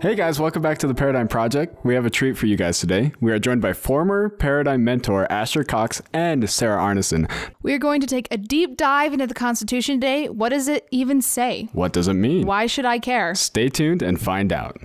Hey 0.00 0.14
guys, 0.14 0.40
welcome 0.40 0.62
back 0.62 0.78
to 0.78 0.86
the 0.86 0.94
Paradigm 0.94 1.28
Project. 1.28 1.84
We 1.84 1.94
have 1.94 2.06
a 2.06 2.10
treat 2.10 2.38
for 2.38 2.46
you 2.46 2.56
guys 2.56 2.80
today. 2.80 3.12
We 3.20 3.32
are 3.32 3.38
joined 3.38 3.60
by 3.60 3.74
former 3.74 4.30
Paradigm 4.30 4.82
mentor 4.82 5.30
Asher 5.30 5.62
Cox 5.62 6.00
and 6.14 6.48
Sarah 6.48 6.80
Arnesen. 6.80 7.30
We 7.62 7.74
are 7.74 7.78
going 7.78 8.00
to 8.00 8.06
take 8.06 8.26
a 8.30 8.38
deep 8.38 8.78
dive 8.78 9.12
into 9.12 9.26
the 9.26 9.34
Constitution 9.34 10.00
today. 10.00 10.30
What 10.30 10.48
does 10.48 10.68
it 10.68 10.88
even 10.90 11.20
say? 11.20 11.68
What 11.74 11.92
does 11.92 12.08
it 12.08 12.14
mean? 12.14 12.46
Why 12.46 12.64
should 12.64 12.86
I 12.86 12.98
care? 12.98 13.34
Stay 13.34 13.68
tuned 13.68 14.00
and 14.00 14.18
find 14.18 14.54
out. 14.54 14.78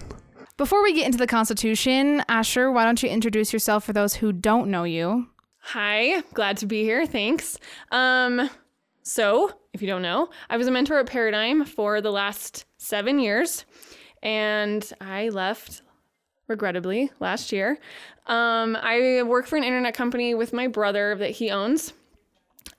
Before 0.58 0.84
we 0.84 0.92
get 0.92 1.06
into 1.06 1.18
the 1.18 1.28
Constitution, 1.28 2.22
Asher, 2.28 2.70
why 2.70 2.84
don't 2.84 3.02
you 3.02 3.08
introduce 3.08 3.54
yourself 3.54 3.86
for 3.86 3.94
those 3.94 4.16
who 4.16 4.34
don't 4.34 4.70
know 4.70 4.84
you? 4.84 5.30
Hi, 5.60 6.24
glad 6.34 6.58
to 6.58 6.66
be 6.66 6.84
here. 6.84 7.08
Thanks. 7.08 7.58
Um, 7.90 8.50
so, 9.02 9.54
if 9.72 9.82
you 9.82 9.88
don't 9.88 10.02
know, 10.02 10.28
I 10.50 10.58
was 10.58 10.68
a 10.68 10.72
mentor 10.72 11.00
at 11.00 11.06
Paradigm 11.06 11.64
for 11.64 12.02
the 12.02 12.12
last 12.12 12.66
seven 12.78 13.18
years 13.18 13.64
and 14.26 14.92
I 15.00 15.30
left 15.30 15.84
regrettably 16.48 17.12
last 17.20 17.52
year. 17.52 17.78
Um, 18.26 18.76
I 18.76 19.22
work 19.24 19.46
for 19.46 19.56
an 19.56 19.64
internet 19.64 19.94
company 19.94 20.34
with 20.34 20.52
my 20.52 20.68
brother 20.68 21.16
that 21.16 21.30
he 21.30 21.52
owns, 21.52 21.94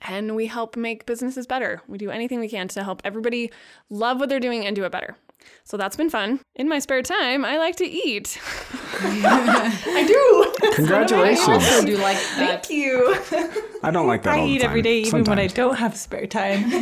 and 0.03 0.35
we 0.35 0.47
help 0.47 0.77
make 0.77 1.07
businesses 1.07 1.47
better. 1.47 1.81
We 1.87 1.99
do 1.99 2.11
anything 2.11 2.41
we 2.41 2.49
can 2.49 2.67
to 2.69 2.83
help 2.83 3.01
everybody 3.05 3.53
love 3.89 4.19
what 4.19 4.29
they're 4.29 4.41
doing 4.41 4.67
and 4.67 4.75
do 4.75 4.85
it 4.85 4.91
better. 4.91 5.17
So 5.65 5.77
that's 5.77 5.97
been 5.97 6.11
fun. 6.11 6.41
In 6.55 6.69
my 6.69 6.79
spare 6.79 7.03
time, 7.03 7.45
I 7.45 7.59
like 7.59 7.77
to 7.77 7.85
eat. 7.85 8.41
I 9.01 10.05
do. 10.07 10.71
Congratulations. 10.75 11.49
I 11.49 11.55
also 11.55 11.85
do 11.85 11.97
like 11.97 12.17
that. 12.17 12.65
Thank 12.67 12.71
you. 12.71 13.17
I 13.83 13.91
don't 13.91 14.07
like 14.07 14.23
that 14.23 14.35
I 14.35 14.41
the 14.41 14.47
eat 14.47 14.61
time. 14.61 14.71
every 14.71 14.83
day, 14.83 15.01
even 15.01 15.25
when 15.25 15.39
I 15.39 15.49
don't 15.49 15.77
have 15.77 15.97
spare 15.97 16.27
time. 16.27 16.65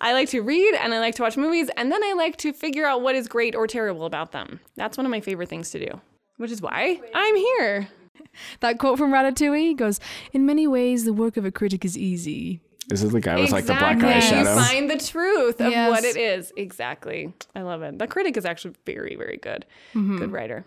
I 0.00 0.12
like 0.12 0.28
to 0.30 0.40
read 0.42 0.74
and 0.76 0.94
I 0.94 1.00
like 1.00 1.16
to 1.16 1.22
watch 1.22 1.36
movies, 1.36 1.70
and 1.76 1.90
then 1.90 2.02
I 2.02 2.14
like 2.14 2.36
to 2.38 2.52
figure 2.52 2.86
out 2.86 3.02
what 3.02 3.14
is 3.14 3.28
great 3.28 3.54
or 3.54 3.66
terrible 3.66 4.06
about 4.06 4.32
them. 4.32 4.60
That's 4.76 4.96
one 4.96 5.06
of 5.06 5.10
my 5.10 5.20
favorite 5.20 5.48
things 5.48 5.70
to 5.70 5.78
do, 5.78 6.00
which 6.36 6.50
is 6.50 6.62
why 6.62 7.00
I'm 7.14 7.36
here. 7.36 7.88
That 8.60 8.78
quote 8.78 8.98
from 8.98 9.12
Ratatouille 9.12 9.76
goes, 9.76 10.00
In 10.32 10.46
many 10.46 10.66
ways, 10.66 11.04
the 11.04 11.12
work 11.12 11.36
of 11.36 11.44
a 11.44 11.50
critic 11.50 11.84
is 11.84 11.96
easy. 11.96 12.60
This 12.88 13.02
is 13.02 13.10
it 13.10 13.12
the 13.12 13.20
guy 13.20 13.40
with 13.40 13.50
like 13.50 13.66
the 13.66 13.74
black 13.74 13.96
Exactly. 13.96 14.38
eyeshadow? 14.38 14.56
You 14.56 14.62
find 14.64 14.90
the 14.90 14.98
truth 14.98 15.60
of 15.60 15.70
Yes. 15.72 15.90
what 15.90 16.04
it 16.04 16.16
is. 16.16 16.52
Exactly. 16.56 17.32
I 17.54 17.62
love 17.62 17.82
it. 17.82 17.98
The 17.98 18.06
critic 18.06 18.36
is 18.36 18.44
actually 18.44 18.74
very, 18.84 19.16
very 19.16 19.38
good. 19.38 19.64
Mm-hmm. 19.94 20.18
Good 20.18 20.32
writer. 20.32 20.64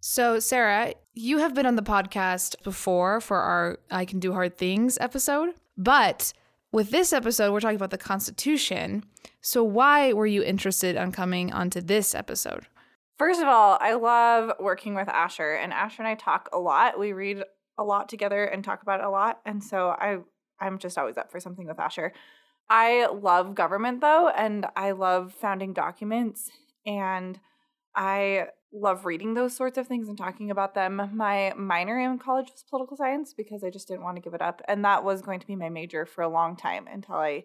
So, 0.00 0.38
Sarah, 0.38 0.92
you 1.14 1.38
have 1.38 1.54
been 1.54 1.64
on 1.64 1.76
the 1.76 1.82
podcast 1.82 2.62
before 2.62 3.20
for 3.22 3.38
our 3.38 3.78
I 3.90 4.04
Can 4.04 4.20
Do 4.20 4.32
Hard 4.34 4.56
Things 4.58 4.98
episode, 5.00 5.54
but 5.78 6.34
with 6.72 6.90
this 6.90 7.12
episode, 7.12 7.52
we're 7.52 7.60
talking 7.60 7.76
about 7.76 7.90
the 7.90 7.96
Constitution. 7.98 9.04
So, 9.40 9.64
why 9.64 10.12
were 10.12 10.26
you 10.26 10.42
interested 10.42 10.96
on 10.98 11.12
coming 11.12 11.52
onto 11.52 11.80
this 11.80 12.14
episode? 12.14 12.66
First 13.16 13.40
of 13.40 13.48
all, 13.48 13.78
I 13.80 13.94
love 13.94 14.52
working 14.60 14.94
with 14.94 15.08
Asher, 15.08 15.52
and 15.54 15.72
Asher 15.72 16.02
and 16.02 16.08
I 16.08 16.16
talk 16.16 16.48
a 16.52 16.58
lot. 16.58 16.98
We 16.98 17.12
read 17.12 17.42
a 17.78 17.84
lot 17.84 18.08
together 18.08 18.44
and 18.44 18.62
talk 18.64 18.82
about 18.82 19.00
it 19.00 19.06
a 19.06 19.10
lot, 19.10 19.40
and 19.46 19.62
so 19.64 19.88
I 19.88 20.18
I'm 20.60 20.78
just 20.78 20.98
always 20.98 21.16
up 21.16 21.30
for 21.30 21.40
something 21.40 21.66
with 21.66 21.80
Asher. 21.80 22.12
I 22.68 23.06
love 23.06 23.54
government 23.54 24.00
though, 24.00 24.28
and 24.28 24.66
I 24.76 24.92
love 24.92 25.34
founding 25.34 25.72
documents, 25.72 26.50
and 26.86 27.38
I 27.94 28.46
love 28.72 29.04
reading 29.04 29.34
those 29.34 29.54
sorts 29.54 29.78
of 29.78 29.86
things 29.86 30.08
and 30.08 30.18
talking 30.18 30.50
about 30.50 30.74
them. 30.74 31.10
My 31.12 31.52
minor 31.56 31.98
in 31.98 32.18
college 32.18 32.50
was 32.50 32.64
political 32.68 32.96
science 32.96 33.34
because 33.34 33.62
I 33.62 33.70
just 33.70 33.86
didn't 33.86 34.02
want 34.02 34.16
to 34.16 34.22
give 34.22 34.34
it 34.34 34.42
up, 34.42 34.62
and 34.66 34.84
that 34.84 35.04
was 35.04 35.22
going 35.22 35.40
to 35.40 35.46
be 35.46 35.56
my 35.56 35.68
major 35.68 36.06
for 36.06 36.22
a 36.22 36.28
long 36.28 36.56
time 36.56 36.86
until 36.90 37.16
I 37.16 37.44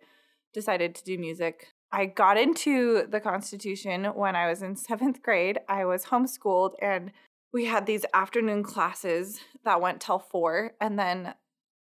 decided 0.53 0.95
to 0.95 1.03
do 1.03 1.17
music. 1.17 1.67
I 1.91 2.05
got 2.05 2.37
into 2.37 3.07
the 3.07 3.19
Constitution 3.19 4.05
when 4.05 4.35
I 4.35 4.47
was 4.47 4.61
in 4.61 4.75
seventh 4.75 5.21
grade. 5.21 5.59
I 5.67 5.85
was 5.85 6.05
homeschooled 6.05 6.73
and 6.81 7.11
we 7.51 7.65
had 7.65 7.85
these 7.85 8.05
afternoon 8.13 8.63
classes 8.63 9.39
that 9.65 9.81
went 9.81 10.01
till 10.01 10.19
four. 10.19 10.73
And 10.79 10.99
then 10.99 11.33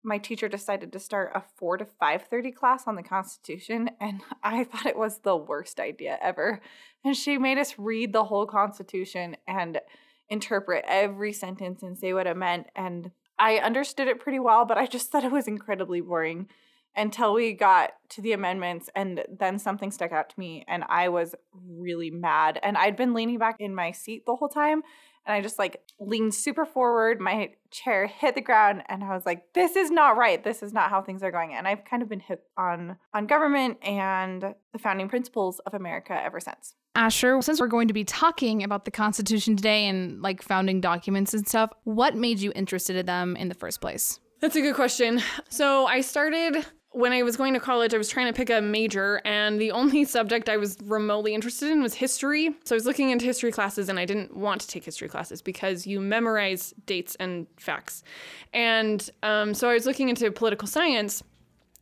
my 0.04 0.18
teacher 0.18 0.48
decided 0.48 0.92
to 0.92 1.00
start 1.00 1.32
a 1.36 1.42
four 1.56 1.78
to 1.78 1.86
five 1.86 2.24
thirty 2.24 2.52
class 2.52 2.88
on 2.88 2.96
the 2.96 3.04
Constitution, 3.04 3.90
and 4.00 4.22
I 4.44 4.64
thought 4.64 4.86
it 4.86 4.98
was 4.98 5.20
the 5.20 5.36
worst 5.36 5.80
idea 5.80 6.18
ever. 6.22 6.62
And 7.04 7.16
she 7.16 7.38
made 7.38 7.58
us 7.58 7.76
read 7.78 8.14
the 8.14 8.26
whole 8.26 8.46
Constitution 8.46 9.38
and 9.48 9.80
interpret 10.30 10.86
every 10.88 11.34
sentence 11.34 11.84
and 11.84 11.98
say 11.98 12.14
what 12.14 12.28
it 12.28 12.38
meant. 12.38 12.68
And 12.76 13.12
I 13.38 13.58
understood 13.58 14.08
it 14.08 14.20
pretty 14.20 14.40
well, 14.40 14.66
but 14.66 14.78
I 14.78 14.86
just 14.86 15.12
thought 15.12 15.24
it 15.24 15.32
was 15.32 15.48
incredibly 15.48 16.00
boring 16.00 16.48
until 16.96 17.34
we 17.34 17.54
got 17.54 17.92
to 18.10 18.22
the 18.22 18.34
amendments 18.34 18.90
and 18.96 19.24
then 19.40 19.58
something 19.58 19.92
stuck 19.92 20.12
out 20.12 20.30
to 20.30 20.40
me 20.40 20.66
and 20.68 20.84
I 20.90 21.10
was 21.10 21.36
really 21.54 22.12
mad 22.12 22.60
and 22.64 22.78
I'd 22.78 22.98
been 22.98 23.14
leaning 23.14 23.38
back 23.38 23.56
in 23.60 23.74
my 23.74 23.92
seat 23.92 24.26
the 24.26 24.36
whole 24.36 24.50
time 24.50 24.84
and 25.26 25.34
I 25.34 25.42
just 25.42 25.60
like 25.60 25.82
leaned 26.00 26.34
super 26.34 26.66
forward 26.66 27.20
my 27.20 27.52
chair 27.70 28.08
hit 28.08 28.36
the 28.36 28.42
ground 28.42 28.84
and 28.90 29.04
I 29.04 29.14
was 29.14 29.26
like 29.26 29.54
this 29.54 29.76
is 29.76 29.92
not 29.92 30.18
right 30.18 30.44
this 30.44 30.64
is 30.64 30.74
not 30.74 30.90
how 30.90 31.02
things 31.02 31.24
are 31.24 31.32
going 31.32 31.54
and 31.54 31.68
I've 31.68 31.86
kind 31.86 32.02
of 32.02 32.10
been 32.10 32.20
hit 32.20 32.44
on 32.58 32.98
on 33.14 33.28
government 33.28 33.78
and 33.84 34.42
the 34.42 34.80
founding 34.80 35.10
principles 35.10 35.60
of 35.60 35.74
America 35.74 36.20
ever 36.22 36.40
since 36.40 36.76
Asher, 36.94 37.42
since 37.42 37.62
we're 37.62 37.68
going 37.68 37.88
to 37.88 37.94
be 37.94 38.04
talking 38.04 38.64
about 38.64 38.84
the 38.84 38.92
Constitution 38.92 39.56
today 39.56 39.88
and 39.88 40.22
like 40.22 40.42
founding 40.42 40.82
documents 40.82 41.34
and 41.34 41.48
stuff, 41.48 41.72
what 41.86 42.18
made 42.18 42.40
you 42.40 42.52
interested 42.54 42.98
in 42.98 43.06
them 43.06 43.38
in 43.38 43.48
the 43.48 43.56
first 43.56 43.80
place? 43.80 44.20
That's 44.42 44.56
a 44.56 44.62
good 44.62 44.76
question. 44.76 45.22
So 45.50 45.86
I 45.86 46.02
started 46.02 46.66
when 46.94 47.14
I 47.14 47.24
was 47.24 47.38
going 47.38 47.54
to 47.54 47.60
college, 47.60 47.94
I 47.94 47.98
was 47.98 48.10
trying 48.10 48.28
to 48.28 48.34
pick 48.34 48.50
a 48.50 48.62
major, 48.62 49.22
and 49.24 49.60
the 49.60 49.72
only 49.72 50.04
subject 50.18 50.50
I 50.50 50.58
was 50.58 50.78
remotely 50.84 51.34
interested 51.34 51.70
in 51.72 51.82
was 51.82 51.94
history. 51.94 52.56
So 52.66 52.76
I 52.76 52.78
was 52.78 52.86
looking 52.86 53.10
into 53.10 53.26
history 53.26 53.52
classes, 53.52 53.90
and 53.90 53.98
I 53.98 54.06
didn't 54.06 54.36
want 54.36 54.62
to 54.62 54.68
take 54.68 54.84
history 54.84 55.08
classes 55.08 55.42
because 55.42 55.88
you 55.88 56.02
memorize 56.02 56.74
dates 56.86 57.16
and 57.16 57.48
facts. 57.58 58.04
And 58.54 59.10
um, 59.24 59.54
so 59.54 59.70
I 59.70 59.74
was 59.74 59.86
looking 59.86 60.10
into 60.10 60.30
political 60.32 60.68
science 60.68 61.24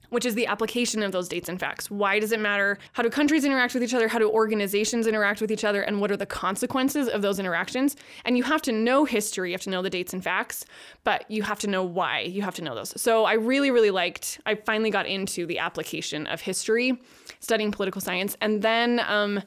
which 0.09 0.25
is 0.25 0.35
the 0.35 0.47
application 0.47 1.03
of 1.03 1.11
those 1.11 1.27
dates 1.27 1.49
and 1.49 1.59
facts. 1.59 1.89
Why 1.89 2.19
does 2.19 2.31
it 2.31 2.39
matter? 2.39 2.77
How 2.93 3.03
do 3.03 3.09
countries 3.09 3.45
interact 3.45 3.73
with 3.73 3.83
each 3.83 3.93
other? 3.93 4.07
How 4.07 4.19
do 4.19 4.29
organizations 4.29 5.07
interact 5.07 5.41
with 5.41 5.51
each 5.51 5.63
other? 5.63 5.81
And 5.81 6.01
what 6.01 6.11
are 6.11 6.17
the 6.17 6.25
consequences 6.25 7.07
of 7.07 7.21
those 7.21 7.39
interactions? 7.39 7.95
And 8.25 8.37
you 8.37 8.43
have 8.43 8.61
to 8.63 8.71
know 8.71 9.05
history, 9.05 9.49
you 9.49 9.53
have 9.53 9.61
to 9.61 9.69
know 9.69 9.81
the 9.81 9.89
dates 9.89 10.13
and 10.13 10.23
facts, 10.23 10.65
but 11.03 11.29
you 11.29 11.43
have 11.43 11.59
to 11.59 11.67
know 11.67 11.83
why. 11.83 12.21
You 12.21 12.41
have 12.41 12.55
to 12.55 12.63
know 12.63 12.75
those. 12.75 12.99
So 13.01 13.25
I 13.25 13.33
really, 13.33 13.71
really 13.71 13.91
liked, 13.91 14.39
I 14.45 14.55
finally 14.55 14.89
got 14.89 15.05
into 15.05 15.45
the 15.45 15.59
application 15.59 16.27
of 16.27 16.41
history, 16.41 16.99
studying 17.39 17.71
political 17.71 18.01
science. 18.01 18.35
And 18.41 18.61
then, 18.61 19.01
um, 19.07 19.41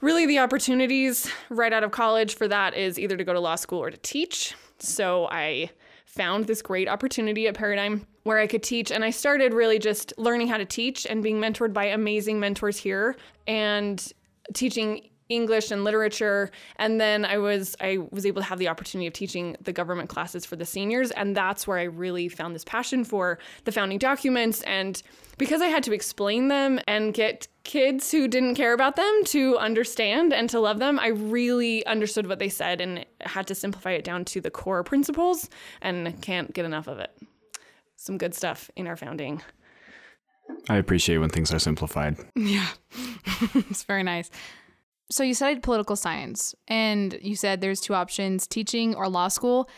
really 0.00 0.26
the 0.26 0.40
opportunities 0.40 1.30
right 1.48 1.72
out 1.72 1.84
of 1.84 1.92
college 1.92 2.34
for 2.34 2.48
that 2.48 2.74
is 2.74 2.98
either 2.98 3.16
to 3.16 3.24
go 3.24 3.32
to 3.32 3.40
law 3.40 3.54
school 3.54 3.78
or 3.78 3.90
to 3.90 3.96
teach. 3.98 4.54
So 4.78 5.28
I 5.30 5.70
found 6.14 6.46
this 6.46 6.60
great 6.60 6.88
opportunity 6.88 7.48
at 7.48 7.54
Paradigm 7.54 8.06
where 8.24 8.38
I 8.38 8.46
could 8.46 8.62
teach 8.62 8.90
and 8.90 9.04
I 9.04 9.10
started 9.10 9.54
really 9.54 9.78
just 9.78 10.12
learning 10.18 10.48
how 10.48 10.58
to 10.58 10.64
teach 10.64 11.06
and 11.06 11.22
being 11.22 11.40
mentored 11.40 11.72
by 11.72 11.86
amazing 11.86 12.38
mentors 12.38 12.76
here 12.76 13.16
and 13.46 14.12
teaching 14.52 15.08
English 15.34 15.70
and 15.70 15.84
literature 15.84 16.50
and 16.76 17.00
then 17.00 17.24
I 17.24 17.38
was 17.38 17.76
I 17.80 17.98
was 18.10 18.26
able 18.26 18.42
to 18.42 18.48
have 18.48 18.58
the 18.58 18.68
opportunity 18.68 19.06
of 19.06 19.12
teaching 19.12 19.56
the 19.60 19.72
government 19.72 20.08
classes 20.08 20.44
for 20.44 20.56
the 20.56 20.64
seniors 20.64 21.10
and 21.10 21.36
that's 21.36 21.66
where 21.66 21.78
I 21.78 21.84
really 21.84 22.28
found 22.28 22.54
this 22.54 22.64
passion 22.64 23.04
for 23.04 23.38
the 23.64 23.72
founding 23.72 23.98
documents 23.98 24.62
and 24.62 25.02
because 25.38 25.60
I 25.60 25.66
had 25.66 25.82
to 25.84 25.92
explain 25.92 26.48
them 26.48 26.78
and 26.86 27.12
get 27.14 27.48
kids 27.64 28.10
who 28.10 28.28
didn't 28.28 28.54
care 28.54 28.72
about 28.72 28.96
them 28.96 29.24
to 29.26 29.56
understand 29.58 30.32
and 30.32 30.48
to 30.50 30.60
love 30.60 30.78
them, 30.78 30.98
I 30.98 31.08
really 31.08 31.84
understood 31.86 32.26
what 32.26 32.38
they 32.38 32.48
said 32.48 32.80
and 32.80 33.04
had 33.20 33.46
to 33.48 33.54
simplify 33.54 33.92
it 33.92 34.04
down 34.04 34.24
to 34.26 34.40
the 34.40 34.50
core 34.50 34.84
principles 34.84 35.48
and 35.80 36.20
can't 36.22 36.52
get 36.52 36.64
enough 36.64 36.86
of 36.86 36.98
it. 36.98 37.10
Some 37.96 38.18
good 38.18 38.34
stuff 38.34 38.70
in 38.76 38.86
our 38.86 38.96
founding. 38.96 39.42
I 40.68 40.76
appreciate 40.76 41.18
when 41.18 41.30
things 41.30 41.52
are 41.52 41.58
simplified. 41.58 42.16
Yeah, 42.36 42.68
it's 43.54 43.84
very 43.84 44.02
nice. 44.02 44.30
So 45.10 45.22
you 45.22 45.34
studied 45.34 45.62
political 45.62 45.96
science, 45.96 46.54
and 46.68 47.18
you 47.20 47.36
said 47.36 47.60
there's 47.60 47.80
two 47.80 47.94
options: 47.94 48.46
teaching 48.46 48.94
or 48.94 49.08
law 49.08 49.28
school. 49.28 49.68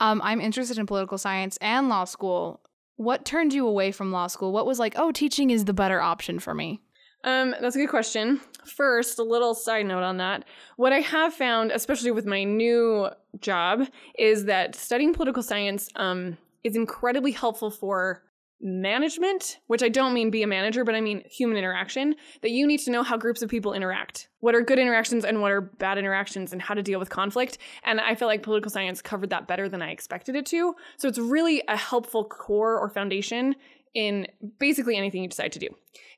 Um, 0.00 0.20
I'm 0.24 0.40
interested 0.40 0.78
in 0.78 0.86
political 0.86 1.18
science 1.18 1.56
and 1.60 1.88
law 1.88 2.04
school. 2.04 2.60
What 2.96 3.24
turned 3.24 3.52
you 3.52 3.66
away 3.66 3.92
from 3.92 4.12
law 4.12 4.26
school? 4.26 4.52
What 4.52 4.66
was 4.66 4.78
like, 4.78 4.94
oh, 4.96 5.12
teaching 5.12 5.50
is 5.50 5.64
the 5.64 5.72
better 5.72 6.00
option 6.00 6.38
for 6.38 6.54
me? 6.54 6.80
Um, 7.24 7.54
that's 7.60 7.74
a 7.74 7.78
good 7.78 7.88
question. 7.88 8.40
First, 8.66 9.18
a 9.18 9.22
little 9.22 9.54
side 9.54 9.86
note 9.86 10.02
on 10.02 10.18
that. 10.18 10.44
What 10.76 10.92
I 10.92 11.00
have 11.00 11.32
found, 11.32 11.72
especially 11.72 12.10
with 12.10 12.26
my 12.26 12.44
new 12.44 13.08
job, 13.40 13.88
is 14.18 14.44
that 14.44 14.74
studying 14.74 15.14
political 15.14 15.42
science 15.42 15.88
um, 15.96 16.36
is 16.62 16.76
incredibly 16.76 17.32
helpful 17.32 17.70
for 17.70 18.22
management, 18.64 19.58
which 19.66 19.82
I 19.82 19.90
don't 19.90 20.14
mean 20.14 20.30
be 20.30 20.42
a 20.42 20.46
manager, 20.46 20.84
but 20.84 20.94
I 20.94 21.00
mean 21.02 21.22
human 21.30 21.58
interaction, 21.58 22.16
that 22.40 22.50
you 22.50 22.66
need 22.66 22.78
to 22.80 22.90
know 22.90 23.02
how 23.02 23.18
groups 23.18 23.42
of 23.42 23.50
people 23.50 23.74
interact. 23.74 24.28
What 24.40 24.54
are 24.54 24.62
good 24.62 24.78
interactions 24.78 25.24
and 25.24 25.42
what 25.42 25.52
are 25.52 25.60
bad 25.60 25.98
interactions 25.98 26.52
and 26.52 26.62
how 26.62 26.72
to 26.72 26.82
deal 26.82 26.98
with 26.98 27.10
conflict. 27.10 27.58
And 27.84 28.00
I 28.00 28.14
feel 28.14 28.26
like 28.26 28.42
political 28.42 28.70
science 28.70 29.02
covered 29.02 29.30
that 29.30 29.46
better 29.46 29.68
than 29.68 29.82
I 29.82 29.90
expected 29.90 30.34
it 30.34 30.46
to. 30.46 30.74
So 30.96 31.08
it's 31.08 31.18
really 31.18 31.62
a 31.68 31.76
helpful 31.76 32.24
core 32.24 32.78
or 32.80 32.88
foundation 32.88 33.54
in 33.92 34.26
basically 34.58 34.96
anything 34.96 35.22
you 35.22 35.28
decide 35.28 35.52
to 35.52 35.58
do. 35.58 35.68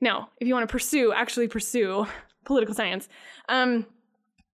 Now, 0.00 0.30
if 0.40 0.46
you 0.46 0.54
want 0.54 0.68
to 0.68 0.72
pursue, 0.72 1.12
actually 1.12 1.48
pursue 1.48 2.06
political 2.44 2.74
science, 2.76 3.08
um, 3.48 3.86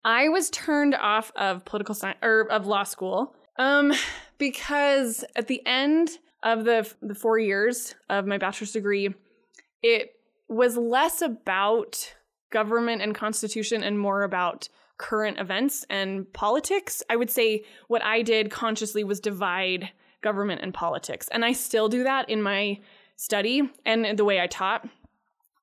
I 0.06 0.30
was 0.30 0.50
turned 0.50 0.96
off 0.96 1.32
of 1.36 1.66
political 1.66 1.94
science 1.94 2.18
or 2.24 2.50
of 2.50 2.66
law 2.66 2.84
school 2.84 3.36
um, 3.58 3.92
because 4.38 5.26
at 5.36 5.48
the 5.48 5.62
end 5.66 6.18
of 6.44 6.66
the, 6.66 6.90
the 7.02 7.16
four 7.16 7.38
years 7.38 7.96
of 8.10 8.26
my 8.26 8.38
bachelor's 8.38 8.72
degree, 8.72 9.14
it 9.84 10.16
was 10.48 10.78
less 10.78 11.22
about 11.22 12.14
government 12.52 13.02
and 13.02 13.16
constitution 13.16 13.84
and 13.84 14.00
more 14.00 14.24
about 14.24 14.68
current 14.98 15.40
events 15.40 15.86
and 15.90 16.32
politics. 16.34 17.02
I 17.10 17.16
would 17.16 17.32
say 17.32 17.64
what 17.88 18.04
I 18.04 18.22
did 18.22 18.52
consciously 18.52 19.04
was 19.04 19.20
divide 19.20 19.90
government 20.22 20.62
and 20.62 20.74
politics. 20.74 21.28
And 21.32 21.44
I 21.44 21.54
still 21.54 21.90
do 21.90 22.04
that 22.04 22.30
in 22.30 22.42
my 22.42 22.80
study 23.16 23.70
and 23.86 24.18
the 24.18 24.26
way 24.26 24.40
I 24.40 24.48
taught 24.48 24.88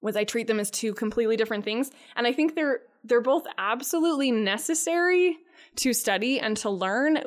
was 0.01 0.17
I 0.17 0.25
treat 0.25 0.47
them 0.47 0.61
as 0.61 0.71
two 0.71 0.95
completely 0.95 1.37
different 1.37 1.65
things. 1.65 1.91
And 2.17 2.27
I 2.27 2.33
think 2.33 2.55
they're 2.55 2.81
they're 3.05 3.21
both 3.21 3.47
absolutely 3.59 4.31
necessary 4.31 5.37
to 5.77 5.93
study 5.93 6.41
and 6.41 6.57
to 6.59 6.71
learn. 6.71 7.21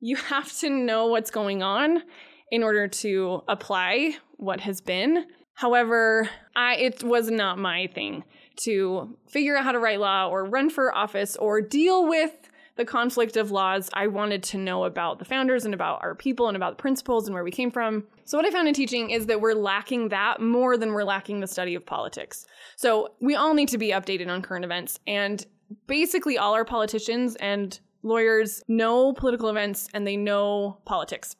You 0.00 0.16
have 0.16 0.52
to 0.58 0.70
know 0.70 1.06
what's 1.06 1.30
going 1.30 1.62
on 1.62 2.02
in 2.50 2.62
order 2.62 2.88
to 2.88 3.42
apply 3.48 4.16
what 4.36 4.60
has 4.60 4.80
been. 4.80 5.26
However, 5.54 6.28
I 6.54 6.76
it 6.76 7.02
was 7.02 7.30
not 7.30 7.58
my 7.58 7.86
thing 7.88 8.24
to 8.56 9.16
figure 9.26 9.56
out 9.56 9.64
how 9.64 9.72
to 9.72 9.78
write 9.78 10.00
law 10.00 10.28
or 10.28 10.44
run 10.44 10.70
for 10.70 10.94
office 10.94 11.36
or 11.36 11.60
deal 11.60 12.06
with 12.06 12.50
the 12.76 12.84
conflict 12.84 13.36
of 13.36 13.50
laws. 13.50 13.88
I 13.94 14.06
wanted 14.06 14.42
to 14.44 14.58
know 14.58 14.84
about 14.84 15.18
the 15.18 15.24
founders 15.24 15.64
and 15.64 15.74
about 15.74 16.02
our 16.02 16.14
people 16.14 16.48
and 16.48 16.56
about 16.56 16.76
the 16.76 16.82
principles 16.82 17.26
and 17.26 17.34
where 17.34 17.44
we 17.44 17.50
came 17.50 17.70
from. 17.70 18.04
So, 18.24 18.36
what 18.38 18.46
I 18.46 18.50
found 18.50 18.68
in 18.68 18.74
teaching 18.74 19.10
is 19.10 19.26
that 19.26 19.40
we're 19.40 19.54
lacking 19.54 20.10
that 20.10 20.40
more 20.40 20.76
than 20.76 20.92
we're 20.92 21.04
lacking 21.04 21.40
the 21.40 21.46
study 21.46 21.74
of 21.74 21.84
politics. 21.84 22.46
So, 22.76 23.14
we 23.20 23.34
all 23.34 23.54
need 23.54 23.68
to 23.70 23.78
be 23.78 23.88
updated 23.88 24.28
on 24.28 24.42
current 24.42 24.64
events. 24.64 24.98
And 25.06 25.44
basically, 25.86 26.38
all 26.38 26.54
our 26.54 26.64
politicians 26.64 27.36
and 27.36 27.78
lawyers 28.02 28.62
know 28.68 29.12
political 29.14 29.48
events 29.48 29.88
and 29.94 30.06
they 30.06 30.16
know 30.16 30.78
politics. 30.84 31.34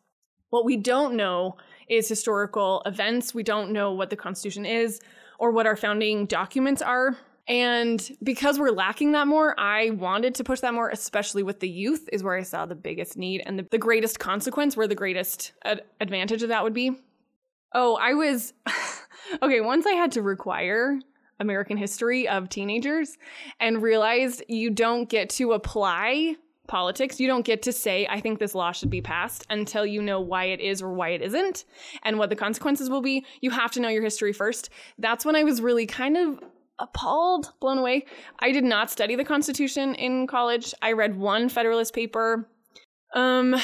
What 0.51 0.65
we 0.65 0.77
don't 0.77 1.17
know 1.17 1.57
is 1.89 2.09
historical 2.09 2.83
events. 2.87 3.35
We 3.35 3.43
don't 3.43 3.73
know 3.73 3.93
what 3.93 4.11
the 4.11 4.17
Constitution 4.17 4.65
is 4.67 5.01
or 5.39 5.51
what 5.51 5.67
our 5.67 5.77
founding 5.77 6.27
documents 6.27 6.83
are. 6.83 7.17
And 7.49 8.11
because 8.23 8.59
we're 8.59 8.71
lacking 8.71 9.13
that 9.13 9.29
more, 9.29 9.59
I 9.59 9.91
wanted 9.91 10.35
to 10.37 10.45
push 10.45 10.61
that 10.61 10.75
more, 10.75 10.91
especially 10.91 11.45
with 11.45 11.61
the 11.61 11.69
youth, 11.69 12.09
is 12.13 12.23
where 12.23 12.37
I 12.37 12.43
saw 12.43 12.67
the 12.67 12.75
biggest 12.75 13.17
need 13.17 13.43
and 13.47 13.59
the, 13.59 13.67
the 13.71 13.79
greatest 13.79 14.19
consequence, 14.19 14.77
where 14.77 14.89
the 14.89 14.97
greatest 14.97 15.53
ad- 15.65 15.83
advantage 16.01 16.43
of 16.43 16.49
that 16.49 16.65
would 16.65 16.75
be. 16.75 16.91
Oh, 17.73 17.97
I 17.97 18.15
was 18.15 18.53
okay. 19.43 19.61
Once 19.61 19.87
I 19.87 19.93
had 19.93 20.13
to 20.13 20.23
require 20.23 20.99
American 21.39 21.77
history 21.77 22.27
of 22.27 22.49
teenagers 22.49 23.17
and 23.61 23.83
realized 23.83 24.43
you 24.49 24.71
don't 24.71 25.09
get 25.09 25.31
to 25.31 25.53
apply 25.53 26.35
politics. 26.69 27.21
You 27.21 27.27
don't 27.27 27.45
get 27.45 27.63
to 27.63 27.73
say, 27.73 28.07
I 28.09 28.21
think 28.21 28.39
this 28.39 28.55
law 28.55 28.73
should 28.73 28.91
be 28.91 29.01
passed 29.01 29.47
until 29.51 29.87
you 29.87 30.03
know 30.03 30.21
why 30.21 30.45
it 30.45 30.61
is 30.61 30.83
or 30.83 30.93
why 30.93 31.11
it 31.11 31.23
isn't 31.23 31.65
and 32.03 32.19
what 32.19 32.31
the 32.31 32.37
consequences 32.37 32.91
will 32.91 33.03
be. 33.03 33.25
You 33.41 33.51
have 33.51 33.71
to 33.73 33.81
know 33.81 33.89
your 33.89 34.03
history 34.03 34.33
first. 34.33 34.71
That's 34.99 35.25
when 35.25 35.37
I 35.37 35.45
was 35.45 35.61
really 35.61 35.87
kind 35.87 36.17
of 36.17 36.41
appalled, 36.79 37.53
blown 37.61 37.79
away. 37.79 38.05
I 38.41 38.53
did 38.53 38.65
not 38.65 38.91
study 38.91 39.17
the 39.17 39.25
Constitution 39.25 39.95
in 39.95 40.27
college. 40.27 40.75
I 40.83 40.93
read 40.93 41.17
one 41.17 41.49
Federalist 41.49 41.95
paper. 41.95 42.49
Um, 43.15 43.57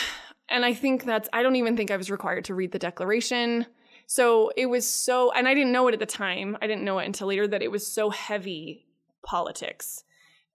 and 0.49 0.65
I 0.65 0.75
think 0.75 1.05
that's, 1.05 1.29
I 1.33 1.43
don't 1.43 1.57
even 1.57 1.77
think 1.77 1.91
I 1.91 1.97
was 1.97 2.11
required 2.11 2.45
to 2.47 2.55
read 2.55 2.73
the 2.73 2.79
Declaration. 2.79 3.67
So 4.07 4.51
it 4.57 4.67
was 4.67 4.89
so, 4.89 5.31
and 5.33 5.49
I 5.49 5.55
didn't 5.55 5.73
know 5.73 5.89
it 5.89 5.95
at 5.95 6.01
the 6.01 6.07
time. 6.07 6.57
I 6.61 6.67
didn't 6.67 6.85
know 6.85 6.99
it 6.99 7.07
until 7.07 7.29
later 7.29 7.47
that 7.49 7.63
it 7.63 7.71
was 7.71 7.87
so 7.87 8.11
heavy 8.11 8.87
politics 9.25 10.05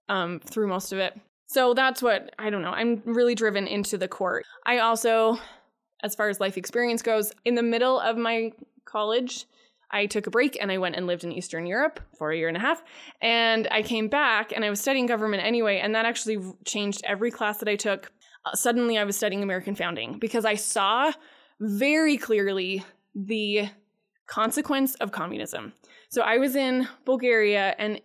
um, 0.08 0.40
through 0.40 0.68
most 0.68 0.92
of 0.92 0.98
it. 0.98 1.18
So 1.48 1.72
that's 1.72 2.02
what, 2.02 2.34
I 2.38 2.50
don't 2.50 2.60
know, 2.60 2.70
I'm 2.70 3.02
really 3.06 3.34
driven 3.34 3.66
into 3.66 3.96
the 3.96 4.06
court. 4.06 4.44
I 4.66 4.78
also, 4.78 5.38
as 6.02 6.14
far 6.14 6.28
as 6.28 6.40
life 6.40 6.58
experience 6.58 7.00
goes, 7.00 7.32
in 7.46 7.54
the 7.54 7.62
middle 7.62 7.98
of 7.98 8.18
my 8.18 8.52
college, 8.84 9.46
I 9.90 10.04
took 10.04 10.26
a 10.26 10.30
break 10.30 10.58
and 10.60 10.70
I 10.70 10.76
went 10.76 10.96
and 10.96 11.06
lived 11.06 11.24
in 11.24 11.32
Eastern 11.32 11.64
Europe 11.64 12.00
for 12.18 12.30
a 12.30 12.36
year 12.36 12.48
and 12.48 12.56
a 12.56 12.60
half. 12.60 12.82
And 13.22 13.66
I 13.70 13.80
came 13.80 14.08
back 14.08 14.52
and 14.52 14.62
I 14.62 14.68
was 14.68 14.78
studying 14.78 15.06
government 15.06 15.42
anyway. 15.42 15.78
And 15.78 15.94
that 15.94 16.04
actually 16.04 16.38
changed 16.66 17.00
every 17.04 17.30
class 17.30 17.58
that 17.58 17.68
I 17.68 17.76
took. 17.76 18.12
Uh, 18.44 18.54
suddenly 18.54 18.98
I 18.98 19.04
was 19.04 19.16
studying 19.16 19.42
American 19.42 19.74
founding 19.74 20.18
because 20.18 20.44
I 20.44 20.56
saw 20.56 21.12
very 21.60 22.18
clearly 22.18 22.84
the 23.14 23.70
consequence 24.26 24.94
of 24.96 25.12
communism. 25.12 25.72
So 26.10 26.20
I 26.20 26.36
was 26.36 26.54
in 26.54 26.86
Bulgaria 27.06 27.74
and 27.78 28.02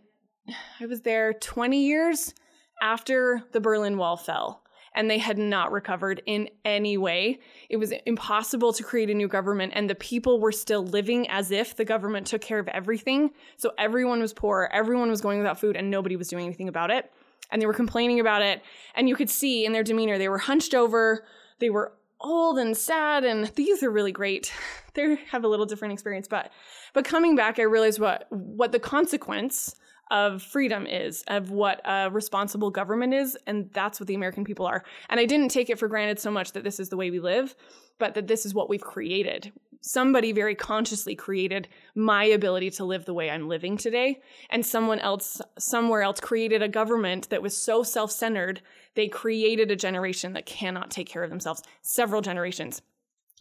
I 0.80 0.86
was 0.86 1.02
there 1.02 1.34
20 1.34 1.86
years 1.86 2.34
after 2.84 3.42
the 3.54 3.62
Berlin 3.62 3.98
Wall 3.98 4.18
fell 4.18 4.62
and 4.94 5.10
they 5.10 5.18
had 5.18 5.38
not 5.38 5.72
recovered 5.72 6.22
in 6.26 6.50
any 6.66 6.98
way. 6.98 7.40
It 7.70 7.78
was 7.78 7.94
impossible 8.06 8.74
to 8.74 8.84
create 8.84 9.10
a 9.10 9.14
new 9.14 9.28
government, 9.28 9.74
and 9.76 9.90
the 9.90 9.96
people 9.96 10.40
were 10.40 10.52
still 10.52 10.86
living 10.86 11.28
as 11.30 11.50
if 11.50 11.76
the 11.76 11.86
government 11.86 12.28
took 12.28 12.42
care 12.42 12.60
of 12.60 12.68
everything. 12.68 13.32
So 13.58 13.72
everyone 13.80 14.22
was 14.22 14.34
poor, 14.34 14.70
everyone 14.72 15.10
was 15.10 15.22
going 15.22 15.40
without 15.40 15.60
food, 15.60 15.76
and 15.76 15.90
nobody 15.90 16.16
was 16.16 16.28
doing 16.28 16.46
anything 16.46 16.70
about 16.70 16.92
it. 16.92 17.12
And 17.52 17.60
they 17.60 17.66
were 17.66 17.74
complaining 17.74 18.20
about 18.20 18.42
it, 18.42 18.62
and 18.94 19.10
you 19.10 19.16
could 19.16 19.32
see 19.32 19.66
in 19.66 19.74
their 19.74 19.84
demeanor, 19.84 20.20
they 20.20 20.30
were 20.30 20.38
hunched 20.38 20.76
over, 20.76 21.26
they 21.60 21.70
were 21.70 21.94
old 22.22 22.58
and 22.58 22.78
sad 22.78 23.26
and 23.26 23.48
the 23.48 23.64
youth 23.64 23.84
are 23.84 23.92
really 23.92 24.12
great 24.14 24.54
they 24.94 25.16
have 25.30 25.44
a 25.44 25.48
little 25.48 25.66
different 25.66 25.94
experience 25.94 26.26
but 26.26 26.54
but 26.94 27.04
coming 27.04 27.36
back 27.36 27.60
i 27.60 27.64
realized 27.64 28.00
what 28.00 28.28
what 28.30 28.72
the 28.72 28.80
consequence 28.80 29.76
of 30.14 30.42
freedom 30.42 30.86
is, 30.86 31.24
of 31.28 31.52
what 31.52 31.82
a 31.84 32.10
responsible 32.10 32.70
government 32.70 33.14
is, 33.14 33.38
and 33.48 33.70
that's 33.74 34.00
what 34.00 34.08
the 34.08 34.16
American 34.16 34.46
people 34.46 34.66
are. 34.66 34.86
And 35.10 35.20
I 35.20 35.26
didn't 35.26 35.50
take 35.50 35.70
it 35.70 35.80
for 35.80 35.90
granted 35.90 36.20
so 36.20 36.32
much 36.32 36.54
that 36.54 36.64
this 36.64 36.80
is 36.80 36.88
the 36.88 36.98
way 36.98 37.12
we 37.12 37.20
live, 37.20 37.56
but 38.00 38.14
that 38.14 38.28
this 38.28 38.46
is 38.46 38.54
what 38.54 38.70
we've 38.70 38.80
created. 38.80 39.52
Somebody 39.82 40.32
very 40.32 40.56
consciously 40.56 41.16
created 41.16 41.68
my 41.96 42.24
ability 42.24 42.70
to 42.72 42.86
live 42.86 43.04
the 43.04 43.14
way 43.14 43.30
I'm 43.30 43.50
living 43.50 43.76
today, 43.76 44.22
and 44.50 44.66
someone 44.66 45.00
else 45.00 45.42
somewhere 45.58 46.04
else 46.04 46.22
created 46.22 46.62
a 46.62 46.70
government 46.70 47.30
that 47.32 47.42
was 47.42 47.58
so 47.58 47.84
self-centered, 47.84 48.62
they 48.96 49.08
created 49.08 49.72
a 49.72 49.76
generation 49.76 50.34
that 50.34 50.46
cannot 50.46 50.92
take 50.92 51.10
care 51.10 51.24
of 51.24 51.32
themselves, 51.32 51.64
several 51.82 52.22
generations. 52.22 52.82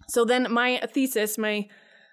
So 0.09 0.25
then 0.25 0.51
my 0.51 0.81
thesis, 0.93 1.39
my 1.39 1.69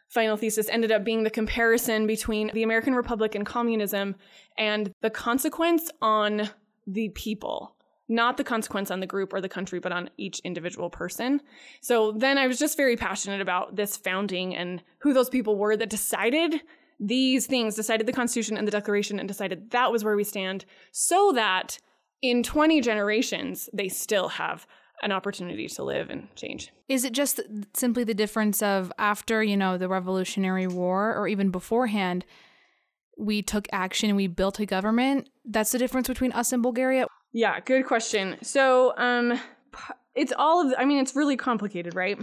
final 0.10 0.38
thesis 0.38 0.68
ended 0.70 0.92
up 0.92 1.04
being 1.04 1.24
the 1.24 1.30
comparison 1.30 2.08
between 2.08 2.52
the 2.54 2.64
American 2.64 2.96
Republic 2.96 3.36
and 3.36 3.46
communism 3.46 4.16
and 4.58 4.92
the 5.02 5.10
consequence 5.10 5.90
on 6.02 6.50
the 6.88 7.10
people. 7.10 7.76
Not 8.12 8.38
the 8.38 8.44
consequence 8.44 8.90
on 8.90 9.02
the 9.02 9.06
group 9.06 9.34
or 9.34 9.40
the 9.40 9.48
country, 9.48 9.80
but 9.80 9.92
on 9.92 10.10
each 10.18 10.40
individual 10.40 10.90
person. 10.90 11.42
So 11.82 12.12
then 12.12 12.40
I 12.40 12.48
was 12.48 12.58
just 12.58 12.76
very 12.76 12.98
passionate 12.98 13.40
about 13.40 13.76
this 13.76 13.98
founding 13.98 14.56
and 14.56 14.82
who 14.98 15.14
those 15.14 15.30
people 15.30 15.58
were 15.58 15.78
that 15.78 15.92
decided 15.92 16.62
these 17.00 17.46
things, 17.46 17.76
decided 17.76 18.08
the 18.08 18.12
Constitution 18.12 18.58
and 18.58 18.68
the 18.68 18.72
Declaration, 18.72 19.20
and 19.20 19.28
decided 19.28 19.70
that 19.72 19.92
was 19.92 20.04
where 20.04 20.16
we 20.16 20.24
stand, 20.24 20.66
so 20.92 21.32
that 21.34 21.78
in 22.22 22.42
20 22.44 22.82
generations, 22.82 23.70
they 23.72 23.88
still 23.88 24.28
have 24.28 24.66
an 25.02 25.12
opportunity 25.12 25.68
to 25.68 25.84
live 25.84 26.10
and 26.10 26.34
change. 26.36 26.72
Is 26.88 27.06
it 27.06 27.14
just 27.14 27.40
simply 27.74 28.04
the 28.04 28.14
difference 28.14 28.62
of 28.62 28.92
after, 28.98 29.44
you 29.44 29.58
know, 29.58 29.78
the 29.78 29.88
Revolutionary 29.88 30.68
War 30.68 31.16
or 31.16 31.28
even 31.28 31.52
beforehand, 31.52 32.26
we 33.18 33.42
took 33.42 33.68
action 33.72 34.10
and 34.10 34.18
we 34.18 34.28
built 34.28 34.60
a 34.60 34.66
government? 34.66 35.30
That's 35.46 35.72
the 35.72 35.78
difference 35.78 36.08
between 36.08 36.32
us 36.32 36.52
and 36.54 36.64
Bulgaria? 36.64 37.08
Yeah, 37.32 37.60
good 37.60 37.86
question. 37.86 38.38
So, 38.42 38.94
um 38.98 39.40
it's 40.16 40.34
all 40.38 40.66
of 40.66 40.74
I 40.78 40.86
mean, 40.86 41.00
it's 41.00 41.16
really 41.16 41.38
complicated, 41.38 41.96
right? 41.96 42.20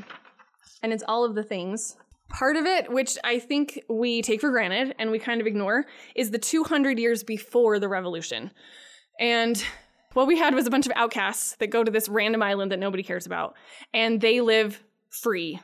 And 0.82 0.92
it's 0.92 1.04
all 1.08 1.24
of 1.24 1.34
the 1.34 1.42
things. 1.42 1.96
Part 2.28 2.56
of 2.56 2.66
it, 2.66 2.90
which 2.90 3.16
I 3.24 3.38
think 3.38 3.80
we 3.88 4.20
take 4.20 4.40
for 4.40 4.50
granted 4.50 4.94
and 4.98 5.10
we 5.10 5.18
kind 5.18 5.40
of 5.40 5.46
ignore, 5.46 5.86
is 6.14 6.30
the 6.30 6.38
200 6.38 6.98
years 6.98 7.22
before 7.22 7.78
the 7.78 7.88
revolution. 7.88 8.50
And 9.20 9.62
what 10.16 10.26
we 10.26 10.38
had 10.38 10.54
was 10.54 10.66
a 10.66 10.70
bunch 10.70 10.86
of 10.86 10.92
outcasts 10.96 11.56
that 11.56 11.66
go 11.66 11.84
to 11.84 11.90
this 11.90 12.08
random 12.08 12.42
island 12.42 12.72
that 12.72 12.78
nobody 12.78 13.02
cares 13.02 13.26
about, 13.26 13.54
and 13.92 14.22
they 14.22 14.40
live 14.40 14.82
free 15.10 15.60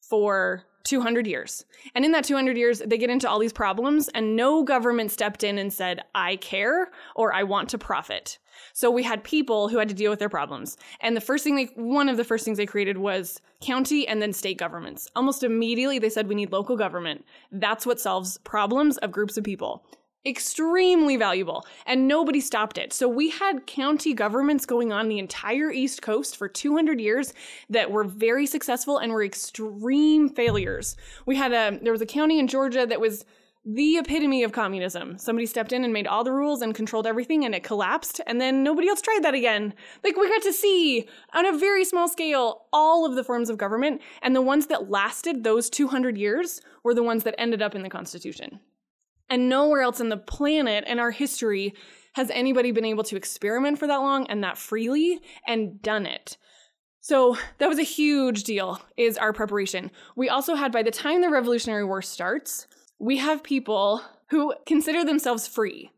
for 0.00 0.62
200 0.84 1.26
years. 1.26 1.64
And 1.96 2.04
in 2.04 2.12
that 2.12 2.22
200 2.22 2.56
years, 2.56 2.78
they 2.78 2.96
get 2.96 3.10
into 3.10 3.28
all 3.28 3.40
these 3.40 3.52
problems, 3.52 4.08
and 4.14 4.36
no 4.36 4.62
government 4.62 5.10
stepped 5.10 5.42
in 5.42 5.58
and 5.58 5.72
said, 5.72 6.00
I 6.14 6.36
care 6.36 6.92
or 7.16 7.34
I 7.34 7.42
want 7.42 7.70
to 7.70 7.78
profit. 7.78 8.38
So 8.72 8.88
we 8.88 9.02
had 9.02 9.24
people 9.24 9.68
who 9.68 9.78
had 9.78 9.88
to 9.88 9.94
deal 9.94 10.10
with 10.10 10.20
their 10.20 10.28
problems. 10.28 10.76
And 11.00 11.16
the 11.16 11.20
first 11.20 11.42
thing 11.42 11.56
they, 11.56 11.64
one 11.74 12.08
of 12.08 12.16
the 12.16 12.24
first 12.24 12.44
things 12.44 12.56
they 12.56 12.66
created 12.66 12.98
was 12.98 13.40
county 13.60 14.06
and 14.06 14.22
then 14.22 14.32
state 14.32 14.58
governments. 14.58 15.08
Almost 15.16 15.42
immediately, 15.42 15.98
they 15.98 16.08
said, 16.08 16.28
we 16.28 16.36
need 16.36 16.52
local 16.52 16.76
government. 16.76 17.24
That's 17.50 17.84
what 17.84 18.00
solves 18.00 18.38
problems 18.38 18.96
of 18.98 19.10
groups 19.10 19.36
of 19.36 19.42
people 19.42 19.84
extremely 20.28 21.16
valuable 21.16 21.66
and 21.86 22.06
nobody 22.06 22.40
stopped 22.40 22.78
it 22.78 22.92
so 22.92 23.08
we 23.08 23.30
had 23.30 23.66
county 23.66 24.14
governments 24.14 24.66
going 24.66 24.92
on 24.92 25.08
the 25.08 25.18
entire 25.18 25.70
east 25.70 26.02
coast 26.02 26.36
for 26.36 26.48
200 26.48 27.00
years 27.00 27.32
that 27.70 27.90
were 27.90 28.04
very 28.04 28.46
successful 28.46 28.98
and 28.98 29.12
were 29.12 29.24
extreme 29.24 30.28
failures 30.28 30.96
we 31.26 31.36
had 31.36 31.52
a 31.52 31.78
there 31.82 31.92
was 31.92 32.02
a 32.02 32.06
county 32.06 32.38
in 32.38 32.46
georgia 32.46 32.86
that 32.86 33.00
was 33.00 33.24
the 33.70 33.98
epitome 33.98 34.42
of 34.44 34.52
communism. 34.52 35.18
Somebody 35.18 35.44
stepped 35.44 35.74
in 35.74 35.84
and 35.84 35.92
made 35.92 36.06
all 36.06 36.24
the 36.24 36.32
rules 36.32 36.62
and 36.62 36.74
controlled 36.74 37.06
everything 37.06 37.44
and 37.44 37.54
it 37.54 37.62
collapsed 37.62 38.18
and 38.26 38.40
then 38.40 38.62
nobody 38.62 38.88
else 38.88 39.02
tried 39.02 39.22
that 39.24 39.34
again. 39.34 39.74
Like 40.02 40.16
we 40.16 40.26
got 40.26 40.42
to 40.44 40.54
see 40.54 41.06
on 41.34 41.44
a 41.44 41.58
very 41.58 41.84
small 41.84 42.08
scale 42.08 42.66
all 42.72 43.04
of 43.04 43.14
the 43.14 43.22
forms 43.24 43.50
of 43.50 43.58
government 43.58 44.00
and 44.22 44.34
the 44.34 44.40
ones 44.40 44.68
that 44.68 44.88
lasted 44.88 45.44
those 45.44 45.68
200 45.68 46.16
years 46.16 46.62
were 46.82 46.94
the 46.94 47.02
ones 47.02 47.24
that 47.24 47.34
ended 47.36 47.60
up 47.60 47.74
in 47.74 47.82
the 47.82 47.90
constitution. 47.90 48.60
And 49.30 49.48
nowhere 49.48 49.82
else 49.82 50.00
on 50.00 50.08
the 50.08 50.16
planet 50.16 50.84
in 50.86 50.98
our 50.98 51.10
history 51.10 51.74
has 52.14 52.30
anybody 52.30 52.72
been 52.72 52.84
able 52.84 53.04
to 53.04 53.16
experiment 53.16 53.78
for 53.78 53.86
that 53.86 53.98
long 53.98 54.26
and 54.26 54.42
that 54.42 54.58
freely 54.58 55.20
and 55.46 55.80
done 55.82 56.06
it. 56.06 56.36
So 57.00 57.36
that 57.58 57.68
was 57.68 57.78
a 57.78 57.84
huge 57.84 58.44
deal 58.44 58.80
is 58.96 59.16
our 59.16 59.32
preparation. 59.32 59.90
We 60.16 60.28
also 60.28 60.54
had 60.54 60.72
by 60.72 60.82
the 60.82 60.90
time 60.90 61.20
the 61.20 61.30
Revolutionary 61.30 61.84
War 61.84 62.02
starts, 62.02 62.66
we 62.98 63.18
have 63.18 63.42
people 63.42 64.02
who 64.30 64.54
consider 64.66 65.04
themselves 65.04 65.46
free. 65.46 65.90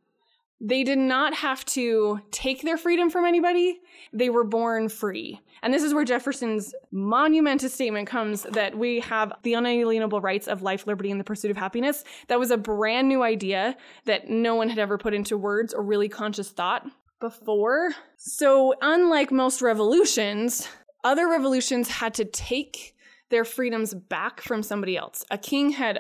They 0.61 0.85
did 0.85 0.99
not 0.99 1.35
have 1.35 1.65
to 1.67 2.21
take 2.31 2.63
their 2.63 2.77
freedom 2.77 3.09
from 3.09 3.25
anybody. 3.25 3.81
They 4.13 4.29
were 4.29 4.45
born 4.45 4.91
free. 4.91 5.41
And 5.63 5.73
this 5.73 5.83
is 5.83 5.95
where 5.95 6.05
Jefferson's 6.05 6.75
monumentous 6.91 7.73
statement 7.73 8.09
comes 8.09 8.43
that 8.43 8.77
we 8.77 9.01
have 9.01 9.33
the 9.43 9.55
unalienable 9.55 10.21
rights 10.21 10.49
of 10.49 10.61
life, 10.61 10.87
liberty, 10.87 11.11
and 11.11 11.19
the 11.19 11.25
pursuit 11.25 11.51
of 11.51 11.57
happiness. 11.57 12.05
That 12.29 12.39
was 12.39 12.51
a 12.51 12.59
brand 12.59 13.09
new 13.09 13.23
idea 13.23 13.77
that 14.05 14.29
no 14.29 14.55
one 14.55 14.69
had 14.69 14.79
ever 14.79 14.99
put 14.99 15.15
into 15.15 15.39
words 15.39 15.73
or 15.73 15.83
really 15.83 16.09
conscious 16.09 16.51
thought 16.51 16.87
before. 17.21 17.93
So, 18.17 18.75
unlike 18.83 19.31
most 19.31 19.63
revolutions, 19.63 20.69
other 21.05 21.29
revolutions 21.29 21.89
had 21.89 22.13
to 22.15 22.25
take 22.25 22.95
their 23.31 23.45
freedoms 23.45 23.95
back 23.95 24.41
from 24.41 24.63
somebody 24.63 24.97
else. 24.97 25.25
A 25.31 25.39
king 25.39 25.71
had 25.71 25.99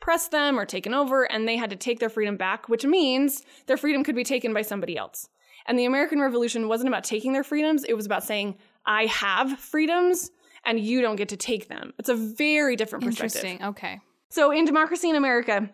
oppressed 0.00 0.30
them 0.30 0.58
or 0.58 0.64
taken 0.64 0.94
over, 0.94 1.24
and 1.24 1.46
they 1.46 1.56
had 1.56 1.70
to 1.70 1.76
take 1.76 1.98
their 1.98 2.08
freedom 2.08 2.36
back, 2.36 2.68
which 2.68 2.84
means 2.84 3.42
their 3.66 3.76
freedom 3.76 4.04
could 4.04 4.16
be 4.16 4.24
taken 4.24 4.54
by 4.54 4.62
somebody 4.62 4.96
else. 4.96 5.28
And 5.66 5.78
the 5.78 5.84
American 5.84 6.20
Revolution 6.20 6.68
wasn't 6.68 6.88
about 6.88 7.04
taking 7.04 7.32
their 7.32 7.44
freedoms, 7.44 7.84
it 7.84 7.94
was 7.94 8.06
about 8.06 8.24
saying, 8.24 8.56
I 8.86 9.06
have 9.06 9.58
freedoms 9.58 10.30
and 10.64 10.80
you 10.80 11.00
don't 11.00 11.16
get 11.16 11.28
to 11.28 11.36
take 11.36 11.68
them. 11.68 11.92
It's 11.98 12.08
a 12.08 12.14
very 12.14 12.74
different 12.74 13.04
perspective. 13.04 13.44
Interesting. 13.44 13.68
Okay. 13.68 14.00
So 14.30 14.50
in 14.50 14.64
Democracy 14.64 15.08
in 15.08 15.16
America, 15.16 15.70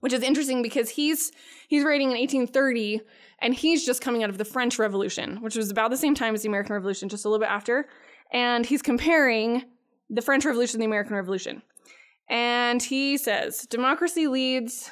which 0.00 0.12
is 0.12 0.22
interesting 0.22 0.62
because 0.62 0.90
he's 0.90 1.32
he's 1.68 1.84
writing 1.84 2.10
in 2.10 2.18
1830 2.18 3.00
and 3.40 3.54
he's 3.54 3.84
just 3.84 4.00
coming 4.00 4.22
out 4.22 4.30
of 4.30 4.38
the 4.38 4.44
French 4.44 4.78
Revolution, 4.78 5.40
which 5.42 5.56
was 5.56 5.70
about 5.70 5.90
the 5.90 5.96
same 5.96 6.14
time 6.14 6.34
as 6.34 6.42
the 6.42 6.48
American 6.48 6.74
Revolution, 6.74 7.08
just 7.08 7.24
a 7.24 7.28
little 7.28 7.40
bit 7.40 7.50
after. 7.50 7.88
And 8.32 8.66
he's 8.66 8.82
comparing 8.82 9.64
the 10.10 10.22
French 10.22 10.44
Revolution 10.44 10.76
and 10.76 10.82
the 10.82 10.86
American 10.86 11.14
Revolution. 11.14 11.62
And 12.28 12.82
he 12.82 13.16
says, 13.18 13.66
democracy 13.66 14.26
leads, 14.26 14.90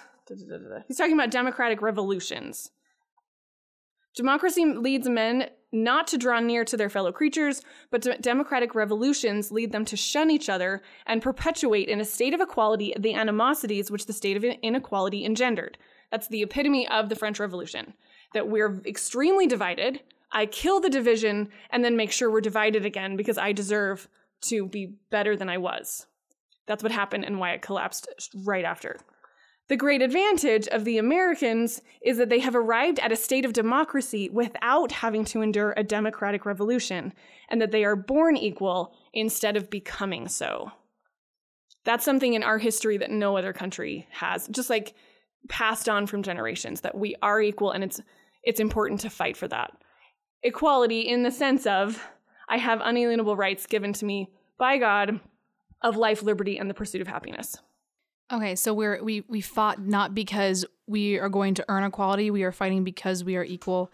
he's 0.87 0.97
talking 0.97 1.15
about 1.15 1.31
democratic 1.31 1.81
revolutions. 1.83 2.71
Democracy 4.15 4.67
leads 4.67 5.09
men 5.09 5.49
not 5.73 6.07
to 6.07 6.19
draw 6.19 6.39
near 6.39 6.65
to 6.67 6.77
their 6.77 6.91
fellow 6.91 7.11
creatures, 7.11 7.63
but 7.91 8.03
de- 8.03 8.19
democratic 8.19 8.75
revolutions 8.75 9.51
lead 9.51 9.73
them 9.73 9.87
to 9.87 9.97
shun 9.97 10.31
each 10.31 10.51
other 10.51 10.83
and 11.07 11.23
perpetuate 11.23 11.89
in 11.89 11.99
a 11.99 12.05
state 12.05 12.35
of 12.35 12.41
equality 12.43 12.95
the 12.99 13.15
animosities 13.15 13.91
which 13.91 14.05
the 14.05 14.13
state 14.13 14.37
of 14.37 14.45
inequality 14.45 15.25
engendered. 15.25 15.79
That's 16.11 16.29
the 16.29 16.43
epitome 16.43 16.87
of 16.89 17.09
the 17.09 17.17
French 17.17 17.41
Revolution. 17.41 17.95
That 18.35 18.49
we're 18.49 18.83
extremely 18.85 19.47
divided. 19.47 20.03
I 20.31 20.45
kill 20.45 20.79
the 20.79 20.91
division 20.91 21.49
and 21.71 21.83
then 21.83 21.97
make 21.97 22.13
sure 22.13 22.31
we're 22.31 22.43
divided 22.43 22.85
again 22.85 23.17
because 23.17 23.39
I 23.39 23.53
deserve 23.53 24.09
to 24.43 24.67
be 24.67 24.95
better 25.11 25.37
than 25.37 25.49
I 25.49 25.57
was. 25.57 26.07
That's 26.67 26.83
what 26.83 26.93
happened 26.93 27.25
and 27.25 27.39
why 27.39 27.53
it 27.53 27.63
collapsed 27.63 28.09
right 28.45 28.65
after. 28.65 28.99
The 29.69 29.77
great 29.77 30.03
advantage 30.03 30.69
of 30.69 30.85
the 30.85 30.99
Americans 30.99 31.81
is 32.05 32.19
that 32.19 32.29
they 32.29 32.41
have 32.41 32.55
arrived 32.55 32.99
at 32.99 33.13
a 33.13 33.17
state 33.17 33.45
of 33.45 33.53
democracy 33.53 34.29
without 34.31 34.93
having 34.93 35.25
to 35.27 35.41
endure 35.41 35.73
a 35.77 35.85
democratic 35.85 36.45
revolution, 36.45 37.13
and 37.49 37.61
that 37.61 37.71
they 37.71 37.85
are 37.85 37.97
born 37.97 38.37
equal 38.37 38.95
instead 39.15 39.57
of 39.57 39.71
becoming 39.71 40.29
so. 40.29 40.71
That's 41.85 42.05
something 42.05 42.35
in 42.35 42.43
our 42.43 42.59
history 42.59 42.97
that 42.99 43.11
no 43.11 43.37
other 43.37 43.53
country 43.53 44.07
has, 44.11 44.49
just 44.49 44.69
like 44.69 44.95
passed 45.49 45.89
on 45.89 46.07
from 46.07 46.23
generations, 46.23 46.83
that 46.83 46.97
we 46.97 47.17
are 47.23 47.41
equal 47.41 47.71
and 47.71 47.83
it's 47.83 48.01
it's 48.45 48.61
important 48.61 49.01
to 49.01 49.11
fight 49.11 49.37
for 49.37 49.49
that. 49.49 49.73
Equality 50.43 51.01
in 51.01 51.23
the 51.23 51.31
sense 51.31 51.67
of 51.67 52.03
I 52.49 52.59
have 52.59 52.81
unalienable 52.83 53.37
rights 53.37 53.67
given 53.67 53.93
to 53.95 54.05
me 54.05 54.29
by 54.59 54.79
God 54.79 55.21
of 55.83 55.97
life, 55.97 56.23
liberty, 56.23 56.59
and 56.59 56.69
the 56.71 56.75
pursuit 56.75 57.01
of 57.01 57.09
happiness. 57.09 57.57
Okay, 58.33 58.55
so 58.55 58.73
we're 58.73 59.03
we 59.03 59.25
we 59.29 59.41
fought 59.41 59.81
not 59.81 60.15
because 60.15 60.65
we 60.87 61.19
are 61.19 61.29
going 61.29 61.55
to 61.55 61.65
earn 61.69 61.85
equality. 61.85 62.31
We 62.31 62.45
are 62.45 62.53
fighting 62.53 62.85
because 62.85 63.25
we 63.25 63.37
are 63.37 63.45
equal. 63.45 63.91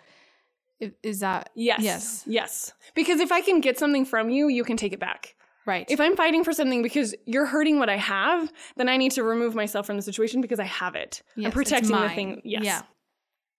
Is 1.02 1.20
that 1.20 1.50
Yes. 1.56 1.80
Yes. 1.82 2.24
Yes. 2.26 2.72
Because 2.94 3.18
if 3.18 3.32
I 3.32 3.40
can 3.40 3.60
get 3.60 3.78
something 3.78 4.04
from 4.04 4.30
you, 4.30 4.48
you 4.48 4.62
can 4.62 4.76
take 4.76 4.92
it 4.92 5.00
back. 5.00 5.34
right? 5.66 5.84
If 5.90 6.00
I'm 6.00 6.14
fighting 6.16 6.44
for 6.44 6.52
something 6.52 6.82
because 6.82 7.14
you're 7.26 7.46
hurting 7.46 7.78
what 7.80 7.88
I 7.88 7.96
have, 7.96 8.52
then 8.76 8.88
I 8.88 8.96
need 8.96 9.12
to 9.12 9.24
remove 9.24 9.54
myself 9.56 9.86
from 9.86 9.96
the 9.96 10.02
situation 10.02 10.40
because 10.40 10.60
I 10.60 10.64
have 10.64 10.94
it. 10.94 11.22
Yes, 11.34 11.46
I'm 11.46 11.52
protecting 11.52 11.90
the 11.96 12.08
thing. 12.10 12.40
Yes. 12.44 12.64
Yeah. 12.64 12.82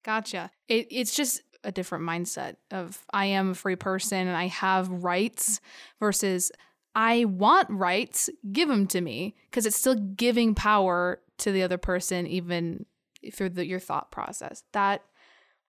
Gotcha. 0.05 0.49
It, 0.69 0.87
it's 0.91 1.13
just 1.13 1.41
a 1.65 1.73
different 1.73 2.05
mindset 2.05 2.55
of 2.71 2.97
I 3.11 3.25
am 3.25 3.51
a 3.51 3.53
free 3.53 3.75
person 3.75 4.27
and 4.27 4.37
I 4.37 4.47
have 4.47 4.89
rights 4.89 5.59
versus 5.99 6.53
I 6.99 7.23
want 7.23 7.69
rights, 7.69 8.29
give 8.51 8.67
them 8.67 8.85
to 8.87 8.99
me 8.99 9.33
because 9.49 9.65
it's 9.65 9.77
still 9.77 9.95
giving 9.95 10.53
power 10.53 11.21
to 11.37 11.49
the 11.49 11.63
other 11.63 11.77
person 11.77 12.27
even 12.27 12.85
through 13.33 13.51
the, 13.51 13.65
your 13.65 13.79
thought 13.79 14.11
process. 14.11 14.63
That 14.73 15.01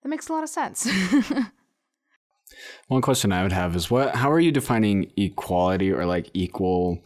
that 0.02 0.08
makes 0.08 0.28
a 0.28 0.32
lot 0.32 0.42
of 0.42 0.49
sense. 0.49 0.88
One 2.88 3.00
question 3.00 3.30
I 3.30 3.44
would 3.44 3.52
have 3.52 3.76
is 3.76 3.92
what 3.92 4.16
how 4.16 4.28
are 4.32 4.40
you 4.40 4.50
defining 4.50 5.12
equality 5.16 5.92
or 5.92 6.04
like 6.04 6.28
equal 6.34 6.99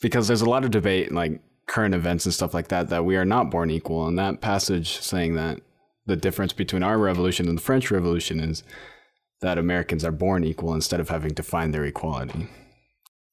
because 0.00 0.28
there's 0.28 0.40
a 0.40 0.48
lot 0.48 0.64
of 0.64 0.70
debate 0.70 1.08
in 1.08 1.14
like 1.14 1.42
current 1.66 1.94
events 1.94 2.24
and 2.24 2.32
stuff 2.32 2.54
like 2.54 2.68
that 2.68 2.88
that 2.88 3.04
we 3.04 3.16
are 3.16 3.26
not 3.26 3.50
born 3.50 3.70
equal 3.70 4.06
and 4.06 4.18
that 4.18 4.40
passage 4.40 4.98
saying 5.02 5.34
that 5.34 5.60
the 6.06 6.16
difference 6.16 6.54
between 6.54 6.82
our 6.82 6.96
revolution 6.96 7.46
and 7.46 7.58
the 7.58 7.62
French 7.62 7.90
revolution 7.90 8.40
is 8.40 8.62
that 9.42 9.58
Americans 9.58 10.06
are 10.06 10.10
born 10.10 10.42
equal 10.42 10.72
instead 10.72 11.00
of 11.00 11.10
having 11.10 11.34
to 11.34 11.42
find 11.42 11.74
their 11.74 11.84
equality. 11.84 12.48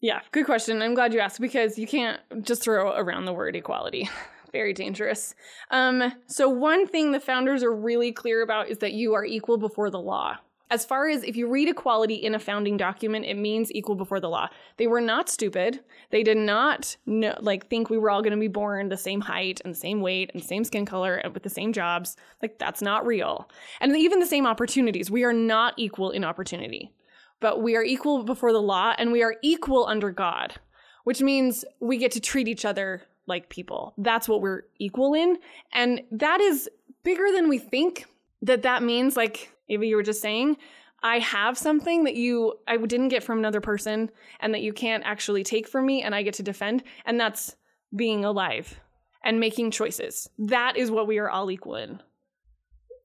Yeah. 0.06 0.20
Good 0.32 0.46
question. 0.46 0.84
I'm 0.84 0.94
glad 0.94 1.16
you 1.16 1.20
asked 1.20 1.42
because 1.42 1.80
you 1.80 1.88
can't 1.88 2.22
just 2.44 2.62
throw 2.62 2.92
around 2.96 3.26
the 3.26 3.34
word 3.34 3.56
equality. 3.56 4.08
Very 4.52 4.72
dangerous. 4.72 5.34
Um, 5.72 6.14
so, 6.28 6.48
one 6.48 6.86
thing 6.86 7.12
the 7.12 7.20
founders 7.20 7.64
are 7.64 7.74
really 7.74 8.12
clear 8.12 8.44
about 8.44 8.70
is 8.70 8.78
that 8.78 8.94
you 8.94 9.16
are 9.16 9.26
equal 9.26 9.58
before 9.58 9.90
the 9.90 10.00
law. 10.00 10.38
As 10.70 10.86
far 10.86 11.10
as 11.10 11.24
if 11.24 11.36
you 11.36 11.50
read 11.50 11.70
equality 11.70 12.14
in 12.14 12.36
a 12.36 12.40
founding 12.40 12.78
document, 12.78 13.26
it 13.26 13.34
means 13.34 13.72
equal 13.72 13.96
before 13.96 14.20
the 14.20 14.30
law. 14.30 14.48
They 14.78 14.86
were 14.86 15.02
not 15.02 15.28
stupid. 15.28 15.80
They 16.12 16.22
did 16.22 16.38
not 16.38 16.98
know, 17.08 17.36
like 17.42 17.68
think 17.68 17.90
we 17.90 17.98
were 17.98 18.12
all 18.12 18.22
going 18.22 18.34
to 18.34 18.40
be 18.40 18.48
born 18.48 18.90
the 18.90 18.98
same 18.98 19.22
height 19.22 19.60
and 19.66 19.76
same 19.76 20.02
weight 20.02 20.30
and 20.36 20.44
same 20.44 20.66
skin 20.66 20.86
color 20.86 21.16
and 21.16 21.34
with 21.34 21.42
the 21.42 21.50
same 21.50 21.74
jobs. 21.74 22.16
Like 22.44 22.60
that's 22.60 22.84
not 22.84 23.08
real. 23.08 23.50
And 23.82 23.98
even 23.98 24.20
the 24.20 24.28
same 24.28 24.46
opportunities. 24.46 25.10
We 25.10 25.24
are 25.24 25.34
not 25.34 25.74
equal 25.78 26.12
in 26.12 26.24
opportunity. 26.24 26.92
But 27.40 27.62
we 27.62 27.76
are 27.76 27.84
equal 27.84 28.24
before 28.24 28.54
the 28.54 28.62
law 28.62 28.94
and 28.98 29.12
we 29.12 29.24
are 29.24 29.36
equal 29.42 29.86
under 29.86 30.12
God, 30.12 30.56
which 31.04 31.22
means 31.22 31.66
we 31.80 31.98
get 31.98 32.12
to 32.12 32.20
treat 32.20 32.48
each 32.48 32.66
other 32.66 33.04
like 33.28 33.50
people. 33.50 33.94
That's 33.98 34.28
what 34.28 34.42
we're 34.42 34.64
equal 34.80 35.14
in. 35.14 35.38
And 35.74 36.02
that 36.12 36.42
is 36.42 36.70
bigger 37.04 37.32
than 37.34 37.50
we 37.50 37.58
think 37.58 38.06
that 38.42 38.64
that 38.64 38.84
means 38.84 39.18
like 39.18 39.52
Ava, 39.70 39.86
you 39.86 39.96
were 39.96 40.04
just 40.04 40.22
saying, 40.22 40.58
I 41.04 41.20
have 41.20 41.58
something 41.58 42.04
that 42.06 42.16
you 42.16 42.54
I 42.68 42.78
didn't 42.78 43.10
get 43.10 43.24
from 43.24 43.38
another 43.38 43.62
person 43.62 44.10
and 44.40 44.54
that 44.54 44.62
you 44.62 44.74
can't 44.74 45.04
actually 45.06 45.44
take 45.44 45.68
from 45.68 45.86
me 45.86 46.02
and 46.02 46.16
I 46.16 46.24
get 46.24 46.34
to 46.36 46.44
defend 46.44 46.84
and 47.06 47.20
that's 47.20 47.56
being 47.96 48.26
alive 48.26 48.80
and 49.24 49.40
making 49.40 49.72
choices. 49.72 50.30
That 50.38 50.78
is 50.78 50.92
what 50.92 51.08
we 51.08 51.18
are 51.20 51.30
all 51.30 51.52
equal 51.52 51.76
in. 51.76 52.02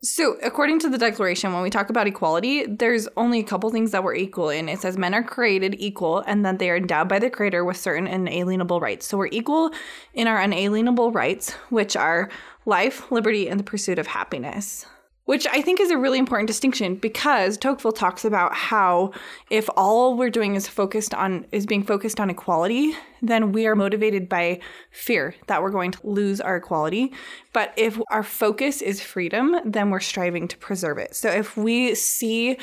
So, 0.02 0.38
according 0.42 0.78
to 0.78 0.88
the 0.88 0.97
Declaration, 0.97 1.52
when 1.52 1.62
we 1.62 1.69
talk 1.69 1.90
about 1.90 2.07
equality, 2.07 2.64
there's 2.64 3.07
only 3.19 3.38
a 3.38 3.42
couple 3.42 3.69
things 3.69 3.90
that 3.90 4.02
we're 4.02 4.14
equal 4.14 4.49
in. 4.49 4.71
It 4.71 4.80
says 4.80 4.97
men 4.97 5.12
are 5.12 5.23
created 5.23 5.76
equal 5.78 6.21
and 6.21 6.42
that 6.47 6.59
they 6.59 6.71
are 6.71 6.76
endowed 6.76 7.07
by 7.07 7.19
the 7.19 7.28
Creator 7.28 7.66
with 7.66 7.76
certain 7.76 8.07
inalienable 8.07 8.80
rights. 8.80 9.04
So, 9.04 9.19
we're 9.19 9.28
equal 9.30 9.73
in 10.14 10.26
our 10.26 10.40
unalienable 10.40 11.12
rights, 11.12 11.52
which 11.69 11.97
are 11.97 12.30
life, 12.64 13.12
liberty, 13.12 13.47
and 13.47 13.61
the 13.61 13.64
pursuit 13.64 13.99
of 13.99 14.07
happiness. 14.07 14.87
Which 15.30 15.46
I 15.46 15.62
think 15.62 15.78
is 15.78 15.92
a 15.92 15.96
really 15.96 16.18
important 16.18 16.49
distinction 16.49 16.96
because 16.96 17.56
Tocqueville 17.56 17.92
talks 17.92 18.25
about 18.25 18.52
how 18.52 19.12
if 19.49 19.68
all 19.76 20.16
we're 20.16 20.28
doing 20.28 20.56
is 20.56 20.66
focused 20.66 21.14
on 21.14 21.46
is 21.52 21.66
being 21.66 21.84
focused 21.84 22.18
on 22.18 22.30
equality, 22.30 22.96
then 23.22 23.52
we 23.52 23.68
are 23.68 23.76
motivated 23.76 24.28
by 24.28 24.58
fear 24.90 25.37
that 25.46 25.62
we're 25.62 25.70
going 25.70 25.92
to 25.92 26.04
lose 26.04 26.40
our 26.40 26.56
equality. 26.56 27.12
But 27.52 27.72
if 27.76 27.96
our 28.10 28.25
focus 28.25 28.82
is 28.82 29.00
freedom, 29.00 29.54
then 29.64 29.90
we're 29.90 30.00
striving 30.00 30.49
to 30.49 30.58
preserve 30.58 30.99
it. 30.99 31.14
So 31.14 31.30
if 31.30 31.56
we 31.56 31.94
see 31.94 32.58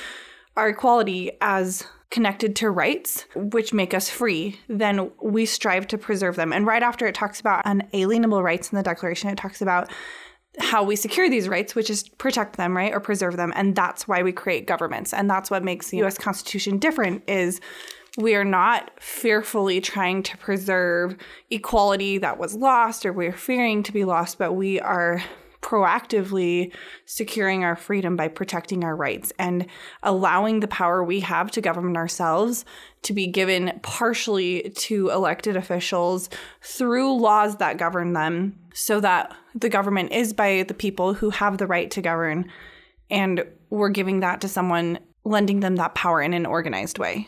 our 0.57 0.67
equality 0.67 1.31
as 1.39 1.85
connected 2.09 2.53
to 2.57 2.69
rights, 2.69 3.25
which 3.33 3.71
make 3.71 3.93
us 3.93 4.09
free, 4.09 4.59
then 4.67 5.09
we 5.21 5.45
strive 5.45 5.87
to 5.87 5.97
preserve 5.97 6.35
them. 6.35 6.51
And 6.51 6.65
right 6.67 6.83
after 6.83 7.05
it 7.05 7.15
talks 7.15 7.39
about 7.39 7.61
unalienable 7.63 8.43
rights 8.43 8.73
in 8.73 8.75
the 8.75 8.83
Declaration, 8.83 9.29
it 9.29 9.37
talks 9.37 9.61
about 9.61 9.89
how 10.59 10.83
we 10.83 10.95
secure 10.95 11.29
these 11.29 11.47
rights, 11.47 11.75
which 11.75 11.89
is 11.89 12.07
protect 12.09 12.57
them, 12.57 12.75
right, 12.75 12.93
or 12.93 12.99
preserve 12.99 13.37
them. 13.37 13.53
And 13.55 13.75
that's 13.75 14.07
why 14.07 14.23
we 14.23 14.31
create 14.31 14.65
governments. 14.65 15.13
And 15.13 15.29
that's 15.29 15.51
what 15.51 15.63
makes 15.63 15.89
the 15.89 16.03
US 16.03 16.17
Constitution 16.17 16.77
different 16.77 17.23
is 17.27 17.61
we 18.17 18.33
are 18.33 18.45
not 18.45 18.91
fearfully 18.99 19.79
trying 19.79 20.23
to 20.23 20.37
preserve 20.37 21.15
equality 21.51 22.17
that 22.17 22.39
was 22.39 22.55
lost 22.55 23.05
or 23.05 23.13
we're 23.13 23.31
fearing 23.31 23.83
to 23.83 23.93
be 23.93 24.03
lost, 24.03 24.39
but 24.39 24.53
we 24.53 24.79
are 24.79 25.21
proactively 25.61 26.73
securing 27.05 27.63
our 27.63 27.75
freedom 27.75 28.15
by 28.15 28.27
protecting 28.27 28.83
our 28.83 28.95
rights 28.95 29.33
and 29.37 29.65
allowing 30.01 30.61
the 30.61 30.67
power 30.67 31.03
we 31.03 31.19
have 31.19 31.51
to 31.51 31.61
govern 31.61 31.97
ourselves 31.97 32.63
to 33.01 33.13
be 33.13 33.27
given 33.27 33.77
partially 33.83 34.71
to 34.75 35.09
elected 35.09 35.57
officials 35.57 36.29
through 36.61 37.19
laws 37.19 37.57
that 37.57 37.77
govern 37.77 38.13
them 38.13 38.57
so 38.77 38.99
that 38.99 39.35
the 39.55 39.69
government 39.69 40.11
is 40.11 40.33
by 40.33 40.63
the 40.67 40.73
people 40.73 41.15
who 41.15 41.31
have 41.31 41.57
the 41.57 41.65
right 41.65 41.89
to 41.89 41.99
govern 41.99 42.47
and 43.09 43.43
we're 43.71 43.89
giving 43.89 44.19
that 44.19 44.39
to 44.41 44.47
someone 44.47 44.99
lending 45.25 45.61
them 45.61 45.77
that 45.77 45.95
power 45.95 46.21
in 46.21 46.31
an 46.33 46.45
organized 46.45 46.99
way 46.99 47.27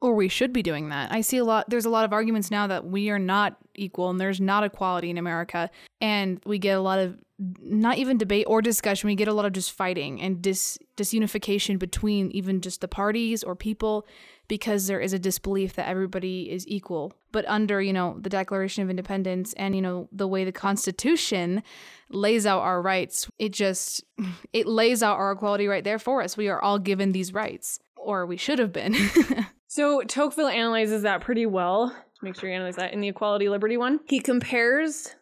or 0.00 0.14
we 0.14 0.28
should 0.28 0.52
be 0.52 0.62
doing 0.62 0.90
that. 0.90 1.10
I 1.12 1.20
see 1.20 1.38
a 1.38 1.44
lot 1.44 1.68
there's 1.68 1.84
a 1.84 1.90
lot 1.90 2.04
of 2.04 2.12
arguments 2.12 2.50
now 2.50 2.66
that 2.68 2.86
we 2.86 3.10
are 3.10 3.18
not 3.18 3.58
equal 3.74 4.08
and 4.08 4.18
there's 4.20 4.40
not 4.40 4.64
equality 4.64 5.10
in 5.10 5.18
America 5.18 5.70
and 6.00 6.40
we 6.46 6.58
get 6.58 6.78
a 6.78 6.80
lot 6.80 6.98
of 6.98 7.18
not 7.38 7.98
even 7.98 8.16
debate 8.16 8.46
or 8.48 8.62
discussion 8.62 9.08
we 9.08 9.14
get 9.14 9.28
a 9.28 9.32
lot 9.32 9.44
of 9.44 9.52
just 9.52 9.72
fighting 9.72 10.20
and 10.20 10.42
dis 10.42 10.78
disunification 10.96 11.78
between 11.78 12.30
even 12.30 12.60
just 12.60 12.80
the 12.80 12.88
parties 12.88 13.44
or 13.44 13.54
people 13.54 14.06
because 14.48 14.86
there 14.86 15.00
is 15.00 15.12
a 15.12 15.18
disbelief 15.18 15.74
that 15.74 15.88
everybody 15.88 16.50
is 16.50 16.66
equal 16.66 17.12
but 17.32 17.46
under 17.46 17.80
you 17.80 17.92
know 17.92 18.16
the 18.20 18.30
declaration 18.30 18.82
of 18.82 18.90
independence 18.90 19.52
and 19.54 19.76
you 19.76 19.82
know 19.82 20.08
the 20.10 20.26
way 20.26 20.44
the 20.44 20.52
constitution 20.52 21.62
lays 22.10 22.46
out 22.46 22.60
our 22.60 22.82
rights 22.82 23.30
it 23.38 23.52
just 23.52 24.02
it 24.52 24.66
lays 24.66 25.02
out 25.02 25.16
our 25.16 25.32
equality 25.32 25.66
right 25.66 25.84
there 25.84 25.98
for 25.98 26.22
us 26.22 26.36
we 26.36 26.48
are 26.48 26.60
all 26.60 26.78
given 26.78 27.12
these 27.12 27.32
rights 27.32 27.78
or 27.96 28.26
we 28.26 28.36
should 28.36 28.58
have 28.58 28.72
been 28.72 28.94
So 29.68 30.02
Tocqueville 30.02 30.48
analyzes 30.48 31.02
that 31.02 31.20
pretty 31.20 31.44
well. 31.44 31.94
Make 32.22 32.40
sure 32.40 32.48
you 32.48 32.56
analyze 32.56 32.76
that 32.76 32.94
in 32.94 33.02
the 33.02 33.08
equality 33.08 33.50
liberty 33.50 33.76
one. 33.76 34.00
He 34.06 34.18
compares 34.18 35.14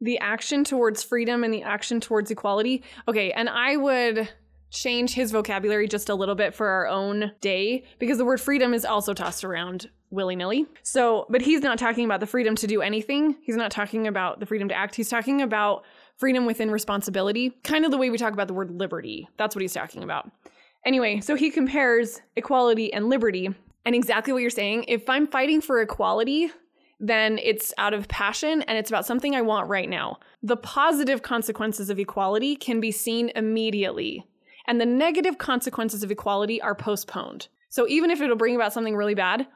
the 0.00 0.18
action 0.18 0.64
towards 0.64 1.02
freedom 1.02 1.44
and 1.44 1.52
the 1.52 1.62
action 1.62 2.00
towards 2.00 2.30
equality. 2.30 2.82
Okay, 3.06 3.30
and 3.30 3.48
I 3.50 3.76
would 3.76 4.30
change 4.70 5.14
his 5.14 5.32
vocabulary 5.32 5.88
just 5.88 6.08
a 6.08 6.14
little 6.14 6.34
bit 6.34 6.54
for 6.54 6.68
our 6.68 6.86
own 6.86 7.32
day 7.40 7.84
because 7.98 8.18
the 8.18 8.24
word 8.24 8.40
freedom 8.40 8.72
is 8.72 8.84
also 8.84 9.12
tossed 9.12 9.44
around 9.44 9.90
willy 10.10 10.36
nilly. 10.36 10.66
So, 10.82 11.26
but 11.28 11.42
he's 11.42 11.62
not 11.62 11.78
talking 11.78 12.04
about 12.04 12.20
the 12.20 12.26
freedom 12.26 12.56
to 12.56 12.66
do 12.66 12.82
anything. 12.82 13.36
He's 13.42 13.56
not 13.56 13.70
talking 13.70 14.06
about 14.06 14.40
the 14.40 14.46
freedom 14.46 14.68
to 14.68 14.74
act. 14.74 14.94
He's 14.94 15.08
talking 15.08 15.42
about 15.42 15.84
freedom 16.16 16.46
within 16.46 16.70
responsibility, 16.70 17.50
kind 17.62 17.84
of 17.84 17.90
the 17.90 17.98
way 17.98 18.10
we 18.10 18.18
talk 18.18 18.32
about 18.32 18.48
the 18.48 18.54
word 18.54 18.70
liberty. 18.70 19.28
That's 19.36 19.54
what 19.54 19.62
he's 19.62 19.72
talking 19.72 20.02
about. 20.02 20.30
Anyway, 20.84 21.20
so 21.20 21.34
he 21.34 21.50
compares 21.50 22.20
equality 22.36 22.92
and 22.92 23.08
liberty 23.08 23.54
and 23.84 23.94
exactly 23.94 24.32
what 24.32 24.42
you're 24.42 24.50
saying, 24.50 24.84
if 24.88 25.08
I'm 25.08 25.26
fighting 25.26 25.60
for 25.60 25.80
equality, 25.80 26.50
then 26.98 27.38
it's 27.38 27.72
out 27.78 27.94
of 27.94 28.08
passion 28.08 28.62
and 28.62 28.76
it's 28.76 28.90
about 28.90 29.06
something 29.06 29.34
I 29.34 29.40
want 29.40 29.68
right 29.68 29.88
now. 29.88 30.18
The 30.42 30.56
positive 30.56 31.22
consequences 31.22 31.88
of 31.88 31.98
equality 31.98 32.56
can 32.56 32.80
be 32.80 32.90
seen 32.90 33.30
immediately, 33.34 34.26
and 34.70 34.80
the 34.80 34.86
negative 34.86 35.36
consequences 35.36 36.04
of 36.04 36.12
equality 36.12 36.62
are 36.62 36.76
postponed. 36.76 37.48
So 37.70 37.88
even 37.88 38.08
if 38.08 38.20
it'll 38.20 38.36
bring 38.36 38.54
about 38.54 38.72
something 38.72 38.94
really 38.94 39.16
bad, 39.16 39.48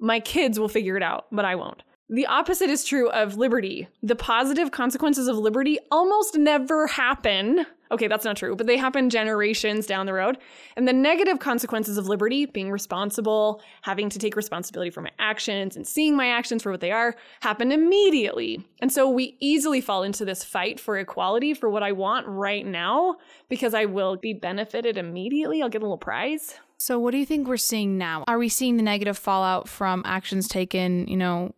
my 0.00 0.20
kids 0.20 0.58
will 0.58 0.70
figure 0.70 0.96
it 0.96 1.02
out, 1.02 1.26
but 1.30 1.44
I 1.44 1.54
won't. 1.54 1.82
The 2.08 2.24
opposite 2.24 2.70
is 2.70 2.82
true 2.82 3.10
of 3.10 3.36
liberty. 3.36 3.88
The 4.02 4.16
positive 4.16 4.70
consequences 4.70 5.28
of 5.28 5.36
liberty 5.36 5.78
almost 5.90 6.38
never 6.38 6.86
happen. 6.86 7.66
Okay, 7.90 8.08
that's 8.08 8.24
not 8.24 8.36
true, 8.36 8.56
but 8.56 8.66
they 8.66 8.76
happen 8.76 9.10
generations 9.10 9.86
down 9.86 10.06
the 10.06 10.12
road. 10.12 10.38
And 10.76 10.88
the 10.88 10.92
negative 10.92 11.38
consequences 11.38 11.98
of 11.98 12.08
liberty, 12.08 12.46
being 12.46 12.70
responsible, 12.70 13.62
having 13.82 14.08
to 14.10 14.18
take 14.18 14.36
responsibility 14.36 14.90
for 14.90 15.02
my 15.02 15.10
actions 15.18 15.76
and 15.76 15.86
seeing 15.86 16.16
my 16.16 16.28
actions 16.28 16.62
for 16.62 16.70
what 16.70 16.80
they 16.80 16.92
are, 16.92 17.14
happen 17.40 17.72
immediately. 17.72 18.64
And 18.80 18.90
so 18.90 19.08
we 19.08 19.36
easily 19.40 19.80
fall 19.80 20.02
into 20.02 20.24
this 20.24 20.42
fight 20.42 20.80
for 20.80 20.98
equality 20.98 21.54
for 21.54 21.68
what 21.68 21.82
I 21.82 21.92
want 21.92 22.26
right 22.26 22.66
now 22.66 23.16
because 23.48 23.74
I 23.74 23.84
will 23.84 24.16
be 24.16 24.32
benefited 24.32 24.96
immediately. 24.96 25.62
I'll 25.62 25.68
get 25.68 25.82
a 25.82 25.84
little 25.84 25.98
prize. 25.98 26.54
So, 26.76 26.98
what 26.98 27.12
do 27.12 27.18
you 27.18 27.24
think 27.24 27.46
we're 27.46 27.56
seeing 27.56 27.96
now? 27.96 28.24
Are 28.26 28.36
we 28.36 28.48
seeing 28.48 28.76
the 28.76 28.82
negative 28.82 29.16
fallout 29.16 29.68
from 29.68 30.02
actions 30.04 30.48
taken, 30.48 31.06
you 31.06 31.16
know, 31.16 31.54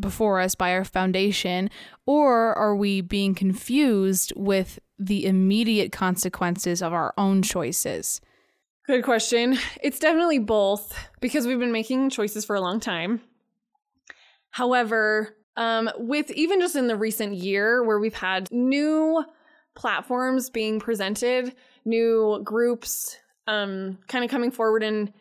before 0.00 0.40
us 0.40 0.54
by 0.54 0.72
our 0.72 0.84
foundation, 0.84 1.70
or 2.06 2.54
are 2.54 2.76
we 2.76 3.00
being 3.00 3.34
confused 3.34 4.32
with 4.36 4.78
the 4.98 5.26
immediate 5.26 5.92
consequences 5.92 6.82
of 6.82 6.92
our 6.92 7.14
own 7.16 7.42
choices? 7.42 8.20
Good 8.86 9.04
question. 9.04 9.58
It's 9.82 9.98
definitely 9.98 10.38
both 10.38 10.98
because 11.20 11.46
we've 11.46 11.58
been 11.58 11.72
making 11.72 12.10
choices 12.10 12.44
for 12.44 12.56
a 12.56 12.60
long 12.60 12.80
time. 12.80 13.20
However, 14.50 15.36
um, 15.56 15.90
with 15.96 16.30
even 16.30 16.60
just 16.60 16.76
in 16.76 16.86
the 16.86 16.96
recent 16.96 17.34
year 17.34 17.84
where 17.84 17.98
we've 17.98 18.14
had 18.14 18.50
new 18.50 19.24
platforms 19.74 20.50
being 20.50 20.80
presented, 20.80 21.54
new 21.84 22.40
groups 22.44 23.16
um, 23.46 23.98
kind 24.08 24.24
of 24.24 24.30
coming 24.30 24.50
forward 24.50 24.82
and 24.82 25.12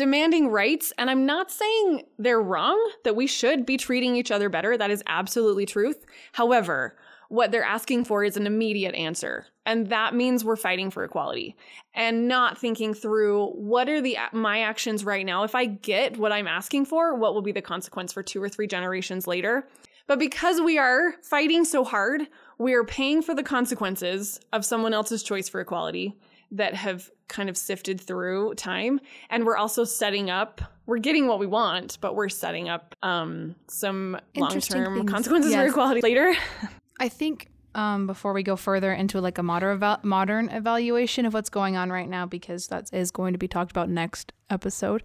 demanding 0.00 0.48
rights. 0.48 0.92
And 0.96 1.10
I'm 1.10 1.26
not 1.26 1.50
saying 1.50 2.04
they're 2.18 2.40
wrong, 2.40 2.78
that 3.04 3.14
we 3.14 3.26
should 3.26 3.66
be 3.66 3.76
treating 3.76 4.16
each 4.16 4.30
other 4.30 4.48
better. 4.48 4.76
That 4.78 4.90
is 4.90 5.02
absolutely 5.06 5.66
truth. 5.66 6.04
However, 6.32 6.96
what 7.28 7.52
they're 7.52 7.62
asking 7.62 8.06
for 8.06 8.24
is 8.24 8.38
an 8.38 8.46
immediate 8.46 8.94
answer. 8.94 9.46
And 9.66 9.88
that 9.90 10.14
means 10.14 10.42
we're 10.42 10.56
fighting 10.56 10.90
for 10.90 11.04
equality 11.04 11.54
and 11.94 12.26
not 12.26 12.58
thinking 12.58 12.94
through 12.94 13.50
what 13.50 13.88
are 13.88 14.00
the 14.00 14.16
my 14.32 14.62
actions 14.62 15.04
right 15.04 15.24
now. 15.24 15.44
If 15.44 15.54
I 15.54 15.66
get 15.66 16.16
what 16.16 16.32
I'm 16.32 16.48
asking 16.48 16.86
for, 16.86 17.14
what 17.14 17.34
will 17.34 17.42
be 17.42 17.52
the 17.52 17.62
consequence 17.62 18.12
for 18.12 18.22
two 18.22 18.42
or 18.42 18.48
three 18.48 18.66
generations 18.66 19.26
later? 19.26 19.68
But 20.08 20.18
because 20.18 20.60
we 20.60 20.78
are 20.78 21.12
fighting 21.22 21.64
so 21.64 21.84
hard, 21.84 22.22
we 22.58 22.74
are 22.74 22.84
paying 22.84 23.22
for 23.22 23.34
the 23.34 23.44
consequences 23.44 24.40
of 24.52 24.64
someone 24.64 24.94
else's 24.94 25.22
choice 25.22 25.48
for 25.48 25.60
equality 25.60 26.16
that 26.50 26.74
have 26.74 27.10
kind 27.30 27.48
of 27.48 27.56
sifted 27.56 28.00
through 28.00 28.52
time 28.54 29.00
and 29.30 29.46
we're 29.46 29.56
also 29.56 29.84
setting 29.84 30.28
up 30.28 30.60
we're 30.86 30.98
getting 30.98 31.26
what 31.26 31.38
we 31.38 31.46
want 31.46 31.96
but 32.00 32.14
we're 32.14 32.28
setting 32.28 32.68
up 32.68 32.94
um, 33.02 33.54
some 33.68 34.18
long-term 34.36 35.06
consequences 35.06 35.52
yes. 35.52 35.62
for 35.62 35.68
equality 35.68 36.00
later 36.02 36.34
i 37.00 37.08
think 37.08 37.48
um, 37.72 38.08
before 38.08 38.32
we 38.32 38.42
go 38.42 38.56
further 38.56 38.92
into 38.92 39.20
like 39.20 39.38
a 39.38 39.44
modern 39.44 39.76
eval- 39.76 40.00
modern 40.02 40.48
evaluation 40.48 41.24
of 41.24 41.32
what's 41.32 41.48
going 41.48 41.76
on 41.76 41.90
right 41.90 42.08
now 42.08 42.26
because 42.26 42.66
that 42.66 42.90
is 42.92 43.12
going 43.12 43.32
to 43.32 43.38
be 43.38 43.46
talked 43.46 43.70
about 43.70 43.88
next 43.88 44.32
episode 44.50 45.04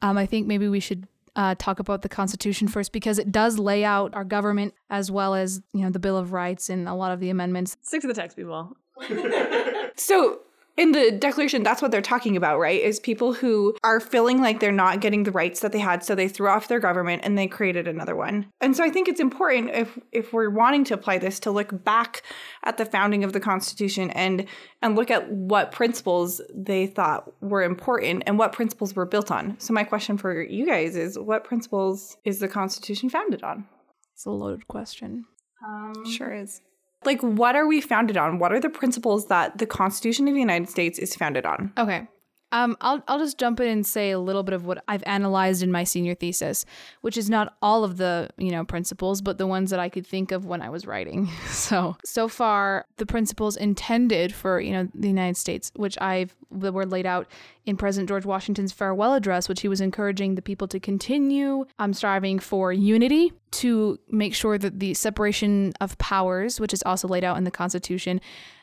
um, 0.00 0.16
i 0.16 0.26
think 0.26 0.46
maybe 0.46 0.68
we 0.68 0.80
should 0.80 1.06
uh, 1.34 1.54
talk 1.54 1.78
about 1.78 2.02
the 2.02 2.10
Constitution 2.10 2.68
first 2.68 2.92
because 2.92 3.18
it 3.18 3.32
does 3.32 3.58
lay 3.58 3.86
out 3.86 4.12
our 4.12 4.22
government 4.22 4.74
as 4.90 5.10
well 5.10 5.34
as 5.34 5.62
you 5.72 5.80
know 5.80 5.88
the 5.88 5.98
Bill 5.98 6.18
of 6.18 6.34
Rights 6.34 6.68
and 6.68 6.86
a 6.86 6.92
lot 6.92 7.10
of 7.10 7.20
the 7.20 7.30
amendments. 7.30 7.74
Stick 7.80 8.02
to 8.02 8.06
the 8.06 8.12
text, 8.12 8.36
people. 8.36 8.76
so 9.96 10.40
in 10.76 10.92
the 10.92 11.10
declaration 11.10 11.62
that's 11.62 11.82
what 11.82 11.90
they're 11.90 12.00
talking 12.00 12.36
about 12.36 12.58
right? 12.58 12.80
Is 12.80 13.00
people 13.00 13.32
who 13.32 13.76
are 13.84 14.00
feeling 14.00 14.40
like 14.40 14.60
they're 14.60 14.72
not 14.72 15.00
getting 15.00 15.24
the 15.24 15.30
rights 15.30 15.60
that 15.60 15.72
they 15.72 15.78
had 15.78 16.04
so 16.04 16.14
they 16.14 16.28
threw 16.28 16.48
off 16.48 16.68
their 16.68 16.80
government 16.80 17.22
and 17.24 17.36
they 17.36 17.46
created 17.46 17.86
another 17.86 18.16
one. 18.16 18.46
And 18.60 18.76
so 18.76 18.84
i 18.84 18.90
think 18.90 19.08
it's 19.08 19.20
important 19.20 19.70
if 19.70 19.98
if 20.12 20.32
we're 20.32 20.50
wanting 20.50 20.84
to 20.84 20.94
apply 20.94 21.18
this 21.18 21.40
to 21.40 21.50
look 21.50 21.84
back 21.84 22.22
at 22.64 22.76
the 22.78 22.84
founding 22.84 23.24
of 23.24 23.32
the 23.32 23.40
constitution 23.40 24.10
and 24.10 24.46
and 24.80 24.96
look 24.96 25.10
at 25.10 25.30
what 25.30 25.72
principles 25.72 26.40
they 26.54 26.86
thought 26.86 27.30
were 27.40 27.62
important 27.62 28.22
and 28.26 28.38
what 28.38 28.52
principles 28.52 28.94
were 28.94 29.06
built 29.06 29.30
on. 29.30 29.56
So 29.58 29.72
my 29.72 29.84
question 29.84 30.18
for 30.18 30.42
you 30.42 30.66
guys 30.66 30.96
is 30.96 31.18
what 31.18 31.44
principles 31.44 32.16
is 32.24 32.38
the 32.38 32.48
constitution 32.48 33.10
founded 33.10 33.42
on? 33.42 33.66
It's 34.14 34.26
a 34.26 34.30
loaded 34.30 34.66
question. 34.68 35.24
Um, 35.64 36.04
sure 36.06 36.32
is 36.32 36.60
like, 37.04 37.20
what 37.20 37.56
are 37.56 37.66
we 37.66 37.80
founded 37.80 38.16
on? 38.16 38.38
What 38.38 38.52
are 38.52 38.60
the 38.60 38.70
principles 38.70 39.26
that 39.26 39.58
the 39.58 39.66
Constitution 39.66 40.28
of 40.28 40.34
the 40.34 40.40
United 40.40 40.68
States 40.68 40.98
is 40.98 41.14
founded 41.14 41.46
on? 41.46 41.72
Okay. 41.78 42.08
Um, 42.52 42.76
I'll, 42.80 43.02
I'll 43.08 43.18
just 43.18 43.38
jump 43.38 43.60
in 43.60 43.68
and 43.68 43.86
say 43.86 44.10
a 44.10 44.18
little 44.18 44.42
bit 44.42 44.52
of 44.52 44.66
what 44.66 44.84
I've 44.86 45.02
analyzed 45.06 45.62
in 45.62 45.72
my 45.72 45.84
senior 45.84 46.14
thesis, 46.14 46.64
which 47.00 47.16
is 47.16 47.30
not 47.30 47.56
all 47.62 47.82
of 47.82 47.96
the, 47.96 48.28
you 48.36 48.50
know, 48.50 48.64
principles, 48.64 49.22
but 49.22 49.38
the 49.38 49.46
ones 49.46 49.70
that 49.70 49.80
I 49.80 49.88
could 49.88 50.06
think 50.06 50.32
of 50.32 50.44
when 50.44 50.60
I 50.60 50.68
was 50.68 50.86
writing. 50.86 51.28
So, 51.52 51.96
so 52.04 52.28
far, 52.28 52.86
the 52.96 53.06
principles 53.06 53.56
intended 53.56 54.34
for, 54.34 54.60
you 54.60 54.72
know, 54.72 54.88
the 54.94 55.08
United 55.08 55.36
States, 55.36 55.70
which 55.76 55.98
I've, 56.00 56.34
were 56.50 56.84
laid 56.84 57.06
out 57.06 57.28
in 57.64 57.76
President 57.76 58.08
George 58.08 58.24
Washington's 58.24 58.72
farewell 58.72 59.14
address, 59.14 59.48
which 59.48 59.60
he 59.60 59.68
was 59.68 59.80
encouraging 59.80 60.34
the 60.34 60.42
people 60.42 60.66
to 60.68 60.80
continue 60.80 61.64
um, 61.78 61.92
striving 61.92 62.38
for 62.38 62.72
unity, 62.72 63.32
to 63.52 63.98
make 64.08 64.34
sure 64.34 64.58
that 64.58 64.80
the 64.80 64.94
separation 64.94 65.72
of 65.80 65.96
powers, 65.98 66.58
which 66.58 66.72
is 66.72 66.82
also 66.84 67.06
laid 67.06 67.22
out 67.22 67.36
in 67.36 67.44
the 67.44 67.50
Constitution, 67.50 68.20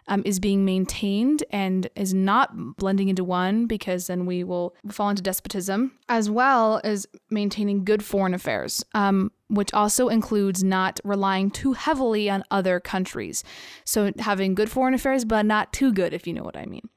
um, 0.10 0.24
is 0.26 0.40
being 0.40 0.66
maintained 0.66 1.44
and 1.52 1.88
is 1.96 2.14
not 2.14 2.76
blending 2.78 3.08
into 3.08 3.24
one 3.24 3.66
because 3.68 4.08
then 4.08 4.26
we 4.26 4.44
will 4.44 4.76
fall 4.92 5.10
into 5.10 5.22
despotism, 5.22 5.94
as 6.10 6.30
well 6.30 6.82
as 6.84 7.08
maintaining 7.30 7.86
good 7.86 8.04
foreign 8.04 8.34
affairs, 8.34 8.84
um, 8.94 9.32
which 9.50 9.74
also 9.74 10.10
includes 10.10 10.64
not 10.64 11.00
relying 11.04 11.50
too 11.50 11.74
heavily 11.74 12.30
on 12.30 12.44
other 12.52 12.80
countries. 12.80 13.44
So 13.86 14.12
having 14.20 14.56
good 14.56 14.70
foreign 14.70 14.94
affairs, 14.94 15.24
but 15.24 15.46
not 15.46 15.72
too 15.72 15.94
good, 15.94 16.14
if 16.14 16.28
you 16.28 16.34
know 16.34 16.44
what 16.44 16.58
I 16.58 16.66
mean. 16.66 16.90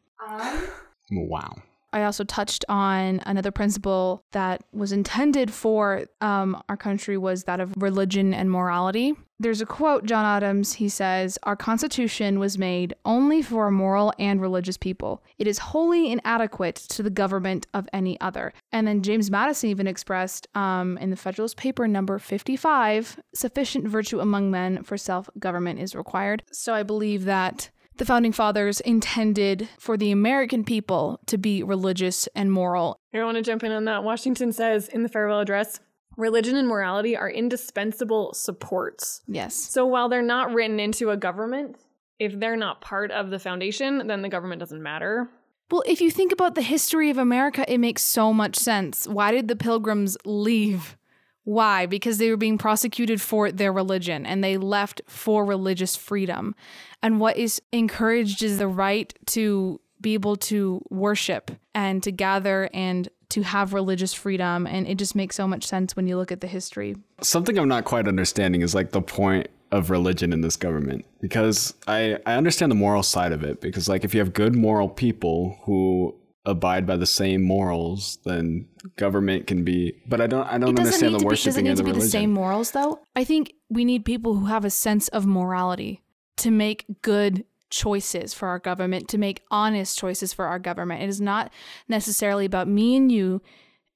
Wow. 1.10 1.62
I 1.92 2.04
also 2.04 2.24
touched 2.24 2.64
on 2.68 3.20
another 3.26 3.50
principle 3.50 4.24
that 4.32 4.62
was 4.72 4.92
intended 4.92 5.52
for 5.52 6.04
um, 6.20 6.62
our 6.68 6.76
country 6.76 7.18
was 7.18 7.44
that 7.44 7.60
of 7.60 7.74
religion 7.76 8.32
and 8.32 8.50
morality. 8.50 9.14
There's 9.38 9.60
a 9.60 9.66
quote, 9.66 10.04
John 10.04 10.24
Adams, 10.24 10.74
he 10.74 10.88
says, 10.88 11.36
Our 11.42 11.56
Constitution 11.56 12.38
was 12.38 12.58
made 12.58 12.94
only 13.04 13.42
for 13.42 13.66
a 13.66 13.72
moral 13.72 14.12
and 14.16 14.40
religious 14.40 14.76
people. 14.76 15.22
It 15.36 15.48
is 15.48 15.58
wholly 15.58 16.12
inadequate 16.12 16.76
to 16.76 17.02
the 17.02 17.10
government 17.10 17.66
of 17.74 17.88
any 17.92 18.20
other. 18.20 18.52
And 18.70 18.86
then 18.86 19.02
James 19.02 19.32
Madison 19.32 19.70
even 19.70 19.88
expressed 19.88 20.46
um, 20.54 20.96
in 20.98 21.10
the 21.10 21.16
Federalist 21.16 21.56
Paper 21.56 21.88
number 21.88 22.20
55 22.20 23.18
sufficient 23.34 23.88
virtue 23.88 24.20
among 24.20 24.50
men 24.52 24.84
for 24.84 24.96
self 24.96 25.28
government 25.40 25.80
is 25.80 25.96
required. 25.96 26.44
So 26.52 26.72
I 26.72 26.84
believe 26.84 27.24
that 27.24 27.70
the 27.98 28.04
founding 28.04 28.32
fathers 28.32 28.80
intended 28.80 29.68
for 29.78 29.96
the 29.96 30.10
American 30.10 30.64
people 30.64 31.20
to 31.26 31.38
be 31.38 31.62
religious 31.62 32.28
and 32.34 32.50
moral. 32.52 32.98
Here, 33.12 33.22
I 33.22 33.24
want 33.24 33.36
to 33.36 33.42
jump 33.42 33.62
in 33.62 33.72
on 33.72 33.84
that. 33.84 34.04
Washington 34.04 34.52
says 34.52 34.88
in 34.88 35.02
the 35.02 35.08
farewell 35.08 35.40
address 35.40 35.80
religion 36.16 36.56
and 36.56 36.68
morality 36.68 37.16
are 37.16 37.30
indispensable 37.30 38.32
supports. 38.34 39.22
Yes. 39.26 39.54
So 39.54 39.86
while 39.86 40.08
they're 40.08 40.22
not 40.22 40.52
written 40.52 40.80
into 40.80 41.10
a 41.10 41.16
government, 41.16 41.76
if 42.18 42.38
they're 42.38 42.56
not 42.56 42.80
part 42.80 43.10
of 43.10 43.30
the 43.30 43.38
foundation, 43.38 44.06
then 44.06 44.22
the 44.22 44.28
government 44.28 44.60
doesn't 44.60 44.82
matter. 44.82 45.28
Well, 45.70 45.82
if 45.86 46.00
you 46.00 46.10
think 46.10 46.32
about 46.32 46.54
the 46.54 46.62
history 46.62 47.08
of 47.08 47.16
America, 47.16 47.64
it 47.66 47.78
makes 47.78 48.02
so 48.02 48.32
much 48.32 48.56
sense. 48.56 49.08
Why 49.08 49.32
did 49.32 49.48
the 49.48 49.56
pilgrims 49.56 50.18
leave? 50.24 50.96
Why? 51.44 51.86
Because 51.86 52.18
they 52.18 52.30
were 52.30 52.36
being 52.36 52.58
prosecuted 52.58 53.20
for 53.20 53.50
their 53.50 53.72
religion 53.72 54.24
and 54.26 54.42
they 54.42 54.56
left 54.56 55.02
for 55.06 55.44
religious 55.44 55.96
freedom. 55.96 56.54
And 57.02 57.18
what 57.18 57.36
is 57.36 57.60
encouraged 57.72 58.42
is 58.42 58.58
the 58.58 58.68
right 58.68 59.12
to 59.26 59.80
be 60.00 60.14
able 60.14 60.36
to 60.36 60.84
worship 60.90 61.50
and 61.74 62.02
to 62.02 62.12
gather 62.12 62.68
and 62.72 63.08
to 63.30 63.42
have 63.42 63.72
religious 63.72 64.12
freedom. 64.12 64.66
And 64.66 64.86
it 64.86 64.98
just 64.98 65.14
makes 65.14 65.36
so 65.36 65.48
much 65.48 65.64
sense 65.64 65.96
when 65.96 66.06
you 66.06 66.16
look 66.16 66.30
at 66.30 66.40
the 66.40 66.46
history. 66.46 66.96
Something 67.22 67.58
I'm 67.58 67.68
not 67.68 67.84
quite 67.84 68.06
understanding 68.06 68.60
is 68.60 68.74
like 68.74 68.90
the 68.90 69.02
point 69.02 69.48
of 69.72 69.88
religion 69.88 70.34
in 70.34 70.42
this 70.42 70.54
government 70.54 71.06
because 71.20 71.74
I, 71.88 72.18
I 72.26 72.34
understand 72.34 72.70
the 72.70 72.76
moral 72.76 73.02
side 73.02 73.32
of 73.32 73.42
it 73.42 73.62
because 73.62 73.88
like 73.88 74.04
if 74.04 74.12
you 74.12 74.20
have 74.20 74.34
good 74.34 74.54
moral 74.54 74.88
people 74.88 75.58
who 75.62 76.14
abide 76.44 76.86
by 76.86 76.96
the 76.96 77.06
same 77.06 77.42
morals, 77.42 78.18
then 78.24 78.68
government 78.96 79.46
can 79.46 79.64
be. 79.64 79.94
But 80.08 80.20
I 80.20 80.26
don't. 80.26 80.46
I 80.46 80.58
don't 80.58 80.70
It 80.70 80.76
doesn't 80.76 81.06
understand 81.06 81.12
need 81.12 81.20
the 81.20 81.24
to 81.24 81.30
be, 81.30 81.36
does 81.36 81.56
it 81.56 81.62
need 81.62 81.76
to 81.76 81.82
be 81.82 81.90
religion. 81.90 82.06
the 82.06 82.10
same 82.10 82.32
morals, 82.32 82.70
though. 82.72 83.00
I 83.14 83.24
think 83.24 83.54
we 83.68 83.84
need 83.84 84.04
people 84.04 84.34
who 84.34 84.46
have 84.46 84.64
a 84.64 84.70
sense 84.70 85.08
of 85.08 85.26
morality 85.26 86.02
to 86.38 86.50
make 86.50 86.86
good 87.02 87.44
choices 87.70 88.34
for 88.34 88.48
our 88.48 88.58
government, 88.58 89.08
to 89.08 89.18
make 89.18 89.42
honest 89.50 89.98
choices 89.98 90.32
for 90.32 90.46
our 90.46 90.58
government. 90.58 91.02
It 91.02 91.08
is 91.08 91.20
not 91.20 91.52
necessarily 91.88 92.44
about 92.44 92.68
me 92.68 92.96
and 92.96 93.10
you 93.10 93.40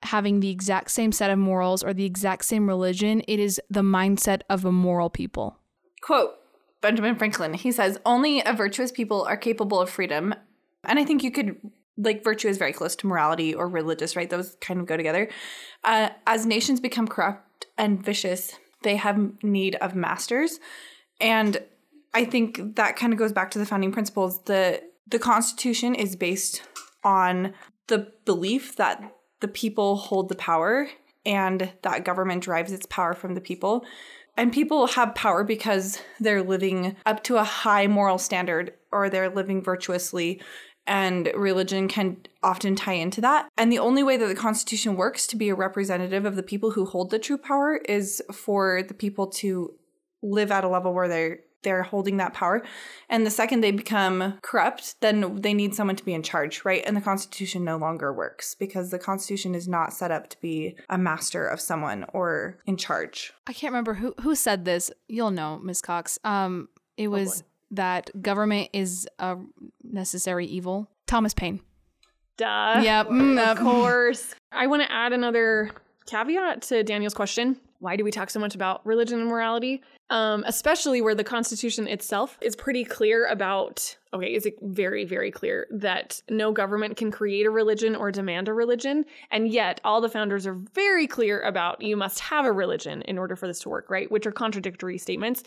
having 0.02 0.40
the 0.40 0.50
exact 0.50 0.90
same 0.90 1.11
set 1.12 1.30
of 1.30 1.38
morals 1.38 1.82
or 1.82 1.92
the 1.92 2.04
exact 2.04 2.44
same 2.44 2.68
religion. 2.68 3.22
It 3.26 3.40
is 3.40 3.61
the 3.68 3.82
mindset 3.82 4.42
of 4.48 4.64
a 4.64 4.72
moral 4.72 5.11
people. 5.11 5.59
Quote 6.00 6.35
Benjamin 6.80 7.16
Franklin. 7.16 7.54
He 7.54 7.72
says, 7.72 7.98
Only 8.06 8.40
a 8.44 8.52
virtuous 8.52 8.92
people 8.92 9.24
are 9.24 9.37
capable 9.37 9.80
of 9.80 9.90
freedom. 9.90 10.35
And 10.85 10.98
I 10.98 11.04
think 11.04 11.24
you 11.24 11.30
could, 11.32 11.56
like, 11.96 12.22
virtue 12.22 12.48
is 12.48 12.59
very 12.59 12.72
close 12.72 12.94
to 12.96 13.06
morality 13.06 13.54
or 13.54 13.68
religious, 13.68 14.16
right? 14.16 14.28
Those 14.28 14.56
kind 14.61 14.80
of 14.80 14.87
go 14.87 14.96
together. 14.96 15.28
Uh, 15.85 16.11
as 16.26 16.46
nations 16.46 16.80
become 16.80 17.09
corrupt 17.09 17.66
and 17.78 18.04
vicious, 18.04 18.56
they 18.82 18.96
have 18.96 19.42
need 19.42 19.76
of 19.76 19.94
masters. 19.94 20.61
And 21.20 21.59
I 22.14 22.24
think 22.24 22.76
that 22.76 22.96
kind 22.96 23.12
of 23.12 23.18
goes 23.18 23.32
back 23.32 23.50
to 23.52 23.59
the 23.59 23.66
founding 23.66 23.92
principles. 23.92 24.42
The 24.44 24.82
the 25.09 25.18
Constitution 25.18 25.94
is 25.94 26.16
based 26.16 26.62
on 27.04 27.54
the 27.87 28.12
belief 28.24 28.76
that 28.76 29.12
the 29.40 29.48
people 29.48 29.96
hold 29.96 30.28
the 30.28 30.35
power 30.35 30.88
and 31.24 31.72
that 31.82 32.04
government 32.04 32.44
derives 32.44 32.72
its 32.72 32.87
power 32.87 33.14
from 33.14 33.35
the 33.35 33.40
people. 33.40 33.85
And 34.37 34.52
people 34.52 34.87
have 34.88 35.14
power 35.14 35.44
because 35.44 36.00
they're 36.20 36.42
living 36.42 36.96
up 37.06 37.22
to 37.24 37.37
a 37.37 37.44
high 37.44 37.87
moral 37.87 38.18
standard 38.18 38.74
or 38.92 39.09
they're 39.09 39.30
living 39.30 39.62
virtuously. 39.62 40.40
And 40.87 41.31
religion 41.35 41.88
can 41.88 42.18
often 42.42 42.77
tie 42.77 42.92
into 42.92 43.20
that. 43.20 43.49
And 43.57 43.72
the 43.72 43.79
only 43.79 44.03
way 44.03 44.16
that 44.16 44.27
the 44.27 44.35
Constitution 44.35 44.96
works 44.96 45.27
to 45.29 45.37
be 45.37 45.49
a 45.49 45.55
representative 45.55 46.25
of 46.25 46.37
the 46.37 46.42
people 46.42 46.72
who 46.72 46.85
hold 46.85 47.11
the 47.11 47.18
true 47.18 47.38
power 47.38 47.81
is 47.88 48.22
for 48.33 48.83
the 48.83 48.94
people 48.94 49.27
to 49.29 49.75
live 50.22 50.51
at 50.51 50.64
a 50.64 50.68
level 50.68 50.94
where 50.94 51.09
they're 51.09 51.38
they're 51.62 51.83
holding 51.83 52.16
that 52.18 52.33
power. 52.33 52.62
And 53.09 53.27
the 53.27 53.31
second 53.31 53.61
they 53.61 53.72
become 53.72 54.38
corrupt, 54.40 55.01
then 55.01 55.40
they 55.40 55.53
need 55.53 55.75
someone 55.75 55.96
to 55.96 56.05
be 56.05 56.14
in 56.14 56.22
charge, 56.22 56.64
right? 56.64 56.83
And 56.87 56.96
the 56.96 57.01
Constitution 57.01 57.64
no 57.64 57.77
longer 57.77 58.12
works 58.12 58.55
because 58.55 58.90
the 58.90 59.01
Constitution 59.01 59.55
is 59.55 59.66
not 59.66 59.92
set 59.92 60.12
up 60.12 60.31
to 60.31 60.40
be 60.40 60.77
a 60.88 60.96
master 60.96 61.44
of 61.46 61.61
someone 61.61 62.07
or 62.12 62.59
in 62.66 62.77
charge. 62.77 63.33
I 63.49 63.53
can't 63.53 63.72
remember 63.72 63.94
who 63.94 64.14
who 64.20 64.37
said 64.37 64.64
this. 64.64 64.92
You'll 65.09 65.33
know, 65.33 65.59
Miss 65.59 65.83
Cox. 65.83 66.20
Um, 66.22 66.68
it 66.96 67.09
was 67.09 67.42
that 67.70 68.11
government 68.22 68.70
is 68.72 69.09
a 69.18 69.37
necessary 69.83 70.46
evil. 70.46 70.88
Thomas 71.07 71.35
Paine. 71.35 71.61
Duh. 72.37 72.81
Yep, 72.83 73.09
mm, 73.09 73.38
Of 73.38 73.59
course. 73.59 74.35
I 74.52 74.66
want 74.66 74.83
to 74.83 74.92
add 74.92 75.12
another 75.12 75.70
caveat 76.07 76.62
to 76.62 76.83
Daniel's 76.83 77.14
question. 77.14 77.59
Why 77.79 77.96
do 77.96 78.05
we 78.05 78.11
talk 78.11 78.31
so 78.31 78.40
much 78.40 78.55
about 78.55 78.85
religion 78.87 79.20
and 79.20 79.29
morality? 79.29 79.83
Um, 80.11 80.44
especially 80.46 81.00
where 81.00 81.14
the 81.14 81.24
Constitution 81.24 81.88
itself 81.88 82.38
is 82.40 82.55
pretty 82.57 82.85
clear 82.85 83.26
about, 83.26 83.96
okay, 84.16 84.35
is 84.35 84.46
it 84.46 84.55
very, 84.62 85.05
very 85.05 85.31
clear 85.31 85.66
that 85.70 86.20
no 86.29 86.52
government 86.52 86.96
can 86.96 87.11
create 87.11 87.46
a 87.46 87.50
religion 87.50 87.94
or 87.94 88.11
demand 88.11 88.48
a 88.48 88.52
religion. 88.52 89.05
And 89.31 89.48
yet, 89.48 89.81
all 89.85 90.00
the 90.00 90.09
founders 90.09 90.46
are 90.46 90.55
very 90.74 91.07
clear 91.07 91.40
about 91.42 91.81
you 91.81 91.96
must 91.96 92.20
have 92.20 92.44
a 92.44 92.52
religion 92.52 93.02
in 93.02 93.18
order 93.18 93.37
for 93.37 93.46
this 93.46 93.61
to 93.61 93.68
work, 93.68 93.90
right? 93.90 94.11
Which 94.11 94.26
are 94.26 94.33
contradictory 94.33 94.98
statements. 94.98 95.42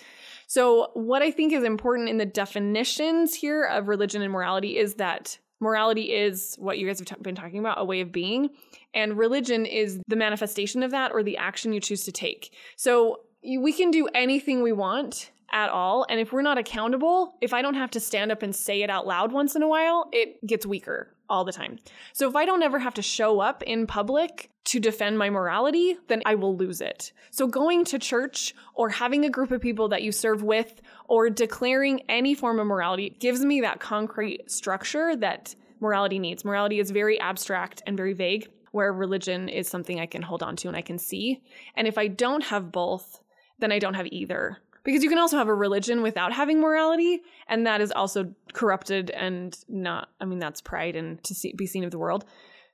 So, 0.47 0.91
what 0.93 1.21
I 1.21 1.31
think 1.31 1.53
is 1.53 1.63
important 1.63 2.09
in 2.09 2.17
the 2.17 2.25
definitions 2.25 3.35
here 3.35 3.63
of 3.63 3.87
religion 3.87 4.21
and 4.21 4.31
morality 4.31 4.77
is 4.77 4.95
that 4.95 5.37
morality 5.59 6.13
is 6.13 6.55
what 6.57 6.77
you 6.77 6.87
guys 6.87 6.99
have 6.99 7.07
t- 7.07 7.15
been 7.21 7.35
talking 7.35 7.59
about 7.59 7.79
a 7.79 7.85
way 7.85 8.01
of 8.01 8.11
being 8.11 8.49
and 8.93 9.17
religion 9.17 9.65
is 9.65 9.99
the 10.07 10.15
manifestation 10.15 10.83
of 10.83 10.91
that 10.91 11.11
or 11.11 11.21
the 11.21 11.35
action 11.35 11.73
you 11.73 11.81
choose 11.81 12.05
to 12.05 12.13
take 12.13 12.53
so 12.77 13.19
we 13.43 13.73
can 13.73 13.91
do 13.91 14.07
anything 14.15 14.63
we 14.63 14.71
want 14.71 15.31
at 15.51 15.69
all. 15.69 16.05
And 16.09 16.19
if 16.19 16.31
we're 16.31 16.41
not 16.41 16.57
accountable 16.57 17.35
if 17.41 17.53
i 17.53 17.61
don't 17.61 17.75
have 17.75 17.91
to 17.91 17.99
stand 17.99 18.31
up 18.31 18.43
and 18.43 18.55
say 18.55 18.81
it 18.81 18.89
out 18.89 19.07
loud 19.07 19.31
once 19.31 19.55
in 19.55 19.63
a 19.63 19.67
while 19.67 20.09
it 20.11 20.45
gets 20.45 20.65
weaker 20.65 21.15
all 21.29 21.45
the 21.45 21.51
time. 21.51 21.77
So 22.13 22.27
if 22.27 22.35
i 22.35 22.45
don't 22.45 22.63
ever 22.63 22.79
have 22.79 22.93
to 22.95 23.01
show 23.01 23.39
up 23.39 23.63
in 23.63 23.87
public 23.87 24.49
to 24.65 24.79
defend 24.79 25.17
my 25.17 25.29
morality 25.29 25.97
then 26.07 26.21
i 26.25 26.35
will 26.35 26.55
lose 26.55 26.81
it. 26.81 27.11
So 27.31 27.47
going 27.47 27.85
to 27.85 27.99
church 27.99 28.53
or 28.73 28.89
having 28.89 29.25
a 29.25 29.29
group 29.29 29.51
of 29.51 29.61
people 29.61 29.89
that 29.89 30.03
you 30.03 30.11
serve 30.11 30.43
with 30.43 30.81
or 31.07 31.29
declaring 31.29 32.01
any 32.09 32.33
form 32.33 32.59
of 32.59 32.67
morality 32.67 33.15
gives 33.19 33.43
me 33.43 33.61
that 33.61 33.79
concrete 33.79 34.49
structure 34.49 35.15
that 35.17 35.55
morality 35.79 36.19
needs. 36.19 36.43
Morality 36.43 36.79
is 36.79 36.91
very 36.91 37.19
abstract 37.19 37.81
and 37.85 37.95
very 37.95 38.13
vague 38.13 38.47
where 38.71 38.93
religion 38.93 39.49
is 39.49 39.67
something 39.67 39.99
i 39.99 40.05
can 40.05 40.21
hold 40.21 40.43
on 40.43 40.55
to 40.55 40.67
and 40.67 40.77
i 40.77 40.81
can 40.81 40.97
see. 40.97 41.41
And 41.75 41.87
if 41.87 41.97
i 41.97 42.07
don't 42.07 42.43
have 42.43 42.71
both 42.71 43.21
then 43.59 43.71
I 43.71 43.79
don't 43.79 43.93
have 43.93 44.07
either. 44.07 44.57
Because 44.83 45.03
you 45.03 45.09
can 45.09 45.17
also 45.17 45.37
have 45.37 45.47
a 45.47 45.53
religion 45.53 46.01
without 46.01 46.31
having 46.31 46.61
morality, 46.61 47.21
and 47.47 47.67
that 47.67 47.81
is 47.81 47.91
also 47.91 48.33
corrupted 48.53 49.09
and 49.11 49.57
not, 49.67 50.09
I 50.19 50.25
mean, 50.25 50.39
that's 50.39 50.61
pride 50.61 50.95
and 50.95 51.23
to 51.23 51.35
see, 51.35 51.53
be 51.53 51.65
seen 51.65 51.83
of 51.83 51.91
the 51.91 51.99
world. 51.99 52.25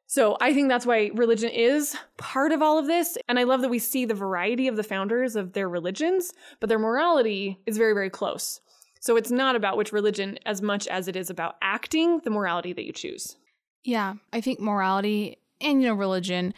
So 0.07 0.37
I 0.39 0.53
think 0.53 0.69
that's 0.69 0.85
why 0.85 1.09
religion 1.15 1.49
is 1.49 1.97
part 2.17 2.51
of 2.51 2.61
all 2.61 2.77
of 2.77 2.85
this. 2.85 3.17
And 3.27 3.39
I 3.39 3.43
love 3.43 3.61
that 3.61 3.69
we 3.69 3.79
see 3.79 4.05
the 4.05 4.13
variety 4.13 4.67
of 4.67 4.75
the 4.75 4.83
founders 4.83 5.35
of 5.35 5.53
their 5.53 5.67
religions, 5.67 6.31
but 6.59 6.69
their 6.69 6.79
morality 6.79 7.59
is 7.65 7.77
very, 7.77 7.93
very 7.93 8.11
close. 8.11 8.61
So 8.99 9.17
it's 9.17 9.31
not 9.31 9.55
about 9.55 9.77
which 9.77 9.91
religion 9.91 10.37
as 10.45 10.61
much 10.61 10.87
as 10.87 11.07
it 11.07 11.15
is 11.15 11.29
about 11.29 11.55
acting 11.61 12.21
the 12.23 12.29
morality 12.29 12.73
that 12.73 12.85
you 12.85 12.93
choose. 12.93 13.35
Yeah, 13.83 14.15
I 14.31 14.41
think 14.41 14.59
morality 14.59 15.37
and 15.61 15.81
you 15.81 15.87
know 15.87 15.95
religion. 15.95 16.53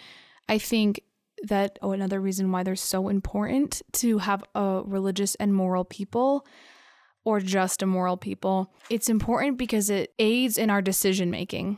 I 0.50 0.58
think 0.58 1.02
that 1.44 1.78
oh 1.82 1.92
another 1.92 2.20
reason 2.20 2.52
why 2.52 2.64
they're 2.64 2.76
so 2.76 3.10
important 3.10 3.82
to 3.94 4.18
have 4.20 4.44
a 4.56 4.82
religious 4.86 5.36
and 5.36 5.54
moral 5.54 5.86
people 5.86 6.46
or 7.24 7.40
just 7.42 7.82
a 7.82 7.86
moral 7.86 8.16
people. 8.18 8.74
It's 8.90 9.10
important 9.10 9.58
because 9.58 9.90
it 9.90 10.14
aids 10.18 10.58
in 10.58 10.70
our 10.70 10.82
decision 10.82 11.30
making. 11.30 11.78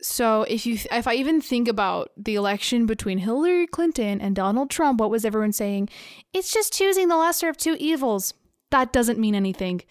So 0.00 0.42
if 0.42 0.66
you 0.66 0.78
if 0.92 1.08
I 1.08 1.14
even 1.14 1.40
think 1.40 1.68
about 1.68 2.12
the 2.16 2.36
election 2.36 2.86
between 2.86 3.18
Hillary 3.18 3.66
Clinton 3.66 4.20
and 4.20 4.36
Donald 4.36 4.70
Trump, 4.70 5.00
what 5.00 5.10
was 5.10 5.24
everyone 5.24 5.52
saying? 5.52 5.88
It's 6.32 6.52
just 6.52 6.72
choosing 6.72 7.08
the 7.08 7.16
lesser 7.16 7.48
of 7.48 7.56
two 7.56 7.76
evils. 7.80 8.34
That 8.70 8.92
doesn't 8.92 9.18
mean 9.18 9.34
anything. 9.34 9.82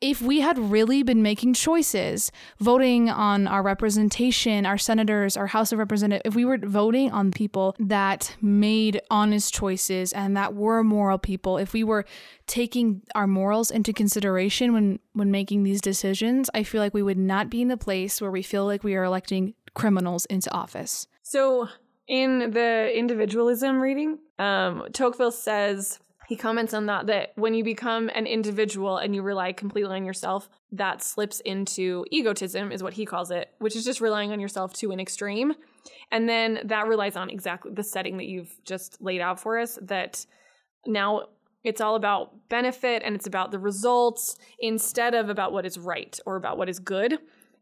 If 0.00 0.20
we 0.20 0.40
had 0.40 0.58
really 0.58 1.02
been 1.02 1.22
making 1.22 1.54
choices, 1.54 2.30
voting 2.58 3.08
on 3.08 3.46
our 3.46 3.62
representation, 3.62 4.66
our 4.66 4.76
senators, 4.76 5.36
our 5.36 5.46
House 5.46 5.72
of 5.72 5.78
Representatives, 5.78 6.22
if 6.26 6.34
we 6.34 6.44
were 6.44 6.58
voting 6.58 7.10
on 7.10 7.30
people 7.30 7.74
that 7.78 8.36
made 8.42 9.00
honest 9.10 9.54
choices 9.54 10.12
and 10.12 10.36
that 10.36 10.54
were 10.54 10.84
moral 10.84 11.18
people, 11.18 11.56
if 11.56 11.72
we 11.72 11.82
were 11.82 12.04
taking 12.46 13.02
our 13.14 13.26
morals 13.26 13.70
into 13.70 13.92
consideration 13.92 14.72
when 14.72 14.98
when 15.14 15.30
making 15.30 15.62
these 15.62 15.80
decisions, 15.80 16.50
I 16.52 16.62
feel 16.62 16.82
like 16.82 16.92
we 16.92 17.02
would 17.02 17.18
not 17.18 17.48
be 17.48 17.62
in 17.62 17.68
the 17.68 17.76
place 17.76 18.20
where 18.20 18.30
we 18.30 18.42
feel 18.42 18.66
like 18.66 18.84
we 18.84 18.94
are 18.96 19.04
electing 19.04 19.54
criminals 19.74 20.26
into 20.26 20.52
office. 20.52 21.06
So 21.22 21.68
in 22.06 22.50
the 22.50 22.92
individualism 22.94 23.80
reading, 23.80 24.18
um, 24.38 24.86
Tocqueville 24.92 25.32
says 25.32 25.98
he 26.26 26.36
comments 26.36 26.74
on 26.74 26.86
that 26.86 27.06
that 27.06 27.32
when 27.36 27.54
you 27.54 27.62
become 27.62 28.10
an 28.14 28.26
individual 28.26 28.96
and 28.96 29.14
you 29.14 29.22
rely 29.22 29.52
completely 29.52 29.94
on 29.94 30.04
yourself, 30.04 30.48
that 30.72 31.02
slips 31.02 31.40
into 31.40 32.04
egotism, 32.10 32.72
is 32.72 32.82
what 32.82 32.94
he 32.94 33.06
calls 33.06 33.30
it, 33.30 33.50
which 33.58 33.76
is 33.76 33.84
just 33.84 34.00
relying 34.00 34.32
on 34.32 34.40
yourself 34.40 34.72
to 34.74 34.90
an 34.90 34.98
extreme. 34.98 35.54
And 36.10 36.28
then 36.28 36.60
that 36.64 36.88
relies 36.88 37.16
on 37.16 37.30
exactly 37.30 37.72
the 37.72 37.84
setting 37.84 38.16
that 38.16 38.26
you've 38.26 38.52
just 38.64 39.00
laid 39.00 39.20
out 39.20 39.38
for 39.38 39.58
us. 39.58 39.78
That 39.82 40.26
now 40.84 41.28
it's 41.62 41.80
all 41.80 41.94
about 41.94 42.48
benefit 42.48 43.02
and 43.04 43.14
it's 43.14 43.26
about 43.26 43.52
the 43.52 43.58
results 43.58 44.36
instead 44.58 45.14
of 45.14 45.28
about 45.28 45.52
what 45.52 45.64
is 45.64 45.78
right 45.78 46.18
or 46.26 46.36
about 46.36 46.58
what 46.58 46.68
is 46.68 46.80
good. 46.80 47.18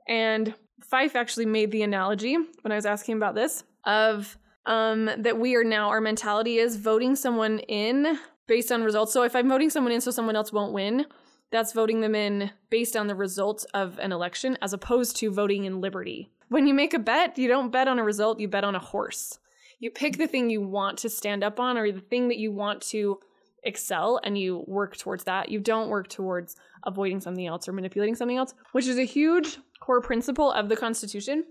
And 0.08 0.54
Fife 0.82 1.16
actually 1.16 1.46
made 1.46 1.70
the 1.70 1.82
analogy 1.82 2.36
when 2.62 2.72
I 2.72 2.76
was 2.76 2.86
asking 2.86 3.16
about 3.16 3.34
this 3.34 3.64
of 3.84 4.38
um, 4.66 5.10
that 5.18 5.38
we 5.38 5.54
are 5.56 5.64
now, 5.64 5.88
our 5.88 6.00
mentality 6.00 6.58
is 6.58 6.76
voting 6.76 7.16
someone 7.16 7.58
in 7.60 8.18
based 8.46 8.70
on 8.70 8.82
results. 8.82 9.12
So 9.12 9.22
if 9.22 9.34
I'm 9.34 9.48
voting 9.48 9.70
someone 9.70 9.92
in 9.92 10.00
so 10.00 10.10
someone 10.10 10.36
else 10.36 10.52
won't 10.52 10.72
win, 10.72 11.06
that's 11.50 11.72
voting 11.72 12.00
them 12.00 12.14
in 12.14 12.50
based 12.70 12.96
on 12.96 13.06
the 13.06 13.14
results 13.14 13.64
of 13.74 13.98
an 13.98 14.12
election 14.12 14.58
as 14.60 14.72
opposed 14.72 15.16
to 15.18 15.30
voting 15.30 15.64
in 15.64 15.80
liberty. 15.80 16.30
When 16.48 16.66
you 16.66 16.74
make 16.74 16.94
a 16.94 16.98
bet, 16.98 17.38
you 17.38 17.48
don't 17.48 17.70
bet 17.70 17.88
on 17.88 17.98
a 17.98 18.04
result, 18.04 18.40
you 18.40 18.48
bet 18.48 18.64
on 18.64 18.74
a 18.74 18.80
horse. 18.80 19.38
You 19.78 19.90
pick 19.90 20.18
the 20.18 20.26
thing 20.26 20.50
you 20.50 20.60
want 20.60 20.98
to 20.98 21.08
stand 21.08 21.44
up 21.44 21.60
on 21.60 21.76
or 21.76 21.90
the 21.90 22.00
thing 22.00 22.28
that 22.28 22.38
you 22.38 22.52
want 22.52 22.80
to 22.82 23.18
excel 23.62 24.20
and 24.22 24.36
you 24.36 24.64
work 24.66 24.96
towards 24.96 25.24
that. 25.24 25.48
You 25.48 25.58
don't 25.60 25.88
work 25.88 26.08
towards 26.08 26.56
avoiding 26.84 27.20
something 27.20 27.46
else 27.46 27.68
or 27.68 27.72
manipulating 27.72 28.14
something 28.14 28.36
else, 28.36 28.54
which 28.72 28.86
is 28.86 28.98
a 28.98 29.04
huge 29.04 29.58
core 29.80 30.00
principle 30.00 30.50
of 30.52 30.68
the 30.68 30.76
Constitution. 30.76 31.44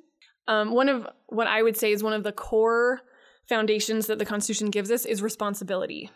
Um, 0.47 0.73
one 0.73 0.89
of 0.89 1.08
what 1.27 1.47
I 1.47 1.63
would 1.63 1.77
say 1.77 1.91
is 1.91 2.03
one 2.03 2.13
of 2.13 2.23
the 2.23 2.32
core 2.32 3.01
foundations 3.47 4.08
that 4.08 4.19
the 4.19 4.25
Constitution 4.25 4.69
gives 4.69 4.91
us 4.91 5.06
is 5.06 5.21
responsibility 5.21 6.10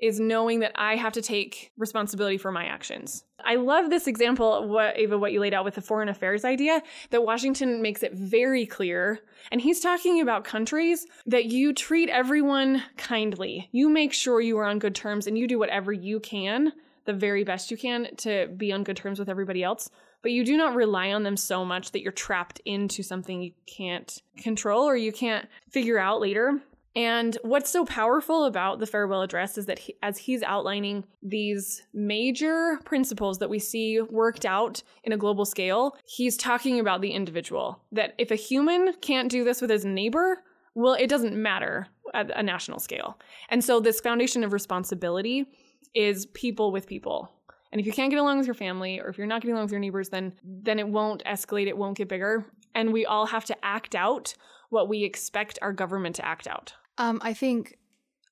is 0.00 0.18
knowing 0.18 0.60
that 0.60 0.72
I 0.74 0.96
have 0.96 1.12
to 1.14 1.22
take 1.22 1.72
responsibility 1.76 2.38
for 2.38 2.50
my 2.50 2.64
actions. 2.64 3.24
I 3.44 3.56
love 3.56 3.90
this 3.90 4.06
example, 4.06 4.68
what 4.68 4.98
Ava, 4.98 5.18
what 5.18 5.32
you 5.32 5.40
laid 5.40 5.54
out 5.54 5.64
with 5.64 5.74
the 5.74 5.80
foreign 5.80 6.08
affairs 6.08 6.44
idea, 6.44 6.82
that 7.10 7.24
Washington 7.24 7.82
makes 7.82 8.02
it 8.02 8.14
very 8.14 8.66
clear. 8.66 9.20
And 9.50 9.60
he's 9.60 9.80
talking 9.80 10.20
about 10.20 10.44
countries 10.44 11.06
that 11.26 11.46
you 11.46 11.72
treat 11.72 12.08
everyone 12.08 12.82
kindly. 12.96 13.68
You 13.72 13.88
make 13.88 14.12
sure 14.12 14.40
you 14.40 14.58
are 14.58 14.64
on 14.64 14.78
good 14.78 14.94
terms 14.94 15.26
and 15.26 15.38
you 15.38 15.46
do 15.46 15.58
whatever 15.58 15.92
you 15.92 16.20
can, 16.20 16.72
the 17.04 17.12
very 17.12 17.44
best 17.44 17.70
you 17.70 17.76
can, 17.76 18.14
to 18.18 18.48
be 18.56 18.72
on 18.72 18.84
good 18.84 18.96
terms 18.96 19.18
with 19.18 19.28
everybody 19.28 19.62
else. 19.62 19.90
But 20.22 20.32
you 20.32 20.44
do 20.44 20.56
not 20.56 20.74
rely 20.74 21.12
on 21.12 21.22
them 21.22 21.36
so 21.36 21.64
much 21.64 21.92
that 21.92 22.02
you're 22.02 22.12
trapped 22.12 22.60
into 22.66 23.02
something 23.02 23.42
you 23.42 23.52
can't 23.66 24.22
control 24.36 24.84
or 24.84 24.96
you 24.96 25.12
can't 25.12 25.48
figure 25.70 25.98
out 25.98 26.20
later. 26.20 26.60
And 26.96 27.38
what's 27.42 27.70
so 27.70 27.84
powerful 27.84 28.44
about 28.44 28.80
the 28.80 28.86
farewell 28.86 29.22
address 29.22 29.56
is 29.56 29.66
that 29.66 29.78
he, 29.78 29.94
as 30.02 30.18
he's 30.18 30.42
outlining 30.42 31.04
these 31.22 31.82
major 31.94 32.80
principles 32.84 33.38
that 33.38 33.50
we 33.50 33.60
see 33.60 34.00
worked 34.00 34.44
out 34.44 34.82
in 35.04 35.12
a 35.12 35.16
global 35.16 35.44
scale, 35.44 35.96
he's 36.04 36.36
talking 36.36 36.80
about 36.80 37.00
the 37.00 37.12
individual. 37.12 37.80
That 37.92 38.14
if 38.18 38.30
a 38.32 38.36
human 38.36 38.94
can't 39.00 39.30
do 39.30 39.44
this 39.44 39.60
with 39.60 39.70
his 39.70 39.84
neighbor, 39.84 40.42
well, 40.74 40.94
it 40.94 41.08
doesn't 41.08 41.40
matter 41.40 41.86
at 42.12 42.36
a 42.36 42.42
national 42.42 42.80
scale. 42.80 43.18
And 43.48 43.62
so 43.62 43.78
this 43.78 44.00
foundation 44.00 44.42
of 44.42 44.52
responsibility 44.52 45.46
is 45.94 46.26
people 46.26 46.72
with 46.72 46.86
people. 46.86 47.30
And 47.72 47.80
if 47.80 47.86
you 47.86 47.92
can't 47.92 48.10
get 48.10 48.18
along 48.18 48.38
with 48.38 48.46
your 48.46 48.54
family 48.54 49.00
or 49.00 49.08
if 49.08 49.16
you're 49.16 49.28
not 49.28 49.42
getting 49.42 49.54
along 49.54 49.66
with 49.66 49.72
your 49.72 49.80
neighbors, 49.80 50.08
then 50.08 50.32
then 50.42 50.80
it 50.80 50.88
won't 50.88 51.22
escalate, 51.24 51.68
it 51.68 51.76
won't 51.76 51.96
get 51.96 52.08
bigger. 52.08 52.44
And 52.74 52.92
we 52.92 53.06
all 53.06 53.26
have 53.26 53.44
to 53.46 53.64
act 53.64 53.94
out 53.94 54.34
what 54.70 54.88
we 54.88 55.04
expect 55.04 55.58
our 55.62 55.72
government 55.72 56.16
to 56.16 56.26
act 56.26 56.46
out. 56.48 56.74
Um, 57.00 57.18
I 57.22 57.32
think, 57.32 57.78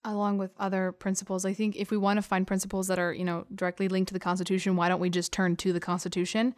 along 0.04 0.36
with 0.36 0.52
other 0.58 0.92
principles, 0.92 1.46
I 1.46 1.54
think 1.54 1.74
if 1.76 1.90
we 1.90 1.96
want 1.96 2.18
to 2.18 2.22
find 2.22 2.46
principles 2.46 2.86
that 2.88 2.98
are, 2.98 3.14
you 3.14 3.24
know, 3.24 3.46
directly 3.54 3.88
linked 3.88 4.08
to 4.08 4.14
the 4.14 4.20
Constitution, 4.20 4.76
why 4.76 4.90
don't 4.90 5.00
we 5.00 5.08
just 5.08 5.32
turn 5.32 5.56
to 5.56 5.72
the 5.72 5.80
Constitution 5.80 6.54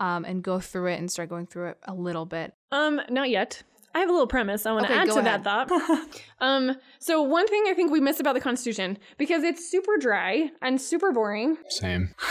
um, 0.00 0.24
and 0.24 0.42
go 0.42 0.60
through 0.60 0.86
it 0.86 0.98
and 0.98 1.10
start 1.10 1.28
going 1.28 1.46
through 1.46 1.68
it 1.68 1.78
a 1.84 1.92
little 1.92 2.24
bit? 2.24 2.54
Um, 2.72 3.02
not 3.10 3.28
yet. 3.28 3.62
I 3.94 3.98
have 3.98 4.08
a 4.08 4.12
little 4.12 4.26
premise 4.26 4.64
I 4.64 4.72
want 4.72 4.86
to 4.86 4.92
add 4.94 5.08
to 5.08 5.18
ahead. 5.18 5.44
that 5.44 5.68
thought. 5.68 6.22
um, 6.40 6.74
so 6.98 7.20
one 7.20 7.46
thing 7.46 7.64
I 7.68 7.74
think 7.74 7.92
we 7.92 8.00
miss 8.00 8.18
about 8.18 8.32
the 8.32 8.40
Constitution 8.40 8.96
because 9.18 9.42
it's 9.42 9.70
super 9.70 9.98
dry 9.98 10.48
and 10.62 10.80
super 10.80 11.12
boring. 11.12 11.58
Same. 11.68 12.14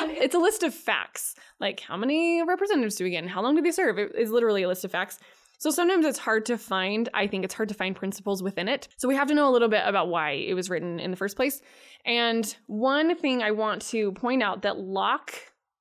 It's 0.00 0.34
a 0.34 0.38
list 0.38 0.62
of 0.62 0.72
facts, 0.72 1.34
like 1.58 1.80
how 1.80 1.96
many 1.96 2.42
representatives 2.42 2.94
do 2.94 3.04
we 3.04 3.10
get 3.10 3.18
and 3.18 3.30
how 3.30 3.42
long 3.42 3.56
do 3.56 3.62
they 3.62 3.72
serve? 3.72 3.98
It 3.98 4.14
is 4.16 4.30
literally 4.30 4.62
a 4.62 4.68
list 4.68 4.84
of 4.84 4.92
facts. 4.92 5.18
So 5.58 5.70
sometimes 5.70 6.06
it's 6.06 6.18
hard 6.18 6.46
to 6.46 6.56
find, 6.56 7.08
I 7.12 7.26
think 7.26 7.44
it's 7.44 7.54
hard 7.54 7.68
to 7.68 7.74
find 7.74 7.94
principles 7.94 8.42
within 8.42 8.68
it. 8.68 8.88
So 8.96 9.08
we 9.08 9.16
have 9.16 9.28
to 9.28 9.34
know 9.34 9.48
a 9.48 9.52
little 9.52 9.68
bit 9.68 9.82
about 9.84 10.08
why 10.08 10.30
it 10.30 10.54
was 10.54 10.70
written 10.70 11.00
in 11.00 11.10
the 11.10 11.16
first 11.16 11.34
place. 11.36 11.60
And 12.04 12.56
one 12.66 13.16
thing 13.16 13.42
I 13.42 13.50
want 13.50 13.82
to 13.88 14.12
point 14.12 14.42
out 14.42 14.62
that 14.62 14.78
Locke 14.78 15.32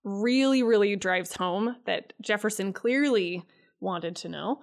really, 0.04 0.64
really 0.64 0.96
drives 0.96 1.36
home 1.36 1.76
that 1.86 2.14
Jefferson 2.22 2.74
clearly 2.74 3.44
wanted 3.80 4.16
to 4.18 4.30
know 4.30 4.62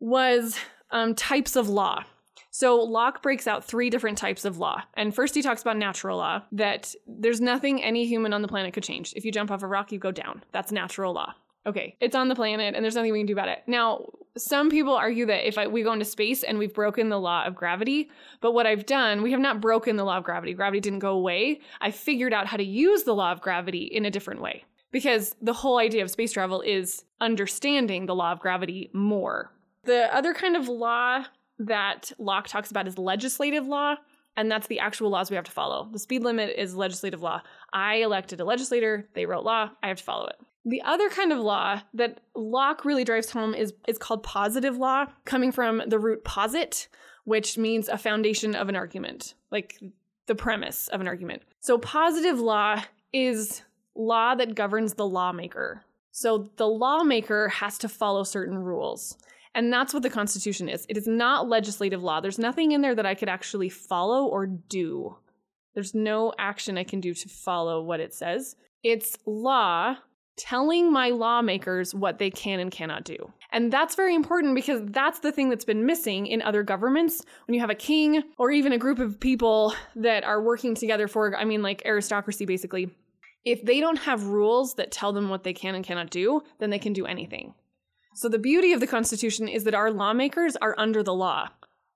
was 0.00 0.58
um, 0.90 1.14
types 1.14 1.56
of 1.56 1.70
law. 1.70 2.04
So 2.50 2.76
Locke 2.76 3.22
breaks 3.22 3.46
out 3.46 3.64
three 3.64 3.88
different 3.88 4.18
types 4.18 4.44
of 4.44 4.58
law. 4.58 4.82
And 4.94 5.14
first 5.14 5.34
he 5.34 5.42
talks 5.42 5.62
about 5.62 5.76
natural 5.78 6.18
law, 6.18 6.42
that 6.52 6.94
there's 7.06 7.40
nothing 7.40 7.82
any 7.82 8.06
human 8.06 8.34
on 8.34 8.42
the 8.42 8.48
planet 8.48 8.74
could 8.74 8.82
change. 8.82 9.14
If 9.16 9.24
you 9.24 9.32
jump 9.32 9.50
off 9.50 9.62
a 9.62 9.66
rock, 9.66 9.92
you 9.92 9.98
go 9.98 10.12
down. 10.12 10.42
That's 10.52 10.72
natural 10.72 11.14
law. 11.14 11.34
Okay, 11.66 11.96
it's 12.00 12.14
on 12.14 12.28
the 12.28 12.36
planet 12.36 12.74
and 12.74 12.84
there's 12.84 12.94
nothing 12.94 13.12
we 13.12 13.18
can 13.18 13.26
do 13.26 13.32
about 13.32 13.48
it. 13.48 13.58
Now, 13.66 14.06
some 14.38 14.70
people 14.70 14.94
argue 14.94 15.26
that 15.26 15.48
if 15.48 15.58
I, 15.58 15.66
we 15.66 15.82
go 15.82 15.92
into 15.92 16.04
space 16.04 16.44
and 16.44 16.58
we've 16.58 16.74
broken 16.74 17.08
the 17.08 17.18
law 17.18 17.44
of 17.44 17.56
gravity, 17.56 18.10
but 18.40 18.52
what 18.52 18.66
I've 18.66 18.86
done, 18.86 19.22
we 19.22 19.32
have 19.32 19.40
not 19.40 19.60
broken 19.60 19.96
the 19.96 20.04
law 20.04 20.18
of 20.18 20.24
gravity. 20.24 20.54
Gravity 20.54 20.80
didn't 20.80 21.00
go 21.00 21.12
away. 21.12 21.60
I 21.80 21.90
figured 21.90 22.32
out 22.32 22.46
how 22.46 22.56
to 22.56 22.64
use 22.64 23.02
the 23.02 23.14
law 23.14 23.32
of 23.32 23.40
gravity 23.40 23.82
in 23.82 24.04
a 24.04 24.10
different 24.10 24.40
way. 24.40 24.64
Because 24.92 25.34
the 25.42 25.52
whole 25.52 25.78
idea 25.78 26.02
of 26.02 26.10
space 26.10 26.32
travel 26.32 26.60
is 26.60 27.04
understanding 27.20 28.06
the 28.06 28.14
law 28.14 28.30
of 28.30 28.38
gravity 28.38 28.90
more. 28.94 29.52
The 29.84 30.14
other 30.14 30.32
kind 30.32 30.56
of 30.56 30.68
law 30.68 31.24
that 31.58 32.12
Locke 32.18 32.46
talks 32.48 32.70
about 32.70 32.86
is 32.86 32.96
legislative 32.96 33.66
law, 33.66 33.96
and 34.36 34.50
that's 34.50 34.68
the 34.68 34.78
actual 34.78 35.10
laws 35.10 35.30
we 35.30 35.36
have 35.36 35.44
to 35.46 35.50
follow. 35.50 35.88
The 35.92 35.98
speed 35.98 36.22
limit 36.22 36.54
is 36.56 36.76
legislative 36.76 37.22
law. 37.22 37.42
I 37.72 37.96
elected 37.96 38.40
a 38.40 38.44
legislator, 38.44 39.08
they 39.14 39.26
wrote 39.26 39.44
law, 39.44 39.70
I 39.82 39.88
have 39.88 39.98
to 39.98 40.04
follow 40.04 40.26
it. 40.26 40.36
The 40.68 40.82
other 40.82 41.08
kind 41.08 41.32
of 41.32 41.38
law 41.38 41.80
that 41.94 42.20
Locke 42.34 42.84
really 42.84 43.04
drives 43.04 43.30
home 43.30 43.54
is, 43.54 43.72
is 43.86 43.98
called 43.98 44.24
positive 44.24 44.76
law, 44.76 45.06
coming 45.24 45.52
from 45.52 45.80
the 45.86 45.98
root 45.98 46.24
posit, 46.24 46.88
which 47.24 47.56
means 47.56 47.88
a 47.88 47.96
foundation 47.96 48.56
of 48.56 48.68
an 48.68 48.74
argument, 48.74 49.34
like 49.52 49.78
the 50.26 50.34
premise 50.34 50.88
of 50.88 51.00
an 51.00 51.06
argument. 51.06 51.42
So, 51.60 51.78
positive 51.78 52.40
law 52.40 52.82
is 53.12 53.62
law 53.94 54.34
that 54.34 54.56
governs 54.56 54.94
the 54.94 55.06
lawmaker. 55.06 55.84
So, 56.10 56.50
the 56.56 56.66
lawmaker 56.66 57.48
has 57.48 57.78
to 57.78 57.88
follow 57.88 58.24
certain 58.24 58.58
rules. 58.58 59.16
And 59.54 59.72
that's 59.72 59.94
what 59.94 60.02
the 60.02 60.10
Constitution 60.10 60.68
is. 60.68 60.84
It 60.88 60.98
is 60.98 61.06
not 61.06 61.48
legislative 61.48 62.02
law. 62.02 62.20
There's 62.20 62.40
nothing 62.40 62.72
in 62.72 62.82
there 62.82 62.94
that 62.94 63.06
I 63.06 63.14
could 63.14 63.28
actually 63.28 63.68
follow 63.68 64.26
or 64.26 64.46
do. 64.46 65.16
There's 65.74 65.94
no 65.94 66.34
action 66.38 66.76
I 66.76 66.84
can 66.84 67.00
do 67.00 67.14
to 67.14 67.28
follow 67.28 67.82
what 67.82 68.00
it 68.00 68.12
says. 68.12 68.56
It's 68.82 69.16
law 69.24 69.96
telling 70.36 70.92
my 70.92 71.10
lawmakers 71.10 71.94
what 71.94 72.18
they 72.18 72.30
can 72.30 72.60
and 72.60 72.70
cannot 72.70 73.04
do. 73.04 73.32
And 73.52 73.72
that's 73.72 73.94
very 73.94 74.14
important 74.14 74.54
because 74.54 74.82
that's 74.84 75.20
the 75.20 75.32
thing 75.32 75.48
that's 75.48 75.64
been 75.64 75.86
missing 75.86 76.26
in 76.26 76.42
other 76.42 76.62
governments. 76.62 77.24
When 77.46 77.54
you 77.54 77.60
have 77.60 77.70
a 77.70 77.74
king 77.74 78.22
or 78.38 78.50
even 78.50 78.72
a 78.72 78.78
group 78.78 78.98
of 78.98 79.18
people 79.18 79.74
that 79.94 80.24
are 80.24 80.42
working 80.42 80.74
together 80.74 81.08
for, 81.08 81.36
I 81.36 81.44
mean, 81.44 81.62
like 81.62 81.82
aristocracy 81.86 82.44
basically, 82.44 82.90
if 83.44 83.64
they 83.64 83.80
don't 83.80 84.00
have 84.00 84.24
rules 84.24 84.74
that 84.74 84.90
tell 84.90 85.12
them 85.12 85.30
what 85.30 85.44
they 85.44 85.54
can 85.54 85.74
and 85.74 85.84
cannot 85.84 86.10
do, 86.10 86.42
then 86.58 86.70
they 86.70 86.78
can 86.78 86.92
do 86.92 87.06
anything. 87.06 87.54
So 88.14 88.28
the 88.28 88.38
beauty 88.38 88.72
of 88.72 88.80
the 88.80 88.86
Constitution 88.86 89.46
is 89.48 89.64
that 89.64 89.74
our 89.74 89.90
lawmakers 89.90 90.56
are 90.56 90.74
under 90.78 91.02
the 91.02 91.14
law. 91.14 91.48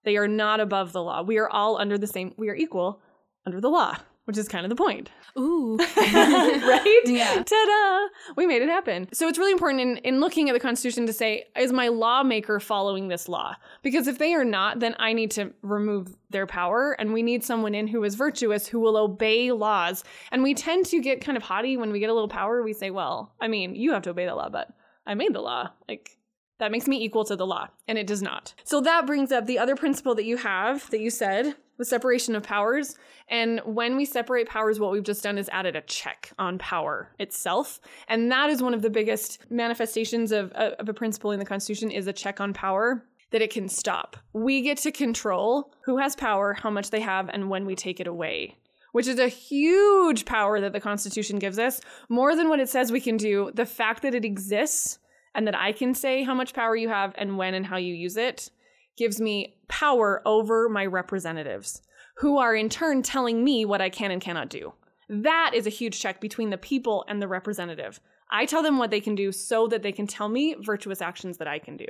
They 0.04 0.16
are 0.16 0.28
not 0.28 0.60
above 0.60 0.92
the 0.92 1.02
law. 1.02 1.22
We 1.22 1.38
are 1.38 1.48
all 1.48 1.76
under 1.76 1.98
the 1.98 2.06
same, 2.06 2.34
we 2.38 2.48
are 2.48 2.54
equal 2.54 3.00
under 3.46 3.60
the 3.60 3.68
law, 3.68 3.96
which 4.30 4.38
is 4.38 4.46
kind 4.46 4.64
of 4.64 4.70
the 4.70 4.76
point. 4.76 5.10
Ooh. 5.36 5.76
right? 5.96 7.00
Yeah. 7.04 7.42
Ta-da! 7.42 8.32
We 8.36 8.46
made 8.46 8.62
it 8.62 8.68
happen. 8.68 9.08
So 9.12 9.26
it's 9.26 9.38
really 9.38 9.50
important 9.50 9.80
in, 9.80 9.96
in 9.96 10.20
looking 10.20 10.48
at 10.48 10.52
the 10.52 10.60
Constitution 10.60 11.04
to 11.06 11.12
say, 11.12 11.46
is 11.58 11.72
my 11.72 11.88
lawmaker 11.88 12.60
following 12.60 13.08
this 13.08 13.28
law? 13.28 13.56
Because 13.82 14.06
if 14.06 14.18
they 14.18 14.34
are 14.34 14.44
not, 14.44 14.78
then 14.78 14.94
I 15.00 15.14
need 15.14 15.32
to 15.32 15.52
remove 15.62 16.14
their 16.30 16.46
power, 16.46 16.92
and 17.00 17.12
we 17.12 17.24
need 17.24 17.42
someone 17.42 17.74
in 17.74 17.88
who 17.88 18.04
is 18.04 18.14
virtuous, 18.14 18.68
who 18.68 18.78
will 18.78 18.96
obey 18.96 19.50
laws. 19.50 20.04
And 20.30 20.44
we 20.44 20.54
tend 20.54 20.86
to 20.86 21.00
get 21.00 21.24
kind 21.24 21.36
of 21.36 21.42
haughty 21.42 21.76
when 21.76 21.90
we 21.90 21.98
get 21.98 22.10
a 22.10 22.14
little 22.14 22.28
power. 22.28 22.62
We 22.62 22.72
say, 22.72 22.92
well, 22.92 23.34
I 23.40 23.48
mean, 23.48 23.74
you 23.74 23.92
have 23.92 24.02
to 24.02 24.10
obey 24.10 24.26
the 24.26 24.36
law, 24.36 24.48
but 24.48 24.68
I 25.08 25.14
made 25.14 25.34
the 25.34 25.40
law. 25.40 25.70
Like, 25.88 26.16
that 26.60 26.70
makes 26.70 26.86
me 26.86 27.02
equal 27.02 27.24
to 27.24 27.34
the 27.34 27.46
law, 27.46 27.68
and 27.88 27.98
it 27.98 28.06
does 28.06 28.22
not. 28.22 28.54
So 28.62 28.80
that 28.82 29.06
brings 29.06 29.32
up 29.32 29.46
the 29.46 29.58
other 29.58 29.74
principle 29.74 30.14
that 30.14 30.24
you 30.24 30.36
have 30.36 30.88
that 30.90 31.00
you 31.00 31.10
said 31.10 31.56
the 31.80 31.84
separation 31.86 32.36
of 32.36 32.42
powers. 32.42 32.94
And 33.28 33.60
when 33.64 33.96
we 33.96 34.04
separate 34.04 34.46
powers, 34.46 34.78
what 34.78 34.92
we've 34.92 35.02
just 35.02 35.22
done 35.22 35.38
is 35.38 35.48
added 35.48 35.74
a 35.74 35.80
check 35.80 36.30
on 36.38 36.58
power 36.58 37.10
itself. 37.18 37.80
And 38.06 38.30
that 38.30 38.50
is 38.50 38.62
one 38.62 38.74
of 38.74 38.82
the 38.82 38.90
biggest 38.90 39.50
manifestations 39.50 40.30
of, 40.30 40.52
of 40.52 40.88
a 40.90 40.94
principle 40.94 41.32
in 41.32 41.38
the 41.38 41.44
Constitution 41.46 41.90
is 41.90 42.06
a 42.06 42.12
check 42.12 42.38
on 42.38 42.52
power 42.52 43.02
that 43.30 43.40
it 43.40 43.50
can 43.50 43.66
stop. 43.66 44.18
We 44.34 44.60
get 44.60 44.76
to 44.78 44.92
control 44.92 45.72
who 45.86 45.96
has 45.96 46.14
power, 46.14 46.52
how 46.52 46.68
much 46.68 46.90
they 46.90 47.00
have, 47.00 47.30
and 47.30 47.48
when 47.48 47.64
we 47.64 47.74
take 47.74 47.98
it 47.98 48.06
away. 48.06 48.58
Which 48.92 49.06
is 49.06 49.18
a 49.18 49.28
huge 49.28 50.26
power 50.26 50.60
that 50.60 50.74
the 50.74 50.80
Constitution 50.80 51.38
gives 51.38 51.58
us, 51.58 51.80
more 52.10 52.36
than 52.36 52.50
what 52.50 52.60
it 52.60 52.68
says 52.68 52.92
we 52.92 53.00
can 53.00 53.16
do. 53.16 53.52
The 53.54 53.64
fact 53.64 54.02
that 54.02 54.14
it 54.14 54.24
exists 54.26 54.98
and 55.34 55.46
that 55.46 55.56
I 55.56 55.72
can 55.72 55.94
say 55.94 56.24
how 56.24 56.34
much 56.34 56.52
power 56.52 56.76
you 56.76 56.90
have 56.90 57.14
and 57.16 57.38
when 57.38 57.54
and 57.54 57.64
how 57.64 57.78
you 57.78 57.94
use 57.94 58.18
it 58.18 58.50
gives 58.96 59.20
me 59.20 59.56
power 59.68 60.22
over 60.26 60.68
my 60.68 60.86
representatives, 60.86 61.82
who 62.16 62.38
are 62.38 62.54
in 62.54 62.68
turn 62.68 63.02
telling 63.02 63.42
me 63.42 63.64
what 63.64 63.80
I 63.80 63.88
can 63.88 64.10
and 64.10 64.20
cannot 64.20 64.50
do. 64.50 64.74
That 65.08 65.52
is 65.54 65.66
a 65.66 65.70
huge 65.70 65.98
check 66.00 66.20
between 66.20 66.50
the 66.50 66.58
people 66.58 67.04
and 67.08 67.20
the 67.20 67.28
representative. 67.28 68.00
I 68.30 68.46
tell 68.46 68.62
them 68.62 68.78
what 68.78 68.90
they 68.90 69.00
can 69.00 69.14
do 69.14 69.32
so 69.32 69.66
that 69.68 69.82
they 69.82 69.90
can 69.90 70.06
tell 70.06 70.28
me 70.28 70.54
virtuous 70.60 71.02
actions 71.02 71.38
that 71.38 71.48
I 71.48 71.58
can 71.58 71.76
do. 71.76 71.86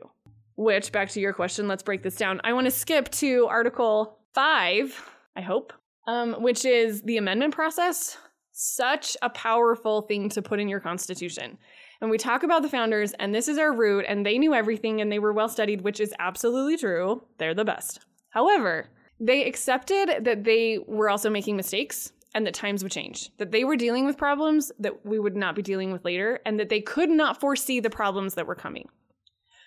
Which, 0.57 0.93
back 0.93 1.11
to 1.11 1.21
your 1.21 1.33
question, 1.33 1.69
let's 1.69 1.83
break 1.83 2.03
this 2.03 2.17
down. 2.17 2.41
I 2.45 2.53
want 2.53 2.67
to 2.67 2.71
skip 2.71 3.11
to 3.13 3.47
Article 3.47 4.19
5, 4.35 5.11
I 5.37 5.41
hope, 5.41 5.73
um, 6.07 6.35
which 6.43 6.65
is 6.65 7.03
the 7.03 7.17
amendment 7.17 7.55
process. 7.55 8.17
Such 8.53 9.17
a 9.23 9.31
powerful 9.31 10.03
thing 10.03 10.29
to 10.31 10.43
put 10.43 10.61
in 10.61 10.69
your 10.69 10.81
Constitution 10.81 11.59
and 12.01 12.11
we 12.11 12.19
talk 12.19 12.43
about 12.43 12.63
the 12.63 12.69
founders, 12.69 13.13
and 13.15 13.35
this 13.35 13.49
is 13.49 13.59
our 13.59 13.75
root, 13.75 14.05
and 14.09 14.25
they 14.25 14.39
knew 14.39 14.55
everything 14.55 15.01
and 15.01 15.13
they 15.13 15.19
were 15.19 15.33
well 15.33 15.49
studied, 15.49 15.83
which 15.83 16.01
is 16.01 16.15
absolutely 16.19 16.77
true. 16.77 17.25
They're 17.39 17.55
the 17.55 17.65
best. 17.65 18.01
However, 18.31 18.89
they 19.19 19.45
accepted 19.45 20.25
that 20.25 20.45
they 20.45 20.79
were 20.87 21.11
also 21.11 21.29
making 21.29 21.57
mistakes 21.57 22.13
and 22.35 22.47
that 22.47 22.55
times 22.55 22.83
would 22.83 22.93
change, 22.93 23.31
that 23.39 23.51
they 23.51 23.65
were 23.65 23.77
dealing 23.77 24.07
with 24.07 24.17
problems 24.17 24.73
that 24.79 25.05
we 25.05 25.19
would 25.19 25.37
not 25.37 25.55
be 25.55 25.63
dealing 25.63 25.93
with 25.93 26.05
later, 26.05 26.41
and 26.47 26.59
that 26.61 26.69
they 26.69 26.81
could 26.81 27.11
not 27.11 27.41
foresee 27.41 27.81
the 27.81 27.91
problems 27.91 28.35
that 28.35 28.47
were 28.47 28.55
coming. 28.55 28.89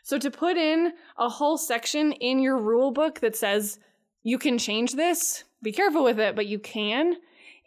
So, 0.02 0.18
to 0.18 0.32
put 0.32 0.58
in 0.58 0.94
a 1.18 1.30
whole 1.30 1.58
section 1.58 2.14
in 2.14 2.40
your 2.40 2.58
rule 2.58 2.92
book 2.92 3.20
that 3.20 3.36
says 3.36 3.80
you 4.24 4.38
can 4.38 4.58
change 4.58 4.94
this, 4.94 5.44
be 5.62 5.72
careful 5.72 6.04
with 6.04 6.20
it, 6.20 6.36
but 6.36 6.48
you 6.48 6.58
can, 6.58 7.18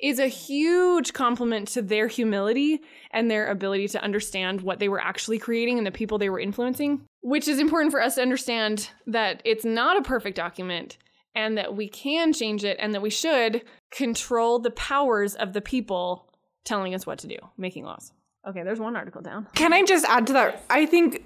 is 0.00 0.18
a 0.18 0.26
huge 0.26 1.12
compliment 1.12 1.68
to 1.68 1.82
their 1.82 2.06
humility 2.06 2.80
and 3.11 3.30
their 3.30 3.50
ability 3.50 3.88
to 3.88 4.02
understand 4.02 4.61
what 4.61 4.78
they 4.78 4.88
were 4.88 5.00
actually 5.00 5.38
creating 5.38 5.78
and 5.78 5.87
the 5.87 5.92
people 5.92 6.18
they 6.18 6.28
were 6.28 6.40
influencing, 6.40 7.02
which 7.22 7.48
is 7.48 7.59
important 7.59 7.92
for 7.92 8.02
us 8.02 8.16
to 8.16 8.22
understand 8.22 8.90
that 9.06 9.40
it's 9.44 9.64
not 9.64 9.96
a 9.96 10.02
perfect 10.02 10.37
document 10.37 10.98
and 11.35 11.56
that 11.56 11.74
we 11.74 11.88
can 11.88 12.32
change 12.32 12.64
it 12.64 12.76
and 12.80 12.94
that 12.94 13.02
we 13.02 13.11
should 13.11 13.62
control 13.90 14.59
the 14.59 14.70
powers 14.70 15.35
of 15.35 15.52
the 15.52 15.61
people 15.61 16.30
telling 16.64 16.94
us 16.94 17.06
what 17.06 17.18
to 17.20 17.26
do, 17.26 17.37
making 17.56 17.85
laws. 17.85 18.12
Okay, 18.48 18.62
there's 18.62 18.78
one 18.78 18.96
article 18.96 19.22
down. 19.22 19.48
Can 19.54 19.72
I 19.72 19.82
just 19.82 20.04
add 20.06 20.26
to 20.28 20.32
that? 20.35 20.62
I 20.70 20.87
think 20.87 21.24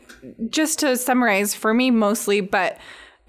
just 0.50 0.78
to 0.78 0.96
summarize 0.96 1.54
for 1.54 1.74
me 1.74 1.90
mostly, 1.90 2.40
but 2.40 2.78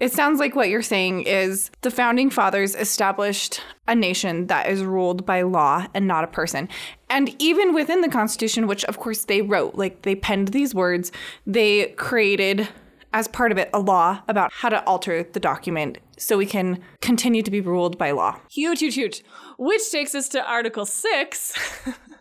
it 0.02 0.12
sounds 0.12 0.40
like 0.40 0.56
what 0.56 0.68
you're 0.68 0.82
saying 0.82 1.22
is 1.22 1.70
the 1.82 1.90
founding 1.90 2.28
fathers 2.28 2.74
established 2.74 3.62
a 3.86 3.94
nation 3.94 4.48
that 4.48 4.68
is 4.68 4.82
ruled 4.82 5.24
by 5.24 5.42
law 5.42 5.86
and 5.94 6.08
not 6.08 6.24
a 6.24 6.26
person. 6.26 6.68
And 7.08 7.40
even 7.40 7.72
within 7.72 8.00
the 8.00 8.08
Constitution, 8.08 8.66
which 8.66 8.84
of 8.86 8.98
course 8.98 9.26
they 9.26 9.42
wrote, 9.42 9.76
like 9.76 10.02
they 10.02 10.16
penned 10.16 10.48
these 10.48 10.74
words, 10.74 11.12
they 11.46 11.92
created 11.92 12.68
as 13.12 13.28
part 13.28 13.52
of 13.52 13.58
it 13.58 13.70
a 13.72 13.78
law 13.78 14.20
about 14.26 14.52
how 14.52 14.70
to 14.70 14.82
alter 14.86 15.22
the 15.22 15.38
document 15.38 15.98
so 16.18 16.36
we 16.36 16.46
can 16.46 16.82
continue 17.00 17.42
to 17.42 17.50
be 17.52 17.60
ruled 17.60 17.96
by 17.96 18.10
law. 18.10 18.40
Huge, 18.50 18.80
huge, 18.80 18.96
huge. 18.96 19.22
Which 19.56 19.88
takes 19.92 20.16
us 20.16 20.28
to 20.30 20.44
Article 20.44 20.84
6. 20.84 21.52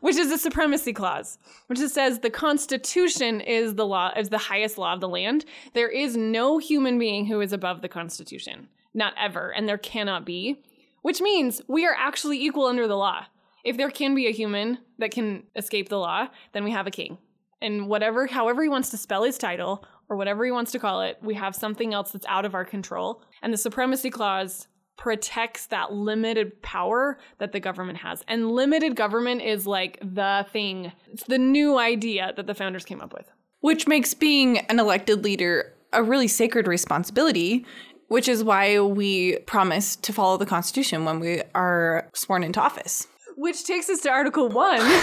which 0.00 0.16
is 0.16 0.28
the 0.28 0.38
supremacy 0.38 0.92
clause, 0.92 1.38
which 1.66 1.78
says 1.78 2.18
the 2.18 2.30
Constitution 2.30 3.40
is 3.40 3.74
the 3.74 3.86
law 3.86 4.12
is 4.16 4.28
the 4.28 4.38
highest 4.38 4.78
law 4.78 4.92
of 4.92 5.00
the 5.00 5.08
land. 5.08 5.44
There 5.74 5.88
is 5.88 6.16
no 6.16 6.58
human 6.58 6.98
being 6.98 7.26
who 7.26 7.40
is 7.40 7.52
above 7.52 7.82
the 7.82 7.88
Constitution, 7.88 8.68
not 8.94 9.14
ever, 9.16 9.50
and 9.50 9.68
there 9.68 9.78
cannot 9.78 10.24
be. 10.24 10.62
Which 11.02 11.22
means 11.22 11.62
we 11.66 11.86
are 11.86 11.96
actually 11.96 12.42
equal 12.42 12.66
under 12.66 12.86
the 12.86 12.96
law. 12.96 13.24
If 13.64 13.76
there 13.76 13.90
can 13.90 14.14
be 14.14 14.26
a 14.26 14.32
human 14.32 14.78
that 14.98 15.10
can 15.12 15.44
escape 15.56 15.88
the 15.88 15.98
law, 15.98 16.28
then 16.52 16.62
we 16.64 16.72
have 16.72 16.86
a 16.86 16.90
king. 16.90 17.16
And 17.62 17.88
whatever, 17.88 18.26
however 18.26 18.62
he 18.62 18.68
wants 18.68 18.90
to 18.90 18.98
spell 18.98 19.24
his 19.24 19.38
title 19.38 19.84
or 20.08 20.16
whatever 20.16 20.44
he 20.44 20.50
wants 20.50 20.72
to 20.72 20.78
call 20.78 21.02
it, 21.02 21.18
we 21.22 21.34
have 21.34 21.54
something 21.54 21.94
else 21.94 22.12
that's 22.12 22.26
out 22.26 22.44
of 22.44 22.54
our 22.54 22.64
control. 22.64 23.22
And 23.42 23.52
the 23.52 23.58
supremacy 23.58 24.10
clause 24.10 24.66
protects 25.00 25.66
that 25.66 25.92
limited 25.92 26.60
power 26.60 27.18
that 27.38 27.52
the 27.52 27.58
government 27.58 27.98
has. 27.98 28.22
And 28.28 28.50
limited 28.52 28.94
government 28.94 29.40
is 29.40 29.66
like 29.66 29.98
the 30.02 30.46
thing, 30.52 30.92
it's 31.10 31.24
the 31.24 31.38
new 31.38 31.78
idea 31.78 32.34
that 32.36 32.46
the 32.46 32.54
founders 32.54 32.84
came 32.84 33.00
up 33.00 33.14
with. 33.14 33.26
Which 33.60 33.88
makes 33.88 34.12
being 34.12 34.58
an 34.58 34.78
elected 34.78 35.24
leader 35.24 35.72
a 35.92 36.02
really 36.02 36.28
sacred 36.28 36.68
responsibility, 36.68 37.64
which 38.08 38.28
is 38.28 38.44
why 38.44 38.78
we 38.78 39.38
promise 39.38 39.96
to 39.96 40.12
follow 40.12 40.36
the 40.36 40.46
Constitution 40.46 41.06
when 41.06 41.18
we 41.18 41.42
are 41.54 42.08
sworn 42.14 42.44
into 42.44 42.60
office. 42.60 43.08
Which 43.36 43.64
takes 43.64 43.88
us 43.88 44.00
to 44.02 44.10
Article 44.10 44.50
1. 44.50 45.02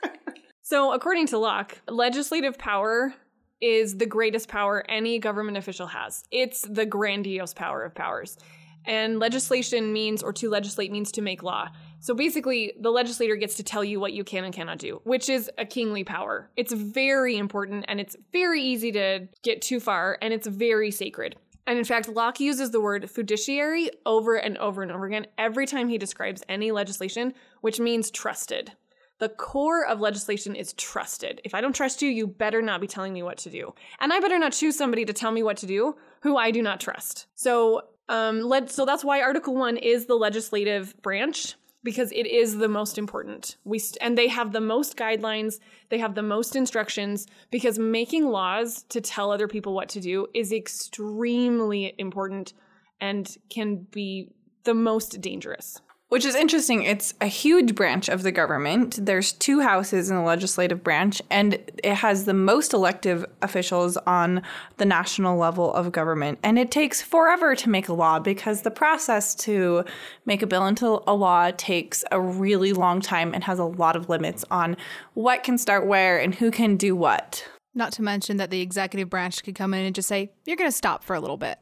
so, 0.62 0.92
according 0.92 1.28
to 1.28 1.38
Locke, 1.38 1.80
legislative 1.88 2.58
power 2.58 3.14
is 3.60 3.98
the 3.98 4.06
greatest 4.06 4.48
power 4.48 4.84
any 4.88 5.20
government 5.20 5.58
official 5.58 5.86
has. 5.86 6.24
It's 6.32 6.62
the 6.62 6.86
grandiose 6.86 7.54
power 7.54 7.84
of 7.84 7.94
powers. 7.94 8.36
And 8.86 9.18
legislation 9.18 9.92
means, 9.92 10.22
or 10.22 10.32
to 10.34 10.48
legislate 10.48 10.90
means 10.90 11.12
to 11.12 11.22
make 11.22 11.42
law. 11.42 11.68
So 12.00 12.14
basically, 12.14 12.72
the 12.80 12.90
legislator 12.90 13.36
gets 13.36 13.56
to 13.56 13.62
tell 13.62 13.84
you 13.84 14.00
what 14.00 14.14
you 14.14 14.24
can 14.24 14.44
and 14.44 14.54
cannot 14.54 14.78
do, 14.78 15.00
which 15.04 15.28
is 15.28 15.50
a 15.58 15.66
kingly 15.66 16.02
power. 16.02 16.50
It's 16.56 16.72
very 16.72 17.36
important 17.36 17.84
and 17.88 18.00
it's 18.00 18.16
very 18.32 18.62
easy 18.62 18.90
to 18.92 19.28
get 19.42 19.60
too 19.60 19.80
far 19.80 20.16
and 20.22 20.32
it's 20.32 20.46
very 20.46 20.90
sacred. 20.90 21.36
And 21.66 21.78
in 21.78 21.84
fact, 21.84 22.08
Locke 22.08 22.40
uses 22.40 22.70
the 22.70 22.80
word 22.80 23.10
fiduciary 23.10 23.90
over 24.06 24.36
and 24.36 24.56
over 24.58 24.82
and 24.82 24.90
over 24.90 25.06
again 25.06 25.26
every 25.36 25.66
time 25.66 25.88
he 25.88 25.98
describes 25.98 26.42
any 26.48 26.72
legislation, 26.72 27.34
which 27.60 27.78
means 27.78 28.10
trusted. 28.10 28.72
The 29.20 29.28
core 29.28 29.86
of 29.86 30.00
legislation 30.00 30.56
is 30.56 30.72
trusted. 30.72 31.42
If 31.44 31.54
I 31.54 31.60
don't 31.60 31.74
trust 31.74 32.00
you, 32.00 32.08
you 32.08 32.26
better 32.26 32.62
not 32.62 32.80
be 32.80 32.86
telling 32.86 33.12
me 33.12 33.22
what 33.22 33.36
to 33.38 33.50
do. 33.50 33.74
And 34.00 34.14
I 34.14 34.18
better 34.18 34.38
not 34.38 34.52
choose 34.52 34.78
somebody 34.78 35.04
to 35.04 35.12
tell 35.12 35.30
me 35.30 35.42
what 35.42 35.58
to 35.58 35.66
do 35.66 35.96
who 36.22 36.38
I 36.38 36.50
do 36.50 36.62
not 36.62 36.80
trust. 36.80 37.26
So 37.34 37.82
um, 38.10 38.40
led, 38.40 38.70
so 38.70 38.84
that's 38.84 39.04
why 39.04 39.22
Article 39.22 39.54
One 39.54 39.76
is 39.76 40.06
the 40.06 40.16
legislative 40.16 41.00
branch 41.00 41.54
because 41.82 42.12
it 42.12 42.26
is 42.26 42.58
the 42.58 42.68
most 42.68 42.98
important. 42.98 43.56
We 43.64 43.78
st- 43.78 43.98
and 44.02 44.18
they 44.18 44.28
have 44.28 44.52
the 44.52 44.60
most 44.60 44.96
guidelines, 44.96 45.60
they 45.88 45.98
have 45.98 46.14
the 46.14 46.22
most 46.22 46.54
instructions 46.56 47.26
because 47.50 47.78
making 47.78 48.26
laws 48.26 48.82
to 48.90 49.00
tell 49.00 49.30
other 49.30 49.48
people 49.48 49.74
what 49.74 49.88
to 49.90 50.00
do 50.00 50.26
is 50.34 50.52
extremely 50.52 51.94
important 51.96 52.52
and 53.00 53.34
can 53.48 53.86
be 53.90 54.28
the 54.64 54.74
most 54.74 55.20
dangerous. 55.20 55.80
Which 56.10 56.24
is 56.24 56.34
interesting. 56.34 56.82
It's 56.82 57.14
a 57.20 57.26
huge 57.26 57.76
branch 57.76 58.08
of 58.08 58.24
the 58.24 58.32
government. 58.32 58.98
There's 59.00 59.30
two 59.30 59.60
houses 59.60 60.10
in 60.10 60.16
the 60.16 60.22
legislative 60.22 60.82
branch, 60.82 61.22
and 61.30 61.54
it 61.84 61.94
has 61.94 62.24
the 62.24 62.34
most 62.34 62.72
elective 62.72 63.24
officials 63.42 63.96
on 64.08 64.42
the 64.78 64.84
national 64.84 65.38
level 65.38 65.72
of 65.72 65.92
government. 65.92 66.40
And 66.42 66.58
it 66.58 66.72
takes 66.72 67.00
forever 67.00 67.54
to 67.54 67.70
make 67.70 67.88
a 67.88 67.92
law 67.92 68.18
because 68.18 68.62
the 68.62 68.72
process 68.72 69.36
to 69.36 69.84
make 70.26 70.42
a 70.42 70.48
bill 70.48 70.66
into 70.66 71.00
a 71.06 71.14
law 71.14 71.52
takes 71.56 72.02
a 72.10 72.20
really 72.20 72.72
long 72.72 73.00
time 73.00 73.32
and 73.32 73.44
has 73.44 73.60
a 73.60 73.64
lot 73.64 73.94
of 73.94 74.08
limits 74.08 74.44
on 74.50 74.76
what 75.14 75.44
can 75.44 75.58
start 75.58 75.86
where 75.86 76.18
and 76.18 76.34
who 76.34 76.50
can 76.50 76.76
do 76.76 76.96
what. 76.96 77.46
Not 77.72 77.92
to 77.92 78.02
mention 78.02 78.38
that 78.38 78.50
the 78.50 78.62
executive 78.62 79.08
branch 79.08 79.44
could 79.44 79.54
come 79.54 79.74
in 79.74 79.84
and 79.84 79.94
just 79.94 80.08
say, 80.08 80.32
you're 80.44 80.56
going 80.56 80.68
to 80.68 80.76
stop 80.76 81.04
for 81.04 81.14
a 81.14 81.20
little 81.20 81.36
bit. 81.36 81.60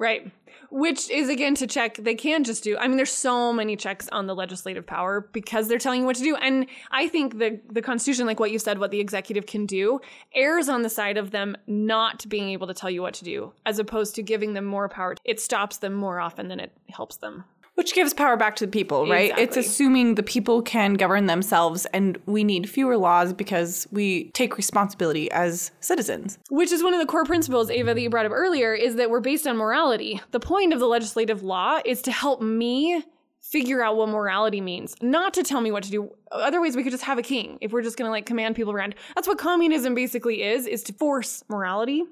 Right. 0.00 0.32
Which 0.76 1.08
is 1.08 1.28
again 1.28 1.54
to 1.54 1.68
check, 1.68 1.98
they 1.98 2.16
can 2.16 2.42
just 2.42 2.64
do. 2.64 2.76
I 2.76 2.88
mean, 2.88 2.96
there's 2.96 3.12
so 3.12 3.52
many 3.52 3.76
checks 3.76 4.08
on 4.10 4.26
the 4.26 4.34
legislative 4.34 4.84
power 4.84 5.20
because 5.32 5.68
they're 5.68 5.78
telling 5.78 6.00
you 6.00 6.06
what 6.06 6.16
to 6.16 6.22
do. 6.24 6.34
And 6.34 6.66
I 6.90 7.06
think 7.06 7.38
the 7.38 7.60
the 7.70 7.80
Constitution, 7.80 8.26
like 8.26 8.40
what 8.40 8.50
you 8.50 8.58
said, 8.58 8.80
what 8.80 8.90
the 8.90 8.98
executive 8.98 9.46
can 9.46 9.66
do, 9.66 10.00
errs 10.34 10.68
on 10.68 10.82
the 10.82 10.90
side 10.90 11.16
of 11.16 11.30
them 11.30 11.56
not 11.68 12.28
being 12.28 12.48
able 12.48 12.66
to 12.66 12.74
tell 12.74 12.90
you 12.90 13.02
what 13.02 13.14
to 13.14 13.24
do, 13.24 13.52
as 13.64 13.78
opposed 13.78 14.16
to 14.16 14.22
giving 14.24 14.54
them 14.54 14.64
more 14.64 14.88
power. 14.88 15.14
It 15.24 15.38
stops 15.38 15.76
them 15.76 15.94
more 15.94 16.18
often 16.18 16.48
than 16.48 16.58
it 16.58 16.72
helps 16.88 17.18
them. 17.18 17.44
Which 17.74 17.92
gives 17.92 18.14
power 18.14 18.36
back 18.36 18.54
to 18.56 18.66
the 18.66 18.70
people, 18.70 19.08
right? 19.08 19.36
It's 19.36 19.56
assuming 19.56 20.14
the 20.14 20.22
people 20.22 20.62
can 20.62 20.94
govern 20.94 21.26
themselves 21.26 21.86
and 21.86 22.18
we 22.24 22.44
need 22.44 22.70
fewer 22.70 22.96
laws 22.96 23.32
because 23.32 23.88
we 23.90 24.30
take 24.30 24.56
responsibility 24.56 25.30
as 25.32 25.72
citizens. 25.80 26.38
Which 26.50 26.70
is 26.70 26.84
one 26.84 26.94
of 26.94 27.00
the 27.00 27.06
core 27.06 27.24
principles, 27.24 27.70
Ava, 27.70 27.94
that 27.94 28.00
you 28.00 28.10
brought 28.10 28.26
up 28.26 28.32
earlier, 28.32 28.74
is 28.74 28.94
that 28.96 29.10
we're 29.10 29.20
based 29.20 29.46
on 29.46 29.56
morality. 29.56 30.20
The 30.30 30.40
point 30.40 30.72
of 30.72 30.78
the 30.78 30.86
legislative 30.86 31.42
law 31.42 31.80
is 31.84 32.00
to 32.02 32.12
help 32.12 32.40
me 32.40 33.02
figure 33.40 33.82
out 33.82 33.96
what 33.96 34.08
morality 34.08 34.60
means, 34.60 34.96
not 35.02 35.34
to 35.34 35.42
tell 35.42 35.60
me 35.60 35.70
what 35.70 35.82
to 35.84 35.90
do. 35.90 36.10
Otherwise, 36.32 36.76
we 36.76 36.82
could 36.82 36.92
just 36.92 37.04
have 37.04 37.18
a 37.18 37.22
king 37.22 37.58
if 37.60 37.72
we're 37.72 37.82
just 37.82 37.96
going 37.96 38.06
to 38.06 38.10
like 38.10 38.24
command 38.24 38.56
people 38.56 38.72
around. 38.72 38.94
That's 39.14 39.28
what 39.28 39.38
communism 39.38 39.94
basically 39.94 40.42
is, 40.42 40.66
is 40.66 40.82
to 40.84 40.92
force 40.92 41.44
morality. 41.48 42.04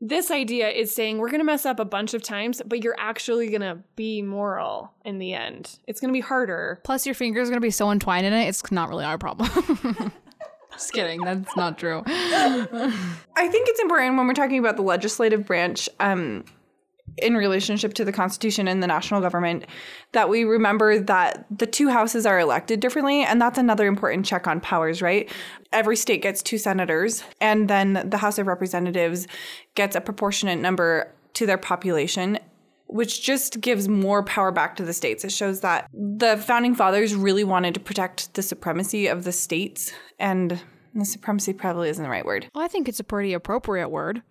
This 0.00 0.30
idea 0.30 0.68
is 0.70 0.94
saying 0.94 1.18
we're 1.18 1.28
going 1.28 1.40
to 1.40 1.44
mess 1.44 1.66
up 1.66 1.78
a 1.78 1.84
bunch 1.84 2.14
of 2.14 2.22
times, 2.22 2.62
but 2.64 2.82
you're 2.82 2.96
actually 2.98 3.48
going 3.48 3.60
to 3.60 3.78
be 3.96 4.22
moral 4.22 4.92
in 5.04 5.18
the 5.18 5.34
end. 5.34 5.78
It's 5.86 6.00
going 6.00 6.08
to 6.08 6.16
be 6.16 6.22
harder. 6.22 6.80
Plus, 6.84 7.04
your 7.04 7.14
finger's 7.14 7.48
are 7.48 7.52
gonna 7.52 7.60
be 7.60 7.70
so 7.70 7.90
entwined 7.90 8.26
in 8.26 8.32
it, 8.32 8.48
it's 8.48 8.70
not 8.72 8.88
really 8.88 9.04
our 9.04 9.18
problem. 9.18 9.50
Just 10.72 10.92
kidding. 10.92 11.20
That's 11.22 11.56
not 11.56 11.78
true. 11.78 12.02
I 12.06 13.48
think 13.48 13.68
it's 13.68 13.80
important 13.80 14.16
when 14.16 14.26
we're 14.26 14.34
talking 14.34 14.58
about 14.58 14.76
the 14.76 14.82
legislative 14.82 15.46
branch 15.46 15.88
um, 15.98 16.44
in 17.18 17.34
relationship 17.34 17.94
to 17.94 18.04
the 18.04 18.12
Constitution 18.12 18.68
and 18.68 18.82
the 18.82 18.86
national 18.86 19.20
government 19.20 19.66
that 20.12 20.28
we 20.28 20.44
remember 20.44 20.98
that 20.98 21.46
the 21.50 21.66
two 21.66 21.88
houses 21.88 22.26
are 22.26 22.38
elected 22.38 22.80
differently. 22.80 23.22
And 23.22 23.40
that's 23.40 23.58
another 23.58 23.86
important 23.86 24.26
check 24.26 24.46
on 24.46 24.60
powers, 24.60 25.02
right? 25.02 25.30
Every 25.72 25.96
state 25.96 26.22
gets 26.22 26.42
two 26.42 26.58
senators, 26.58 27.22
and 27.40 27.68
then 27.68 28.08
the 28.08 28.18
House 28.18 28.38
of 28.38 28.46
Representatives 28.46 29.26
gets 29.74 29.96
a 29.96 30.00
proportionate 30.00 30.58
number 30.58 31.12
to 31.34 31.46
their 31.46 31.58
population. 31.58 32.38
Which 32.92 33.22
just 33.22 33.60
gives 33.60 33.88
more 33.88 34.24
power 34.24 34.50
back 34.50 34.74
to 34.74 34.84
the 34.84 34.92
states. 34.92 35.24
It 35.24 35.30
shows 35.30 35.60
that 35.60 35.88
the 35.92 36.36
founding 36.36 36.74
fathers 36.74 37.14
really 37.14 37.44
wanted 37.44 37.74
to 37.74 37.80
protect 37.80 38.34
the 38.34 38.42
supremacy 38.42 39.06
of 39.06 39.22
the 39.22 39.30
states, 39.30 39.92
and 40.18 40.60
the 40.92 41.04
supremacy 41.04 41.52
probably 41.52 41.88
isn't 41.88 42.02
the 42.02 42.10
right 42.10 42.24
word. 42.24 42.48
Well, 42.52 42.64
I 42.64 42.66
think 42.66 42.88
it's 42.88 42.98
a 42.98 43.04
pretty 43.04 43.32
appropriate 43.32 43.90
word. 43.90 44.22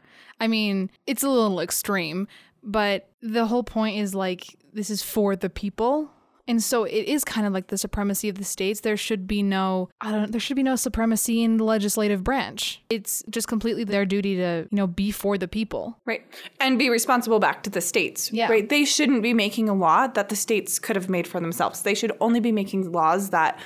I 0.41 0.47
mean, 0.47 0.91
it's 1.07 1.23
a 1.23 1.29
little 1.29 1.61
extreme, 1.61 2.27
but 2.63 3.09
the 3.21 3.45
whole 3.45 3.63
point 3.63 3.97
is 3.97 4.15
like 4.15 4.45
this 4.73 4.89
is 4.89 5.03
for 5.03 5.35
the 5.35 5.49
people. 5.49 6.11
And 6.47 6.63
so 6.63 6.83
it 6.83 7.05
is 7.05 7.23
kind 7.23 7.45
of 7.45 7.53
like 7.53 7.67
the 7.67 7.77
supremacy 7.77 8.27
of 8.27 8.39
the 8.39 8.43
states. 8.43 8.79
There 8.79 8.97
should 8.97 9.27
be 9.27 9.43
no 9.43 9.89
I 10.01 10.11
don't 10.11 10.31
there 10.31 10.39
should 10.39 10.55
be 10.55 10.63
no 10.63 10.75
supremacy 10.75 11.43
in 11.43 11.57
the 11.57 11.63
legislative 11.63 12.23
branch. 12.23 12.81
It's 12.89 13.23
just 13.29 13.47
completely 13.47 13.83
their 13.83 14.03
duty 14.03 14.35
to, 14.37 14.67
you 14.71 14.75
know, 14.75 14.87
be 14.87 15.11
for 15.11 15.37
the 15.37 15.47
people. 15.47 15.99
Right. 16.05 16.25
And 16.59 16.79
be 16.79 16.89
responsible 16.89 17.39
back 17.39 17.61
to 17.63 17.69
the 17.69 17.81
states. 17.81 18.33
Yeah. 18.33 18.49
Right. 18.49 18.67
They 18.67 18.83
shouldn't 18.83 19.21
be 19.21 19.31
making 19.31 19.69
a 19.69 19.75
law 19.75 20.07
that 20.07 20.29
the 20.29 20.35
states 20.35 20.79
could 20.79 20.95
have 20.95 21.07
made 21.07 21.27
for 21.27 21.39
themselves. 21.39 21.83
They 21.83 21.93
should 21.93 22.13
only 22.19 22.39
be 22.39 22.51
making 22.51 22.91
laws 22.91 23.29
that 23.29 23.59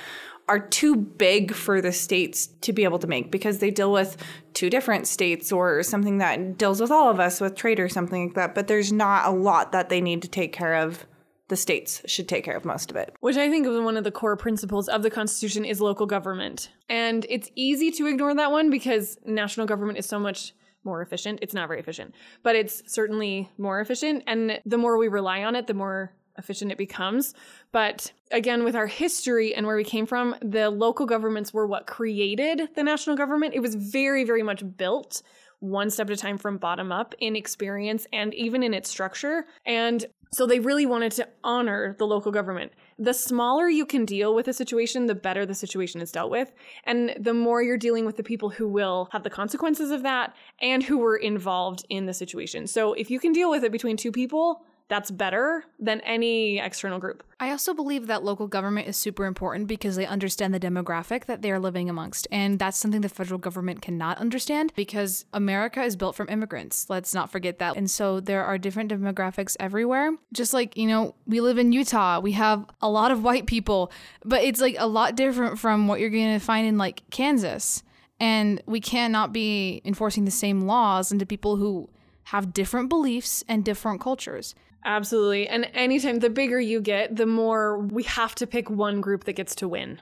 are 0.48 0.58
too 0.58 0.94
big 0.94 1.54
for 1.54 1.80
the 1.80 1.92
states 1.92 2.46
to 2.60 2.72
be 2.72 2.84
able 2.84 2.98
to 2.98 3.06
make 3.06 3.30
because 3.30 3.58
they 3.58 3.70
deal 3.70 3.90
with 3.90 4.16
two 4.52 4.68
different 4.68 5.06
states 5.06 5.50
or 5.50 5.82
something 5.82 6.18
that 6.18 6.58
deals 6.58 6.80
with 6.80 6.90
all 6.90 7.10
of 7.10 7.18
us 7.18 7.40
with 7.40 7.54
trade 7.54 7.80
or 7.80 7.88
something 7.88 8.26
like 8.26 8.34
that. 8.34 8.54
But 8.54 8.66
there's 8.66 8.92
not 8.92 9.26
a 9.26 9.30
lot 9.30 9.72
that 9.72 9.88
they 9.88 10.00
need 10.00 10.22
to 10.22 10.28
take 10.28 10.52
care 10.52 10.74
of. 10.74 11.06
The 11.48 11.56
states 11.56 12.02
should 12.06 12.28
take 12.28 12.44
care 12.44 12.56
of 12.56 12.64
most 12.64 12.90
of 12.90 12.96
it. 12.96 13.14
which 13.20 13.36
I 13.36 13.50
think 13.50 13.66
is 13.66 13.78
one 13.78 13.98
of 13.98 14.04
the 14.04 14.10
core 14.10 14.36
principles 14.36 14.88
of 14.88 15.02
the 15.02 15.10
Constitution 15.10 15.64
is 15.64 15.80
local 15.80 16.06
government. 16.06 16.70
And 16.88 17.26
it's 17.28 17.50
easy 17.54 17.90
to 17.92 18.06
ignore 18.06 18.34
that 18.34 18.50
one 18.50 18.70
because 18.70 19.18
national 19.26 19.66
government 19.66 19.98
is 19.98 20.06
so 20.06 20.18
much 20.18 20.54
more 20.84 21.02
efficient. 21.02 21.38
It's 21.42 21.54
not 21.54 21.68
very 21.68 21.80
efficient, 21.80 22.14
but 22.42 22.56
it's 22.56 22.82
certainly 22.86 23.50
more 23.58 23.80
efficient. 23.80 24.24
And 24.26 24.60
the 24.64 24.78
more 24.78 24.98
we 24.98 25.08
rely 25.08 25.44
on 25.44 25.54
it, 25.54 25.66
the 25.66 25.74
more 25.74 26.14
efficient 26.38 26.72
it 26.72 26.78
becomes. 26.78 27.34
But 27.72 28.12
again, 28.30 28.64
with 28.64 28.74
our 28.74 28.86
history 28.86 29.54
and 29.54 29.66
where 29.66 29.76
we 29.76 29.84
came 29.84 30.06
from, 30.06 30.34
the 30.40 30.70
local 30.70 31.06
governments 31.06 31.52
were 31.52 31.66
what 31.66 31.86
created 31.86 32.68
the 32.74 32.82
national 32.82 33.16
government. 33.16 33.54
It 33.54 33.60
was 33.60 33.74
very, 33.74 34.24
very 34.24 34.42
much 34.42 34.62
built 34.76 35.22
one 35.60 35.88
step 35.90 36.08
at 36.08 36.12
a 36.12 36.16
time 36.16 36.36
from 36.36 36.58
bottom 36.58 36.92
up 36.92 37.14
in 37.20 37.36
experience 37.36 38.06
and 38.12 38.34
even 38.34 38.62
in 38.62 38.74
its 38.74 38.90
structure. 38.90 39.46
And 39.64 40.04
so 40.32 40.46
they 40.46 40.58
really 40.58 40.84
wanted 40.84 41.12
to 41.12 41.28
honor 41.44 41.94
the 41.98 42.06
local 42.06 42.32
government. 42.32 42.72
The 42.98 43.14
smaller 43.14 43.68
you 43.68 43.86
can 43.86 44.04
deal 44.04 44.34
with 44.34 44.48
a 44.48 44.52
situation, 44.52 45.06
the 45.06 45.14
better 45.14 45.46
the 45.46 45.54
situation 45.54 46.00
is 46.00 46.10
dealt 46.10 46.30
with. 46.30 46.52
And 46.84 47.14
the 47.18 47.32
more 47.32 47.62
you're 47.62 47.78
dealing 47.78 48.04
with 48.04 48.16
the 48.16 48.24
people 48.24 48.50
who 48.50 48.66
will 48.66 49.08
have 49.12 49.22
the 49.22 49.30
consequences 49.30 49.90
of 49.90 50.02
that 50.02 50.34
and 50.60 50.82
who 50.82 50.98
were 50.98 51.16
involved 51.16 51.86
in 51.88 52.06
the 52.06 52.14
situation. 52.14 52.66
So 52.66 52.94
if 52.94 53.10
you 53.10 53.20
can 53.20 53.32
deal 53.32 53.48
with 53.48 53.62
it 53.62 53.70
between 53.72 53.96
two 53.96 54.10
people, 54.10 54.64
that's 54.88 55.10
better 55.10 55.64
than 55.78 56.00
any 56.02 56.58
external 56.58 56.98
group. 56.98 57.22
I 57.40 57.50
also 57.50 57.72
believe 57.72 58.06
that 58.06 58.22
local 58.22 58.46
government 58.46 58.86
is 58.86 58.96
super 58.96 59.24
important 59.24 59.66
because 59.66 59.96
they 59.96 60.06
understand 60.06 60.52
the 60.52 60.60
demographic 60.60 61.24
that 61.24 61.42
they 61.42 61.50
are 61.50 61.58
living 61.58 61.88
amongst. 61.88 62.28
And 62.30 62.58
that's 62.58 62.78
something 62.78 63.00
the 63.00 63.08
federal 63.08 63.38
government 63.38 63.80
cannot 63.80 64.18
understand 64.18 64.72
because 64.76 65.24
America 65.32 65.82
is 65.82 65.96
built 65.96 66.16
from 66.16 66.28
immigrants. 66.28 66.88
Let's 66.90 67.14
not 67.14 67.32
forget 67.32 67.58
that. 67.58 67.76
And 67.76 67.90
so 67.90 68.20
there 68.20 68.44
are 68.44 68.58
different 68.58 68.90
demographics 68.90 69.56
everywhere. 69.58 70.12
Just 70.32 70.52
like, 70.52 70.76
you 70.76 70.86
know, 70.86 71.14
we 71.26 71.40
live 71.40 71.58
in 71.58 71.72
Utah, 71.72 72.20
we 72.20 72.32
have 72.32 72.66
a 72.82 72.90
lot 72.90 73.10
of 73.10 73.22
white 73.22 73.46
people, 73.46 73.90
but 74.24 74.44
it's 74.44 74.60
like 74.60 74.76
a 74.78 74.86
lot 74.86 75.16
different 75.16 75.58
from 75.58 75.88
what 75.88 76.00
you're 76.00 76.10
going 76.10 76.38
to 76.38 76.44
find 76.44 76.66
in 76.66 76.76
like 76.76 77.02
Kansas. 77.10 77.82
And 78.20 78.62
we 78.66 78.80
cannot 78.80 79.32
be 79.32 79.80
enforcing 79.84 80.24
the 80.24 80.30
same 80.30 80.62
laws 80.62 81.10
into 81.10 81.26
people 81.26 81.56
who 81.56 81.90
have 82.24 82.52
different 82.54 82.88
beliefs 82.88 83.44
and 83.48 83.64
different 83.64 84.00
cultures. 84.00 84.54
Absolutely. 84.84 85.48
And 85.48 85.68
anytime 85.72 86.18
the 86.18 86.30
bigger 86.30 86.60
you 86.60 86.80
get, 86.80 87.16
the 87.16 87.26
more 87.26 87.78
we 87.78 88.02
have 88.04 88.34
to 88.36 88.46
pick 88.46 88.68
one 88.68 89.00
group 89.00 89.24
that 89.24 89.32
gets 89.32 89.54
to 89.56 89.68
win. 89.68 90.00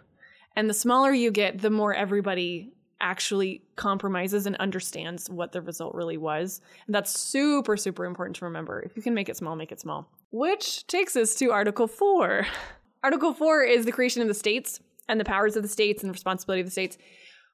And 0.57 0.68
the 0.68 0.74
smaller 0.74 1.12
you 1.12 1.30
get, 1.30 1.61
the 1.61 1.70
more 1.70 1.95
everybody 1.95 2.72
actually 3.01 3.62
compromises 3.76 4.47
and 4.47 4.57
understands 4.57 5.28
what 5.28 5.53
the 5.53 5.61
result 5.61 5.95
really 5.95 6.16
was. 6.16 6.61
And 6.87 6.95
that's 6.95 7.18
super, 7.18 7.76
super 7.76 8.05
important 8.05 8.37
to 8.37 8.45
remember. 8.45 8.80
If 8.80 8.97
you 8.97 9.03
can 9.03 9.14
make 9.14 9.28
it 9.28 9.37
small, 9.37 9.57
make 9.57 9.72
it 9.72 9.80
small. 9.80 10.09
Which 10.30 10.87
takes 10.87 11.16
us 11.16 11.35
to 11.37 11.51
Article 11.51 11.87
4. 11.87 12.47
Article 13.05 13.35
4 13.35 13.62
is 13.64 13.85
the 13.85 13.93
creation 13.93 14.22
of 14.22 14.28
the 14.28 14.35
states 14.35 14.80
and 15.09 15.18
the 15.18 15.24
powers 15.24 15.57
of 15.57 15.62
the 15.62 15.68
states 15.68 16.03
and 16.03 16.09
the 16.09 16.12
responsibility 16.12 16.61
of 16.61 16.66
the 16.66 16.72
states 16.72 16.99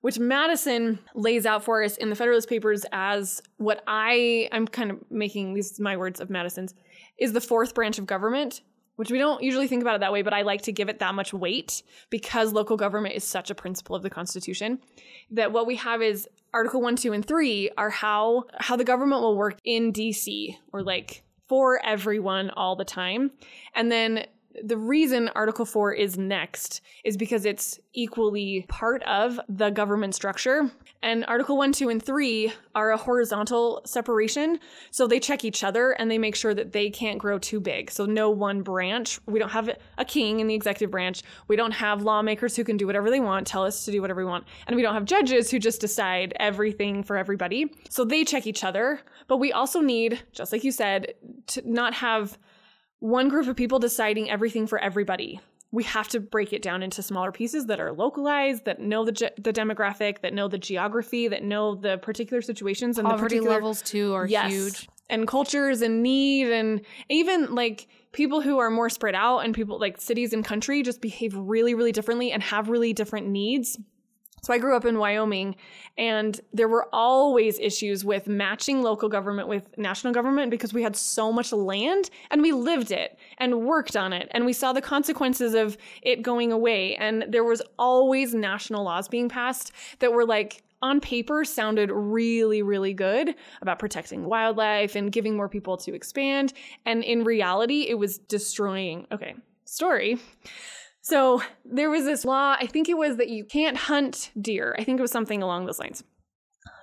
which 0.01 0.19
Madison 0.19 0.99
lays 1.15 1.45
out 1.45 1.65
for 1.65 1.83
us 1.83 1.97
in 1.97 2.09
the 2.11 2.17
Federalist 2.17 2.49
Papers 2.49 2.85
as 2.93 3.43
what 3.57 3.83
I 3.87 4.49
I'm 4.53 4.67
kind 4.67 4.91
of 4.91 4.99
making 5.11 5.55
these 5.55 5.81
my 5.81 5.97
words 5.97 6.21
of 6.21 6.31
Madison's 6.31 6.75
is 7.19 7.33
the 7.33 7.41
fourth 7.41 7.75
branch 7.75 7.99
of 7.99 8.07
government, 8.07 8.63
which 8.97 9.11
we 9.11 9.19
don't 9.19 9.43
usually 9.43 9.69
think 9.69 9.83
about 9.83 9.97
it 9.97 10.01
that 10.01 10.13
way, 10.13 10.23
but 10.23 10.35
I 10.35 10.43
like 10.43 10.63
to 10.63 10.73
give 10.73 10.89
it 10.89 10.99
that 10.99 11.15
much 11.15 11.33
weight 11.33 11.83
because 12.11 12.53
local 12.53 12.77
government 12.77 13.15
is 13.15 13.25
such 13.25 13.51
a 13.51 13.55
principle 13.55 13.95
of 13.95 14.03
the 14.03 14.11
Constitution 14.11 14.81
that 15.31 15.53
what 15.53 15.67
we 15.67 15.77
have 15.77 16.03
is 16.03 16.29
Article 16.53 16.81
1, 16.81 16.97
2 16.97 17.13
and 17.13 17.25
3 17.25 17.71
are 17.77 17.91
how 17.91 18.45
how 18.59 18.77
the 18.77 18.85
government 18.85 19.21
will 19.21 19.37
work 19.37 19.59
in 19.65 19.93
DC 19.93 20.57
or 20.73 20.83
like 20.83 21.23
for 21.49 21.85
everyone 21.85 22.51
all 22.51 22.77
the 22.77 22.85
time. 22.85 23.31
And 23.75 23.91
then 23.91 24.27
the 24.65 24.77
reason 24.77 25.29
Article 25.35 25.65
4 25.65 25.93
is 25.95 26.19
next 26.19 26.81
is 27.05 27.17
because 27.17 27.45
it's 27.45 27.79
equally 27.93 28.65
part 28.69 29.03
of 29.05 29.41
the 29.49 29.71
government 29.71 30.15
structure. 30.15 30.71
And 31.03 31.25
Article 31.27 31.57
1, 31.57 31.73
2, 31.73 31.89
and 31.89 32.03
3 32.03 32.53
are 32.75 32.91
a 32.91 32.97
horizontal 32.97 33.83
separation. 33.85 34.59
So 34.91 35.07
they 35.07 35.21
check 35.21 35.45
each 35.45 35.65
other 35.65 35.93
and 35.93 36.11
they 36.11 36.19
make 36.19 36.35
sure 36.35 36.55
that 36.55 36.73
they 36.73 36.91
can't 36.91 37.19
grow 37.19 37.39
too 37.39 37.61
big. 37.61 37.91
So 37.91 38.05
no 38.05 38.31
one 38.31 38.63
branch. 38.63 39.19
We 39.27 39.39
don't 39.39 39.51
have 39.51 39.71
a 39.97 40.05
king 40.05 40.41
in 40.41 40.47
the 40.47 40.55
executive 40.55 40.91
branch. 40.91 41.23
We 41.47 41.57
don't 41.57 41.73
have 41.73 42.03
lawmakers 42.03 42.57
who 42.57 42.65
can 42.65 42.77
do 42.77 42.87
whatever 42.87 43.11
they 43.11 43.21
want, 43.21 43.47
tell 43.47 43.65
us 43.65 43.85
to 43.85 43.91
do 43.93 44.01
whatever 44.01 44.21
we 44.21 44.31
want. 44.31 44.45
And 44.67 44.77
we 44.77 44.83
don't 44.83 44.95
have 44.95 45.05
judges 45.05 45.51
who 45.51 45.59
just 45.59 45.81
decide 45.81 46.35
everything 46.41 47.03
for 47.03 47.17
everybody. 47.17 47.73
So 47.91 48.05
they 48.05 48.25
check 48.25 48.47
each 48.47 48.65
other. 48.65 49.01
But 49.27 49.39
we 49.39 49.53
also 49.53 49.81
need, 49.81 50.23
just 50.33 50.53
like 50.53 50.65
you 50.65 50.73
said, 50.73 51.15
to 51.49 51.71
not 51.71 51.95
have 51.95 52.39
one 53.01 53.29
group 53.29 53.47
of 53.49 53.57
people 53.57 53.79
deciding 53.79 54.31
everything 54.31 54.67
for 54.67 54.79
everybody. 54.79 55.41
We 55.71 55.85
have 55.85 56.09
to 56.09 56.21
break 56.21 56.53
it 56.55 56.63
down 56.63 56.83
into 56.83 57.03
smaller 57.03 57.31
pieces 57.31 57.67
that 57.67 57.79
are 57.79 57.93
localized, 57.93 58.65
that 58.65 58.81
know 58.81 59.05
the 59.05 59.13
ge- 59.13 59.35
the 59.39 59.53
demographic, 59.53 60.23
that 60.23 60.33
know 60.33 60.49
the 60.49 60.57
geography, 60.57 61.29
that 61.29 61.45
know 61.45 61.75
the 61.75 61.99
particular 61.99 62.41
situations 62.41 62.97
and 62.99 63.07
the 63.07 63.11
Poverty 63.11 63.37
particular 63.37 63.55
levels 63.57 63.83
too 63.83 64.15
are 64.15 64.27
Yes. 64.27 64.51
huge. 64.51 64.89
and 65.11 65.27
cultures 65.27 65.81
and 65.81 66.03
need 66.03 66.51
and 66.51 66.83
even 67.09 67.55
like 67.55 67.89
people 68.13 68.43
who 68.43 68.59
are 68.59 68.69
more 68.71 68.91
spread 68.91 69.15
out 69.15 69.39
and 69.39 69.55
people 69.55 69.79
like 69.79 69.99
cities 69.99 70.35
and 70.35 70.45
country 70.45 70.83
just 70.83 71.01
behave 71.01 71.35
really 71.35 71.75
really 71.75 71.93
differently 71.93 72.31
and 72.31 72.43
have 72.43 72.69
really 72.69 72.93
different 72.93 73.27
needs 73.27 73.79
so 74.43 74.53
I 74.53 74.59
grew 74.59 74.77
up 74.77 74.85
in 74.85 74.99
Wyoming, 74.99 75.57
and 75.97 76.41
there 76.53 76.69
were 76.69 76.89
always 76.93 77.59
issues 77.59 78.05
with 78.05 78.29
matching 78.29 78.83
local 78.83 79.09
government 79.09 79.49
with 79.49 79.77
national 79.77 80.13
government 80.13 80.51
because 80.51 80.73
we 80.73 80.83
had 80.83 80.97
so 80.97 81.33
much 81.33 81.53
land 81.53 82.11
and 82.31 82.43
we 82.43 82.53
lived 82.53 82.91
it 82.91 83.19
and 83.39 83.67
worked 83.67 83.97
on 83.97 84.13
it, 84.13 84.29
and 84.33 84.47
we 84.47 84.53
saw 84.53 84.73
the 84.73 84.83
consequences 84.83 85.55
of 85.55 85.77
it 86.03 86.23
going 86.23 86.53
away. 86.53 86.97
And 86.97 87.25
there 87.29 87.45
was 87.45 87.63
always 87.79 88.35
national 88.35 88.85
laws 88.85 89.09
being 89.09 89.29
passed 89.29 89.73
that 89.99 90.13
were 90.13 90.27
like 90.27 90.63
on 90.81 91.01
paper 91.01 91.45
sounded 91.45 91.91
really, 91.91 92.63
really 92.63 92.95
good 92.95 93.35
about 93.61 93.79
protecting 93.79 94.25
wildlife 94.25 94.95
and 94.95 95.11
giving 95.11 95.37
more 95.37 95.49
people 95.49 95.77
to 95.77 95.95
expand. 95.95 96.53
And 96.87 97.03
in 97.03 97.25
reality, 97.25 97.87
it 97.89 97.99
was 97.99 98.19
destroying. 98.19 99.07
Okay, 99.11 99.35
story. 99.65 100.19
So 101.09 101.41
there 101.65 101.89
was 101.89 102.05
this 102.05 102.27
law, 102.27 102.55
I 102.61 102.67
think 102.67 102.87
it 102.87 102.99
was 102.99 103.17
that 103.17 103.31
you 103.31 103.43
can't 103.43 103.79
hunt 103.79 104.31
deer. 104.39 104.77
I 104.79 104.85
think 104.85 104.99
it 104.99 105.03
was 105.03 105.11
something 105.11 105.43
along 105.43 105.65
those 105.65 105.79
lines. 105.79 106.05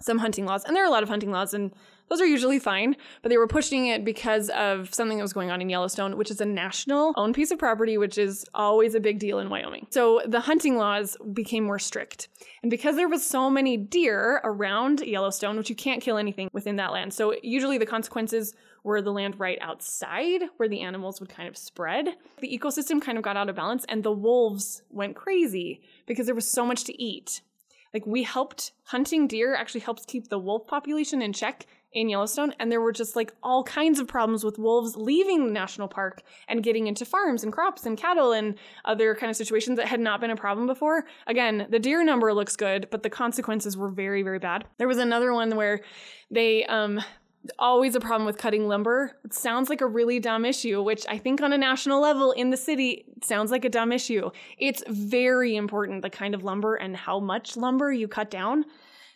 Some 0.02 0.18
hunting 0.18 0.48
laws. 0.48 0.64
And 0.64 0.76
there 0.76 0.84
are 0.84 0.88
a 0.88 0.92
lot 0.92 1.04
of 1.04 1.10
hunting 1.10 1.30
laws, 1.30 1.54
and 1.54 1.72
those 2.10 2.20
are 2.22 2.26
usually 2.26 2.58
fine, 2.58 2.96
but 3.22 3.30
they 3.30 3.38
were 3.38 3.48
pushing 3.48 3.86
it 3.86 4.04
because 4.04 4.50
of 4.50 4.92
something 4.92 5.20
that 5.20 5.24
was 5.24 5.34
going 5.34 5.52
on 5.52 5.62
in 5.62 5.70
Yellowstone, 5.70 6.18
which 6.18 6.32
is 6.32 6.42
a 6.42 6.46
national 6.46 7.14
owned 7.18 7.36
piece 7.36 7.52
of 7.52 7.60
property, 7.60 8.00
which 8.00 8.18
is 8.18 8.46
always 8.56 8.96
a 8.96 9.00
big 9.00 9.20
deal 9.20 9.38
in 9.38 9.48
Wyoming. 9.48 9.86
So 9.92 10.22
the 10.26 10.40
hunting 10.40 10.76
laws 10.76 11.16
became 11.32 11.64
more 11.64 11.78
strict. 11.78 12.28
And 12.64 12.72
because 12.72 12.96
there 12.96 13.08
was 13.08 13.24
so 13.24 13.52
many 13.52 13.78
deer 13.78 14.42
around 14.44 15.02
Yellowstone, 15.02 15.56
which 15.56 15.70
you 15.70 15.76
can't 15.76 16.02
kill 16.02 16.18
anything 16.18 16.50
within 16.52 16.78
that 16.78 16.92
land. 16.92 17.14
So 17.14 17.36
usually 17.44 17.78
the 17.78 17.86
consequences 17.86 18.56
were 18.86 19.02
the 19.02 19.12
land 19.12 19.40
right 19.40 19.58
outside 19.62 20.44
where 20.58 20.70
the 20.70 20.82
animals 20.82 21.20
would 21.20 21.30
kind 21.30 21.50
of 21.50 21.58
spread. 21.58 22.16
The 22.40 22.58
ecosystem 22.58 23.02
kind 23.02 23.18
of 23.18 23.24
got 23.24 23.36
out 23.36 23.50
of 23.50 23.56
balance 23.56 23.84
and 23.90 24.04
the 24.04 24.12
wolves 24.12 24.84
went 24.90 25.16
crazy 25.16 25.82
because 26.06 26.28
there 26.28 26.36
was 26.36 26.50
so 26.50 26.66
much 26.66 26.84
to 26.86 27.04
eat. 27.04 27.42
Like 27.94 28.06
we 28.06 28.24
helped 28.24 28.74
hunting 28.84 29.28
deer 29.28 29.56
actually 29.56 29.82
helps 29.82 30.06
keep 30.06 30.28
the 30.28 30.38
wolf 30.38 30.68
population 30.68 31.22
in 31.22 31.34
check 31.34 31.66
in 31.94 32.10
Yellowstone, 32.10 32.54
and 32.60 32.70
there 32.70 32.82
were 32.82 32.92
just 32.92 33.16
like 33.16 33.34
all 33.42 33.64
kinds 33.64 34.02
of 34.02 34.08
problems 34.08 34.44
with 34.44 34.60
wolves 34.60 34.98
leaving 34.98 35.48
the 35.48 35.54
national 35.54 35.88
park 35.88 36.22
and 36.50 36.62
getting 36.62 36.88
into 36.88 37.06
farms 37.06 37.42
and 37.42 37.54
crops 37.54 37.86
and 37.86 37.98
cattle 37.98 38.34
and 38.34 38.56
other 38.84 39.16
kind 39.16 39.30
of 39.30 39.38
situations 39.38 39.78
that 39.78 39.88
had 39.88 40.02
not 40.02 40.20
been 40.20 40.30
a 40.30 40.36
problem 40.36 40.68
before. 40.68 41.06
Again, 41.26 41.68
the 41.70 41.80
deer 41.80 42.04
number 42.04 42.34
looks 42.34 42.58
good, 42.58 42.90
but 42.92 43.02
the 43.02 43.10
consequences 43.10 43.78
were 43.78 43.90
very, 43.90 44.24
very 44.24 44.40
bad. 44.40 44.66
There 44.78 44.90
was 44.90 44.98
another 44.98 45.32
one 45.32 45.56
where 45.56 45.80
they 46.30 46.66
um 46.66 47.00
always 47.60 47.96
a 47.96 48.00
problem 48.00 48.26
with 48.26 48.38
cutting 48.38 48.68
lumber. 48.68 49.18
It 49.24 49.34
sounds 49.34 49.70
like 49.70 49.82
a 49.82 49.88
really 49.88 50.20
dumb 50.20 50.46
issue, 50.46 50.82
which 50.82 51.06
I 51.08 51.18
think 51.18 51.42
on 51.42 51.54
a 51.54 51.58
national 51.58 52.02
level 52.02 52.32
in 52.32 52.50
the 52.50 52.58
city 52.58 53.06
sounds 53.24 53.52
like 53.52 53.66
a 53.66 53.70
dumb 53.70 53.92
issue. 53.92 54.30
It's 54.58 54.84
very 54.88 55.56
important 55.56 56.02
the 56.02 56.10
kind 56.10 56.34
of 56.34 56.44
lumber 56.44 56.76
and 56.76 56.96
how 56.96 57.20
much 57.20 57.58
lumber 57.58 57.92
you 57.92 58.08
cut 58.08 58.30
down. 58.30 58.66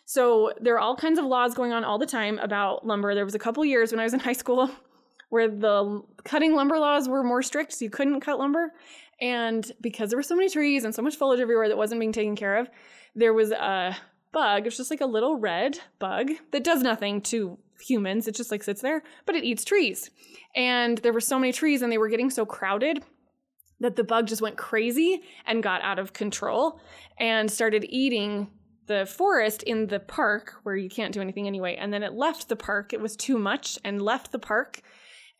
So 0.04 0.52
there 0.60 0.74
are 0.74 0.80
all 0.80 0.96
kinds 0.96 1.18
of 1.18 1.24
laws 1.24 1.54
going 1.54 1.72
on 1.72 1.84
all 1.84 1.98
the 1.98 2.06
time 2.06 2.38
about 2.38 2.86
lumber. 2.86 3.14
There 3.14 3.24
was 3.24 3.34
a 3.34 3.38
couple 3.38 3.64
years 3.64 3.92
when 3.92 4.00
I 4.00 4.04
was 4.04 4.14
in 4.14 4.20
high 4.20 4.32
school 4.32 4.70
where 5.28 5.48
the 5.48 6.02
cutting 6.24 6.54
lumber 6.54 6.78
laws 6.78 7.08
were 7.08 7.22
more 7.22 7.42
strict, 7.42 7.72
so 7.72 7.84
you 7.84 7.90
couldn't 7.90 8.20
cut 8.20 8.38
lumber. 8.38 8.72
And 9.20 9.70
because 9.80 10.10
there 10.10 10.16
were 10.16 10.24
so 10.24 10.34
many 10.34 10.48
trees 10.48 10.84
and 10.84 10.94
so 10.94 11.02
much 11.02 11.16
foliage 11.16 11.40
everywhere 11.40 11.68
that 11.68 11.76
wasn't 11.76 12.00
being 12.00 12.12
taken 12.12 12.34
care 12.34 12.56
of, 12.56 12.68
there 13.14 13.32
was 13.32 13.52
a 13.52 13.96
bug. 14.32 14.66
It's 14.66 14.76
just 14.76 14.90
like 14.90 15.00
a 15.00 15.06
little 15.06 15.36
red 15.36 15.78
bug 15.98 16.30
that 16.52 16.64
does 16.64 16.82
nothing 16.82 17.20
to 17.22 17.58
humans. 17.80 18.28
It 18.28 18.34
just 18.34 18.50
like 18.50 18.62
sits 18.62 18.82
there, 18.82 19.02
but 19.26 19.34
it 19.34 19.44
eats 19.44 19.64
trees. 19.64 20.10
And 20.54 20.98
there 20.98 21.12
were 21.12 21.20
so 21.20 21.38
many 21.38 21.52
trees 21.52 21.82
and 21.82 21.90
they 21.90 21.98
were 21.98 22.08
getting 22.08 22.30
so 22.30 22.44
crowded 22.44 23.02
that 23.80 23.96
the 23.96 24.04
bug 24.04 24.26
just 24.26 24.42
went 24.42 24.56
crazy 24.56 25.22
and 25.46 25.62
got 25.62 25.82
out 25.82 25.98
of 25.98 26.12
control 26.12 26.80
and 27.18 27.50
started 27.50 27.86
eating 27.88 28.48
the 28.86 29.06
forest 29.06 29.62
in 29.62 29.86
the 29.86 30.00
park 30.00 30.54
where 30.64 30.76
you 30.76 30.90
can't 30.90 31.14
do 31.14 31.20
anything 31.20 31.46
anyway. 31.46 31.76
And 31.76 31.92
then 31.92 32.02
it 32.02 32.12
left 32.12 32.48
the 32.48 32.56
park. 32.56 32.92
It 32.92 33.00
was 33.00 33.16
too 33.16 33.38
much 33.38 33.78
and 33.84 34.02
left 34.02 34.32
the 34.32 34.38
park. 34.38 34.82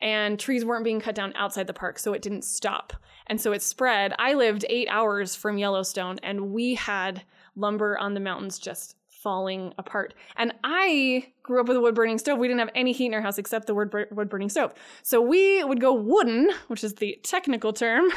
And 0.01 0.39
trees 0.39 0.65
weren't 0.65 0.85
being 0.85 1.01
cut 1.01 1.15
down 1.15 1.35
outside 1.37 1.67
the 1.67 1.75
park, 1.75 1.99
so 1.99 2.15
it 2.15 2.23
didn't 2.23 2.45
stop. 2.45 2.95
And 3.27 3.39
so 3.39 3.53
it 3.53 3.61
spread. 3.61 4.15
I 4.19 4.33
lived 4.33 4.65
eight 4.71 4.89
hours 4.89 5.35
from 5.35 5.59
Yellowstone, 5.59 6.19
and 6.23 6.53
we 6.53 6.75
had 6.75 7.25
lumber 7.57 7.99
on 7.99 8.15
the 8.15 8.21
mountains 8.21 8.59
just 8.59 8.97
falling 9.11 9.75
apart. 9.77 10.15
And 10.37 10.55
I 10.65 11.27
grew 11.43 11.61
up 11.61 11.69
with 11.69 11.77
a 11.77 11.81
wood 11.81 11.95
burning 11.95 12.17
stove. 12.17 12.39
We 12.39 12.49
didn't 12.49 12.61
have 12.61 12.71
any 12.75 12.93
heat 12.93 13.07
in 13.07 13.15
our 13.15 13.21
house 13.21 13.37
except 13.37 13.67
the 13.67 13.75
wood, 13.75 13.93
wood 14.11 14.31
burning 14.31 14.49
stove. 14.49 14.73
So 15.03 15.21
we 15.21 15.63
would 15.63 15.81
go 15.81 15.93
wooden, 15.93 16.51
which 16.69 16.83
is 16.83 16.95
the 16.95 17.19
technical 17.23 17.73
term, 17.73 18.09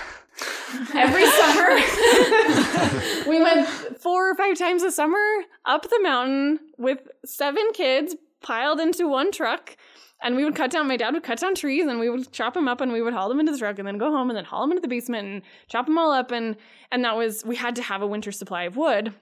every 0.96 1.26
summer. 1.26 3.30
we 3.30 3.42
went 3.42 3.68
four 4.00 4.30
or 4.30 4.36
five 4.36 4.58
times 4.58 4.82
a 4.82 4.92
summer 4.92 5.18
up 5.66 5.90
the 5.90 6.00
mountain 6.02 6.60
with 6.78 7.00
seven 7.26 7.64
kids 7.74 8.16
piled 8.44 8.80
into 8.80 9.08
one 9.08 9.32
truck. 9.32 9.76
And 10.22 10.38
we 10.38 10.46
would 10.46 10.56
cut 10.56 10.72
down, 10.72 10.88
my 10.88 10.96
dad 10.96 11.14
would 11.14 11.24
cut 11.24 11.40
down 11.40 11.54
trees 11.54 11.86
and 11.86 12.00
we 12.00 12.10
would 12.10 12.32
chop 12.32 12.54
them 12.54 12.68
up 12.70 12.80
and 12.80 12.94
we 12.94 13.02
would 13.02 13.14
haul 13.14 13.28
them 13.28 13.42
into 13.42 13.52
the 13.52 13.58
truck 13.58 13.78
and 13.78 13.88
then 13.88 13.98
go 13.98 14.10
home 14.10 14.30
and 14.30 14.38
then 14.38 14.46
haul 14.46 14.62
them 14.62 14.72
into 14.72 14.82
the 14.82 14.88
basement 14.88 15.28
and 15.28 15.42
chop 15.68 15.86
them 15.86 15.98
all 15.98 16.12
up. 16.12 16.32
And, 16.32 16.56
and 16.92 17.04
that 17.04 17.18
was, 17.18 17.44
we 17.44 17.58
had 17.58 17.76
to 17.76 17.82
have 17.82 18.02
a 18.02 18.08
winter 18.08 18.32
supply 18.32 18.64
of 18.64 18.78
wood 18.78 19.14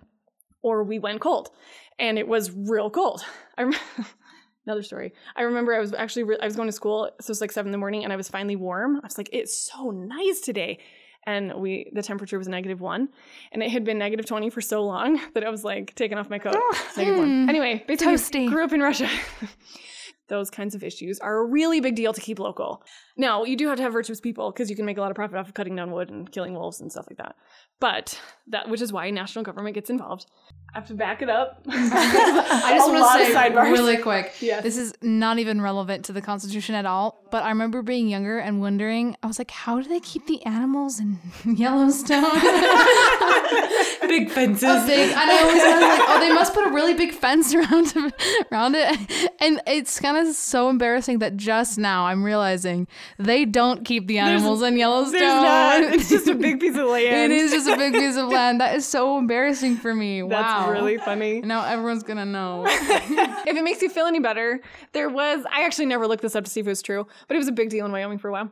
or 0.62 0.84
we 0.84 1.00
went 1.00 1.22
cold. 1.22 1.50
And 1.98 2.20
it 2.20 2.28
was 2.28 2.52
real 2.52 2.92
cold. 2.92 3.24
I 3.58 3.64
another 4.66 4.84
story. 4.84 5.14
I 5.36 5.44
remember 5.44 5.74
I 5.74 5.80
was 5.80 5.94
actually 5.94 6.36
I 6.42 6.46
was 6.46 6.56
going 6.56 6.68
to 6.68 6.74
school, 6.74 7.10
so 7.20 7.26
it 7.26 7.30
was 7.30 7.42
like 7.42 7.52
seven 7.52 7.70
in 7.70 7.72
the 7.72 7.78
morning, 7.78 8.04
and 8.04 8.14
I 8.14 8.16
was 8.16 8.30
finally 8.30 8.56
warm. 8.56 8.98
I 8.98 9.06
was 9.06 9.18
like, 9.18 9.30
it's 9.32 9.72
so 9.72 9.92
nice 9.92 10.40
today. 10.40 10.80
And 11.28 11.54
we 11.56 11.90
the 11.94 12.02
temperature 12.02 12.38
was 12.38 12.48
negative 12.48 12.82
one. 12.82 13.10
And 13.52 13.62
it 13.62 13.70
had 13.70 13.84
been 13.84 13.98
negative 13.98 14.26
twenty 14.26 14.50
for 14.50 14.62
so 14.62 14.84
long 14.84 15.20
that 15.34 15.44
I 15.44 15.50
was 15.50 15.64
like 15.64 15.94
taking 15.96 16.18
off 16.18 16.30
my 16.30 16.40
coat. 16.40 16.56
Ah, 16.58 16.88
negative 16.98 17.20
one. 17.20 17.44
Hmm. 17.44 17.50
Anyway, 17.50 17.84
basically 17.88 18.14
Toasty. 18.14 18.50
grew 18.50 18.64
up 18.64 18.74
in 18.74 18.82
Russia. 18.82 19.10
Those 20.32 20.50
kinds 20.50 20.76
of 20.76 20.82
issues 20.82 21.20
are 21.20 21.40
a 21.40 21.44
really 21.46 21.82
big 21.82 21.96
deal 21.96 22.14
to 22.14 22.22
keep 22.22 22.40
local. 22.40 22.84
Now, 23.18 23.44
you 23.44 23.58
do 23.58 23.68
have 23.68 23.76
to 23.78 23.84
have 23.84 23.92
virtuous 23.92 24.22
people 24.22 24.50
because 24.50 24.70
you 24.70 24.78
can 24.78 24.86
make 24.86 24.98
a 24.98 25.02
lot 25.02 25.12
of 25.12 25.16
profit 25.16 25.38
off 25.38 25.50
of 25.50 25.54
cutting 25.54 25.76
down 25.76 25.92
wood 25.92 26.10
and 26.10 26.32
killing 26.32 26.54
wolves 26.54 26.80
and 26.80 26.90
stuff 26.90 27.06
like 27.10 27.18
that. 27.18 27.36
But 27.82 28.18
that, 28.48 28.70
which 28.70 28.80
is 28.80 28.94
why 28.94 29.10
national 29.10 29.44
government 29.44 29.76
gets 29.76 29.90
involved. 29.90 30.26
I 30.74 30.78
have 30.80 30.88
to 30.88 30.94
back 30.94 31.22
it 31.22 31.30
up. 31.30 31.66
I 31.70 32.74
just 32.78 32.90
want 32.90 33.00
to 33.20 33.26
say 33.26 33.34
sidebars. 33.36 33.72
really 33.74 33.98
quick. 33.98 34.34
Yes. 34.40 34.64
This 34.64 34.78
is 34.78 34.94
not 35.02 35.38
even 35.38 35.60
relevant 35.62 36.06
to 36.06 36.14
the 36.14 36.22
Constitution 36.22 36.76
at 36.76 36.86
all. 36.86 37.28
But 37.30 37.44
I 37.44 37.50
remember 37.50 37.82
being 37.82 38.08
younger 38.08 38.40
and 38.40 38.62
wondering, 38.62 39.18
I 39.22 39.28
was 39.28 39.38
like, 39.38 39.52
how 39.52 39.82
do 39.82 39.90
they 39.90 40.00
keep 40.00 40.28
the 40.28 40.42
animals 40.46 41.02
in 41.02 41.20
Yellowstone? 41.58 42.24
Big 44.08 44.30
fences. 44.30 44.86
big. 44.86 45.10
And 45.12 45.20
I 45.30 45.42
always 45.42 45.64
wondered, 45.64 45.88
like, 45.88 46.02
oh, 46.10 46.20
they 46.20 46.34
must 46.34 46.54
put 46.54 46.68
a 46.68 46.70
really 46.72 46.94
big 46.94 47.14
fence 47.14 47.54
around 47.54 47.94
around 48.52 48.76
it. 48.76 49.32
And 49.40 49.62
it's 49.68 50.00
kind 50.00 50.18
of 50.18 50.21
so 50.26 50.70
embarrassing 50.70 51.20
that 51.20 51.38
just 51.38 51.78
now 51.78 52.06
I'm 52.06 52.24
realizing 52.24 52.88
they 53.18 53.46
don't 53.46 53.86
keep 53.86 54.08
the 54.08 54.18
animals 54.20 54.62
in 54.62 54.78
Yellowstone. 54.78 55.20
Not. 55.22 55.84
It's 55.84 56.10
just 56.10 56.28
a 56.28 56.36
big 56.36 56.60
piece 56.60 56.78
of 56.78 56.88
land. 56.90 57.32
It 57.32 57.38
is 57.38 57.52
just 57.52 57.68
a 57.68 57.78
big 57.78 57.94
piece 57.94 58.18
of 58.18 58.30
land. 58.30 58.62
That 58.62 58.76
is 58.76 58.86
so 58.86 59.18
embarrassing 59.18 59.78
for 59.78 59.94
me. 59.94 60.22
That's 60.28 60.66
wow. 60.66 60.72
really 60.72 60.98
funny. 60.98 61.42
Now 61.42 61.66
everyone's 61.66 62.04
gonna 62.04 62.26
know. 62.26 62.66
if 62.68 63.58
it 63.58 63.64
makes 63.64 63.82
you 63.82 63.90
feel 63.90 64.06
any 64.06 64.20
better, 64.20 64.62
there 64.94 65.10
was, 65.10 65.46
I 65.52 65.64
actually 65.64 65.88
never 65.88 66.08
looked 66.08 66.22
this 66.22 66.36
up 66.36 66.44
to 66.46 66.50
see 66.50 66.60
if 66.60 66.68
it 66.68 66.70
was 66.70 66.82
true, 66.82 67.08
but 67.28 67.36
it 67.36 67.38
was 67.38 67.48
a 67.48 67.54
big 67.54 67.70
deal 67.70 67.86
in 67.86 67.92
Wyoming 67.92 68.18
for 68.18 68.30
a 68.30 68.32
while. 68.32 68.52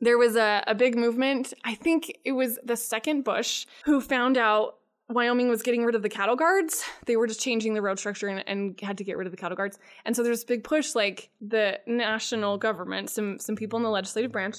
There 0.00 0.16
was 0.16 0.34
a, 0.34 0.64
a 0.66 0.74
big 0.74 0.96
movement. 0.96 1.52
I 1.64 1.74
think 1.74 2.10
it 2.24 2.32
was 2.32 2.58
the 2.64 2.76
second 2.76 3.22
Bush 3.22 3.66
who 3.84 4.00
found 4.00 4.38
out 4.38 4.76
Wyoming 5.10 5.48
was 5.48 5.62
getting 5.62 5.84
rid 5.84 5.96
of 5.96 6.02
the 6.02 6.08
cattle 6.08 6.36
guards. 6.36 6.84
They 7.06 7.16
were 7.16 7.26
just 7.26 7.40
changing 7.40 7.74
the 7.74 7.82
road 7.82 7.98
structure 7.98 8.28
and, 8.28 8.44
and 8.46 8.80
had 8.80 8.96
to 8.98 9.04
get 9.04 9.16
rid 9.16 9.26
of 9.26 9.32
the 9.32 9.36
cattle 9.36 9.56
guards. 9.56 9.78
And 10.04 10.14
so 10.14 10.22
there's 10.22 10.38
this 10.38 10.44
big 10.44 10.62
push, 10.62 10.94
like 10.94 11.30
the 11.40 11.80
national 11.86 12.58
government, 12.58 13.10
some 13.10 13.38
some 13.38 13.56
people 13.56 13.76
in 13.76 13.82
the 13.82 13.90
legislative 13.90 14.30
branch 14.30 14.58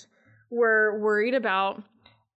were 0.49 0.99
worried 0.99 1.33
about 1.33 1.81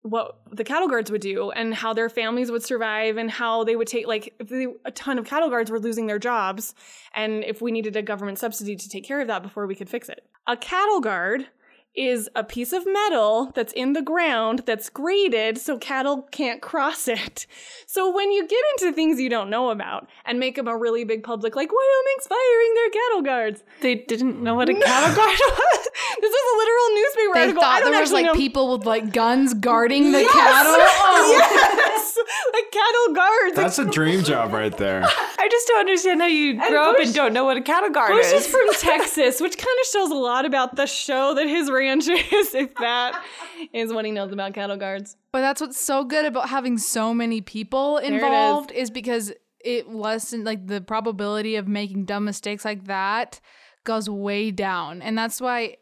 what 0.04 0.42
the 0.52 0.66
cattle 0.66 0.88
guards 0.88 1.10
would 1.10 1.22
do 1.22 1.50
and 1.52 1.74
how 1.74 1.94
their 1.94 2.10
families 2.10 2.52
would 2.52 2.62
survive 2.62 3.18
and 3.18 3.32
how 3.32 3.64
they 3.64 3.76
would 3.76 3.88
take 3.88 4.06
like 4.06 4.36
they, 4.44 4.68
a 4.86 4.92
ton 4.92 5.18
of 5.18 5.26
cattle 5.26 5.50
guards 5.50 5.72
were 5.72 5.80
losing 5.80 6.08
their 6.08 6.20
jobs 6.20 6.76
and 7.16 7.44
if 7.46 7.62
we 7.62 7.72
needed 7.72 7.96
a 7.96 8.02
government 8.02 8.38
subsidy 8.38 8.76
to 8.76 8.90
take 8.90 9.06
care 9.06 9.22
of 9.22 9.28
that 9.28 9.42
before 9.42 9.66
we 9.66 9.76
could 9.76 9.90
fix 9.90 10.10
it. 10.10 10.26
A 10.46 10.58
cattle 10.58 11.00
guard 11.00 11.48
is 11.96 12.28
a 12.36 12.44
piece 12.44 12.74
of 12.74 12.86
metal 12.86 13.52
that's 13.54 13.72
in 13.74 13.94
the 13.94 14.02
ground 14.02 14.64
that's 14.66 14.90
graded 14.90 15.58
so 15.60 15.78
cattle 15.78 16.24
can't 16.32 16.62
cross 16.62 17.08
it. 17.08 17.46
So 17.86 18.12
when 18.12 18.32
you 18.32 18.48
get 18.48 18.64
into 18.80 18.92
things 18.96 19.20
you 19.20 19.30
don't 19.30 19.50
know 19.50 19.70
about 19.70 20.08
and 20.26 20.40
make 20.40 20.56
them 20.56 20.68
a 20.68 20.76
really 20.76 21.04
big 21.04 21.24
public 21.24 21.56
like 21.56 21.70
Wyoming's 21.72 22.28
firing 22.28 22.74
their 22.76 22.90
cattle 22.90 23.22
guards. 23.22 23.64
They 23.82 23.96
didn't 23.96 24.42
know 24.42 24.56
what 24.56 24.70
a 24.70 24.74
cattle 24.80 25.16
guard 25.16 25.38
was. 25.40 25.88
this 26.20 26.32
is 26.32 26.54
a 26.54 26.58
literal 26.58 26.96
newspaper 26.96 27.34
They 27.34 27.40
article. 27.42 27.62
I 27.62 27.66
thought 27.66 27.80
don't 27.82 27.92
there 27.92 28.02
was 28.02 28.12
like 28.12 28.26
know. 28.26 28.34
people 28.34 28.76
with 28.78 28.88
like 28.88 29.14
guns 29.14 29.54
guarding 29.54 30.12
the 30.12 30.22
Yes! 30.22 30.32
cattle. 30.34 30.74
Oh. 31.16 31.32
yes, 31.78 32.18
like 32.54 32.72
cattle 32.72 33.14
guards. 33.16 33.56
That's 33.56 33.78
a 33.80 33.86
dream 33.86 34.24
job 34.24 34.52
right 34.52 34.76
there. 34.76 35.04
I 35.40 35.48
just 35.50 35.68
don't 35.68 35.80
understand 35.82 36.22
how 36.22 36.28
you 36.28 36.58
grow 36.58 36.92
up 36.92 37.00
and 37.00 37.14
don't 37.14 37.34
know 37.34 37.46
what 37.46 37.58
a 37.58 37.62
cattle 37.62 37.90
guard 37.92 38.12
Bush 38.14 38.26
is. 38.28 38.46
is 38.46 38.48
from 38.48 38.62
Texas, 38.80 39.40
which 39.42 39.58
kind 39.58 39.78
of 39.82 39.88
shows 39.88 40.10
a 40.10 40.16
lot 40.16 40.46
about 40.46 40.76
the 40.76 40.88
show 40.88 41.34
that 41.36 41.48
his 41.48 41.70
ranch 41.70 41.83
is, 41.88 42.08
if 42.56 42.76
that 42.76 43.24
is 43.74 43.94
what 43.94 44.06
he 44.06 44.12
knows 44.12 44.32
about 44.32 44.54
cattle 44.54 44.78
guards. 44.78 45.18
But 45.32 45.42
that's 45.42 45.62
what's 45.62 45.80
so 45.80 46.04
good 46.04 46.26
about 46.26 46.50
having 46.50 46.78
so 46.78 47.14
many 47.14 47.42
people 47.42 47.98
involved 47.98 48.72
is. 48.72 48.90
because 48.90 49.32
it 49.64 49.90
lessen 49.90 50.44
like 50.44 50.68
the 50.68 50.82
probability 50.82 51.56
of 51.56 51.68
making 51.68 52.06
dumb 52.06 52.26
mistakes 52.26 52.66
like 52.66 52.86
that 52.86 53.40
goes 53.84 54.10
way 54.10 54.52
down. 54.52 55.02
And 55.02 55.18
that's 55.18 55.40
why 55.40 55.78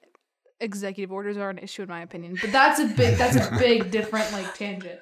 executive 0.60 1.12
orders 1.12 1.38
are 1.38 1.50
an 1.50 1.58
issue 1.58 1.82
in 1.84 1.90
my 1.90 2.02
opinion. 2.02 2.38
But 2.40 2.52
that's 2.52 2.80
a 2.80 2.86
big 2.86 3.18
that's 3.18 3.36
a 3.36 3.56
big 3.60 3.92
different 3.92 4.32
like 4.32 4.54
tangent. 4.56 5.00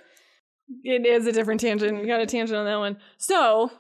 It 0.84 1.06
is 1.06 1.26
a 1.28 1.32
different 1.32 1.60
tangent. 1.62 2.00
We 2.00 2.08
got 2.08 2.22
a 2.22 2.26
tangent 2.26 2.58
on 2.58 2.66
that 2.66 2.78
one. 2.78 2.98
So 3.18 3.72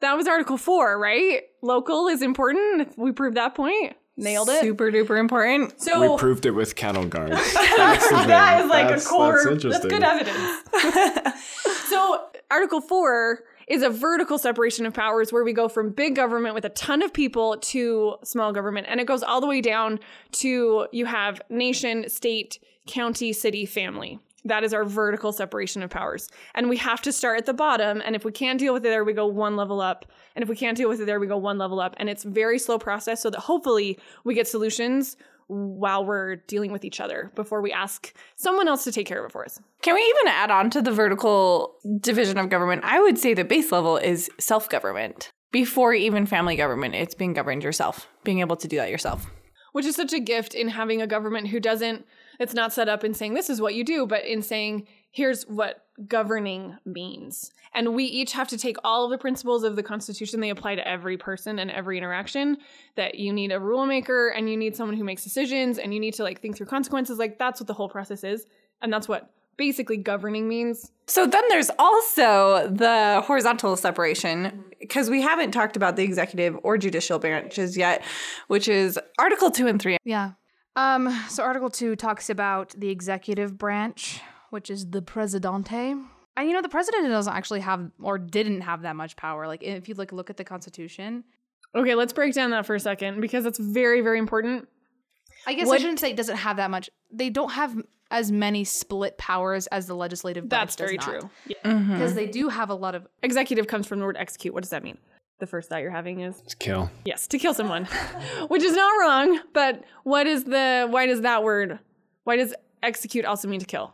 That 0.00 0.16
was 0.16 0.26
Article 0.26 0.56
4, 0.58 0.98
right? 0.98 1.42
Local 1.62 2.08
is 2.08 2.20
important. 2.22 2.98
We 2.98 3.12
proved 3.12 3.36
that 3.36 3.54
point. 3.54 3.94
Nailed 4.16 4.48
it. 4.50 4.60
Super 4.60 4.90
duper 4.90 5.18
important. 5.18 5.80
So 5.80 6.12
We 6.12 6.18
proved 6.18 6.44
it 6.44 6.50
with 6.50 6.76
cattle 6.76 7.06
guards. 7.06 7.32
That's 7.54 8.08
that 8.10 8.60
is 8.64 8.70
like 8.70 8.88
That's- 8.88 9.06
a 9.06 9.08
core. 9.08 9.44
That's 9.44 9.62
That's, 9.64 9.86
good 9.86 10.02
evidence. 10.02 11.42
so 11.88 12.26
Article 12.50 12.80
Four 12.82 13.44
is 13.68 13.82
a 13.82 13.88
vertical 13.88 14.38
separation 14.38 14.84
of 14.84 14.92
powers 14.92 15.32
where 15.32 15.44
we 15.44 15.52
go 15.54 15.68
from 15.68 15.90
big 15.90 16.14
government 16.14 16.54
with 16.54 16.64
a 16.64 16.70
ton 16.70 17.02
of 17.02 17.12
people 17.12 17.56
to 17.58 18.16
small 18.22 18.52
government, 18.52 18.86
and 18.90 19.00
it 19.00 19.06
goes 19.06 19.22
all 19.22 19.40
the 19.40 19.46
way 19.46 19.60
down 19.62 19.98
to 20.32 20.86
you 20.92 21.06
have 21.06 21.40
nation, 21.48 22.08
state, 22.10 22.58
county, 22.86 23.32
city, 23.32 23.64
family. 23.64 24.18
That 24.44 24.64
is 24.64 24.74
our 24.74 24.84
vertical 24.84 25.32
separation 25.32 25.82
of 25.82 25.90
powers. 25.90 26.28
And 26.54 26.68
we 26.68 26.76
have 26.78 27.00
to 27.02 27.12
start 27.12 27.38
at 27.38 27.46
the 27.46 27.54
bottom. 27.54 28.02
And 28.04 28.16
if 28.16 28.24
we 28.24 28.32
can't 28.32 28.58
deal 28.58 28.72
with 28.72 28.84
it 28.84 28.88
there, 28.90 29.04
we 29.04 29.12
go 29.12 29.26
one 29.26 29.56
level 29.56 29.80
up. 29.80 30.06
And 30.34 30.42
if 30.42 30.48
we 30.48 30.56
can't 30.56 30.76
deal 30.76 30.88
with 30.88 31.00
it 31.00 31.04
there, 31.04 31.20
we 31.20 31.26
go 31.26 31.36
one 31.36 31.58
level 31.58 31.80
up. 31.80 31.94
And 31.98 32.08
it's 32.10 32.24
very 32.24 32.58
slow 32.58 32.78
process 32.78 33.22
so 33.22 33.30
that 33.30 33.40
hopefully 33.40 33.98
we 34.24 34.34
get 34.34 34.48
solutions 34.48 35.16
while 35.48 36.04
we're 36.04 36.36
dealing 36.36 36.72
with 36.72 36.84
each 36.84 37.00
other 37.00 37.30
before 37.34 37.60
we 37.60 37.72
ask 37.72 38.14
someone 38.36 38.68
else 38.68 38.84
to 38.84 38.92
take 38.92 39.06
care 39.06 39.20
of 39.20 39.28
it 39.28 39.32
for 39.32 39.44
us. 39.44 39.60
Can 39.82 39.94
we 39.94 40.00
even 40.00 40.32
add 40.32 40.50
on 40.50 40.70
to 40.70 40.82
the 40.82 40.92
vertical 40.92 41.76
division 42.00 42.38
of 42.38 42.48
government? 42.48 42.82
I 42.84 43.00
would 43.00 43.18
say 43.18 43.34
the 43.34 43.44
base 43.44 43.70
level 43.70 43.96
is 43.96 44.30
self 44.38 44.68
government. 44.68 45.30
Before 45.50 45.92
even 45.92 46.24
family 46.24 46.56
government, 46.56 46.94
it's 46.94 47.14
being 47.14 47.34
governed 47.34 47.62
yourself, 47.62 48.08
being 48.24 48.40
able 48.40 48.56
to 48.56 48.66
do 48.66 48.76
that 48.76 48.88
yourself. 48.88 49.26
Which 49.72 49.84
is 49.84 49.96
such 49.96 50.14
a 50.14 50.20
gift 50.20 50.54
in 50.54 50.68
having 50.68 51.02
a 51.02 51.06
government 51.06 51.48
who 51.48 51.60
doesn't, 51.60 52.06
it's 52.38 52.54
not 52.54 52.72
set 52.72 52.88
up 52.88 53.04
in 53.04 53.14
saying 53.14 53.34
this 53.34 53.50
is 53.50 53.60
what 53.60 53.74
you 53.74 53.84
do, 53.84 54.06
but 54.06 54.24
in 54.24 54.42
saying 54.42 54.86
here's 55.10 55.44
what 55.44 55.84
governing 56.08 56.76
means. 56.84 57.52
And 57.74 57.94
we 57.94 58.04
each 58.04 58.32
have 58.32 58.48
to 58.48 58.58
take 58.58 58.76
all 58.82 59.04
of 59.04 59.10
the 59.10 59.18
principles 59.18 59.62
of 59.62 59.76
the 59.76 59.82
Constitution, 59.82 60.40
they 60.40 60.50
apply 60.50 60.74
to 60.74 60.86
every 60.86 61.16
person 61.16 61.58
and 61.58 61.70
every 61.70 61.98
interaction. 61.98 62.58
That 62.96 63.16
you 63.16 63.32
need 63.32 63.52
a 63.52 63.60
rule 63.60 63.86
maker 63.86 64.28
and 64.28 64.48
you 64.50 64.56
need 64.56 64.76
someone 64.76 64.96
who 64.96 65.04
makes 65.04 65.24
decisions 65.24 65.78
and 65.78 65.92
you 65.92 66.00
need 66.00 66.14
to 66.14 66.22
like 66.22 66.40
think 66.40 66.56
through 66.56 66.66
consequences. 66.66 67.18
Like 67.18 67.38
that's 67.38 67.60
what 67.60 67.66
the 67.66 67.74
whole 67.74 67.88
process 67.88 68.24
is. 68.24 68.46
And 68.80 68.92
that's 68.92 69.08
what 69.08 69.30
basically 69.58 69.98
governing 69.98 70.48
means. 70.48 70.90
So 71.06 71.26
then 71.26 71.44
there's 71.50 71.70
also 71.78 72.68
the 72.68 73.22
horizontal 73.24 73.76
separation, 73.76 74.64
because 74.80 75.10
we 75.10 75.20
haven't 75.20 75.52
talked 75.52 75.76
about 75.76 75.96
the 75.96 76.02
executive 76.02 76.58
or 76.62 76.78
judicial 76.78 77.18
branches 77.18 77.76
yet, 77.76 78.02
which 78.48 78.66
is 78.66 78.98
Article 79.18 79.50
2 79.50 79.66
and 79.66 79.80
3. 79.80 79.98
Yeah. 80.04 80.32
Um, 80.76 81.10
so 81.28 81.42
Article 81.42 81.70
2 81.70 81.96
talks 81.96 82.30
about 82.30 82.70
the 82.70 82.88
executive 82.88 83.58
branch, 83.58 84.20
which 84.50 84.70
is 84.70 84.90
the 84.90 85.02
presidente. 85.02 85.94
And 86.36 86.48
you 86.48 86.52
know, 86.54 86.62
the 86.62 86.68
president 86.68 87.08
doesn't 87.08 87.32
actually 87.34 87.60
have 87.60 87.90
or 88.00 88.18
didn't 88.18 88.62
have 88.62 88.82
that 88.82 88.96
much 88.96 89.16
power. 89.16 89.46
Like 89.46 89.62
if 89.62 89.88
you 89.88 89.94
like 89.94 90.12
look 90.12 90.30
at 90.30 90.36
the 90.38 90.44
constitution. 90.44 91.24
Okay, 91.74 91.94
let's 91.94 92.12
break 92.12 92.34
down 92.34 92.50
that 92.50 92.66
for 92.66 92.74
a 92.74 92.80
second 92.80 93.20
because 93.20 93.46
it's 93.46 93.58
very, 93.58 94.00
very 94.00 94.18
important. 94.18 94.68
I 95.46 95.54
guess 95.54 95.66
What- 95.66 95.78
I 95.78 95.78
shouldn't 95.78 96.00
say 96.00 96.10
it 96.10 96.16
doesn't 96.16 96.36
have 96.36 96.56
that 96.56 96.70
much. 96.70 96.88
They 97.10 97.28
don't 97.30 97.52
have 97.52 97.76
as 98.10 98.30
many 98.30 98.62
split 98.64 99.16
powers 99.16 99.66
as 99.68 99.86
the 99.86 99.94
legislative 99.94 100.48
branch. 100.48 100.60
That's 100.60 100.76
very 100.76 100.98
does 100.98 101.06
not. 101.06 101.20
true. 101.20 101.30
Yeah. 101.48 101.56
Mm-hmm. 101.64 101.92
Because 101.94 102.14
they 102.14 102.26
do 102.26 102.48
have 102.50 102.68
a 102.68 102.74
lot 102.74 102.94
of 102.94 103.06
Executive 103.22 103.66
comes 103.66 103.86
from 103.86 104.00
the 104.00 104.04
word 104.04 104.16
execute. 104.18 104.52
What 104.52 104.62
does 104.62 104.70
that 104.70 104.82
mean? 104.82 104.98
The 105.42 105.48
first 105.48 105.68
thought 105.68 105.82
you're 105.82 105.90
having 105.90 106.20
is 106.20 106.40
to 106.42 106.54
kill. 106.56 106.88
yes, 107.04 107.26
to 107.26 107.36
kill 107.36 107.52
someone, 107.52 107.86
which 108.46 108.62
is 108.62 108.76
not 108.76 108.92
wrong. 109.00 109.40
But 109.52 109.82
what 110.04 110.28
is 110.28 110.44
the? 110.44 110.86
Why 110.88 111.06
does 111.06 111.22
that 111.22 111.42
word? 111.42 111.80
Why 112.22 112.36
does 112.36 112.54
execute 112.80 113.24
also 113.24 113.48
mean 113.48 113.58
to 113.58 113.66
kill? 113.66 113.92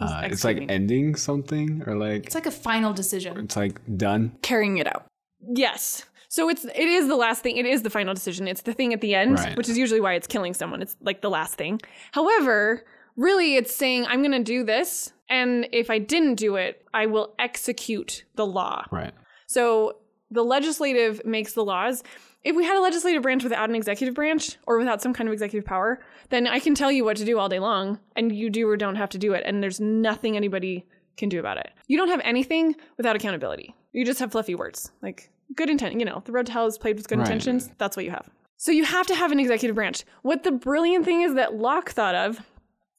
Uh, 0.00 0.22
it's 0.24 0.42
like 0.42 0.56
mean? 0.58 0.68
ending 0.72 1.14
something 1.14 1.84
or 1.86 1.94
like 1.94 2.26
it's 2.26 2.34
like 2.34 2.46
a 2.46 2.50
final 2.50 2.92
decision. 2.92 3.38
it's 3.38 3.56
like 3.56 3.80
done. 3.96 4.36
Carrying 4.42 4.78
it 4.78 4.88
out. 4.88 5.06
yes. 5.54 6.06
So 6.28 6.48
it's 6.48 6.64
it 6.64 6.74
is 6.98 7.06
the 7.06 7.14
last 7.14 7.44
thing. 7.44 7.56
It 7.56 7.66
is 7.66 7.82
the 7.82 7.90
final 7.90 8.12
decision. 8.14 8.48
It's 8.48 8.62
the 8.62 8.72
thing 8.74 8.92
at 8.92 9.00
the 9.00 9.14
end, 9.14 9.38
Right. 9.38 9.56
which 9.56 9.68
is 9.68 9.78
usually 9.78 10.00
why 10.00 10.14
it's 10.14 10.26
killing 10.26 10.54
someone. 10.54 10.82
It's 10.82 10.96
like 11.00 11.20
the 11.20 11.30
last 11.30 11.54
thing. 11.54 11.80
However, 12.10 12.84
really, 13.16 13.54
it's 13.54 13.72
saying 13.72 14.06
I'm 14.06 14.22
going 14.22 14.32
to 14.32 14.42
do 14.42 14.64
this, 14.64 15.12
and 15.30 15.68
if 15.70 15.88
I 15.88 16.00
didn't 16.00 16.34
do 16.34 16.56
it, 16.56 16.84
I 16.92 17.06
will 17.06 17.32
execute 17.38 18.24
the 18.34 18.44
law. 18.44 18.84
Right. 18.90 19.14
So 19.46 19.98
the 20.30 20.42
legislative 20.44 21.24
makes 21.24 21.52
the 21.52 21.64
laws. 21.64 22.02
If 22.42 22.56
we 22.56 22.64
had 22.64 22.76
a 22.76 22.80
legislative 22.80 23.22
branch 23.22 23.42
without 23.42 23.68
an 23.70 23.74
executive 23.76 24.14
branch 24.14 24.56
or 24.66 24.78
without 24.78 25.00
some 25.00 25.14
kind 25.14 25.28
of 25.28 25.32
executive 25.32 25.64
power, 25.66 26.00
then 26.30 26.46
I 26.46 26.58
can 26.60 26.74
tell 26.74 26.92
you 26.92 27.04
what 27.04 27.16
to 27.18 27.24
do 27.24 27.38
all 27.38 27.48
day 27.48 27.58
long 27.58 27.98
and 28.16 28.34
you 28.34 28.50
do 28.50 28.68
or 28.68 28.76
don't 28.76 28.96
have 28.96 29.10
to 29.10 29.18
do 29.18 29.32
it. 29.32 29.42
And 29.46 29.62
there's 29.62 29.80
nothing 29.80 30.36
anybody 30.36 30.86
can 31.16 31.28
do 31.28 31.38
about 31.40 31.58
it. 31.58 31.70
You 31.86 31.96
don't 31.96 32.08
have 32.08 32.20
anything 32.24 32.74
without 32.96 33.16
accountability. 33.16 33.74
You 33.92 34.04
just 34.04 34.18
have 34.20 34.32
fluffy 34.32 34.54
words 34.54 34.90
like 35.02 35.30
good 35.56 35.70
intent. 35.70 35.98
You 35.98 36.04
know, 36.04 36.22
the 36.24 36.32
road 36.32 36.46
to 36.46 36.52
hell 36.52 36.66
is 36.66 36.76
paved 36.76 36.98
with 36.98 37.08
good 37.08 37.18
Right. 37.18 37.26
intentions. 37.28 37.70
That's 37.78 37.96
what 37.96 38.04
you 38.04 38.10
have. 38.10 38.28
So 38.56 38.72
you 38.72 38.84
have 38.84 39.06
to 39.08 39.14
have 39.14 39.30
an 39.32 39.38
executive 39.40 39.74
branch. 39.76 40.04
What 40.22 40.42
the 40.42 40.52
brilliant 40.52 41.04
thing 41.04 41.22
is 41.22 41.34
that 41.34 41.54
Locke 41.54 41.90
thought 41.90 42.14
of 42.14 42.40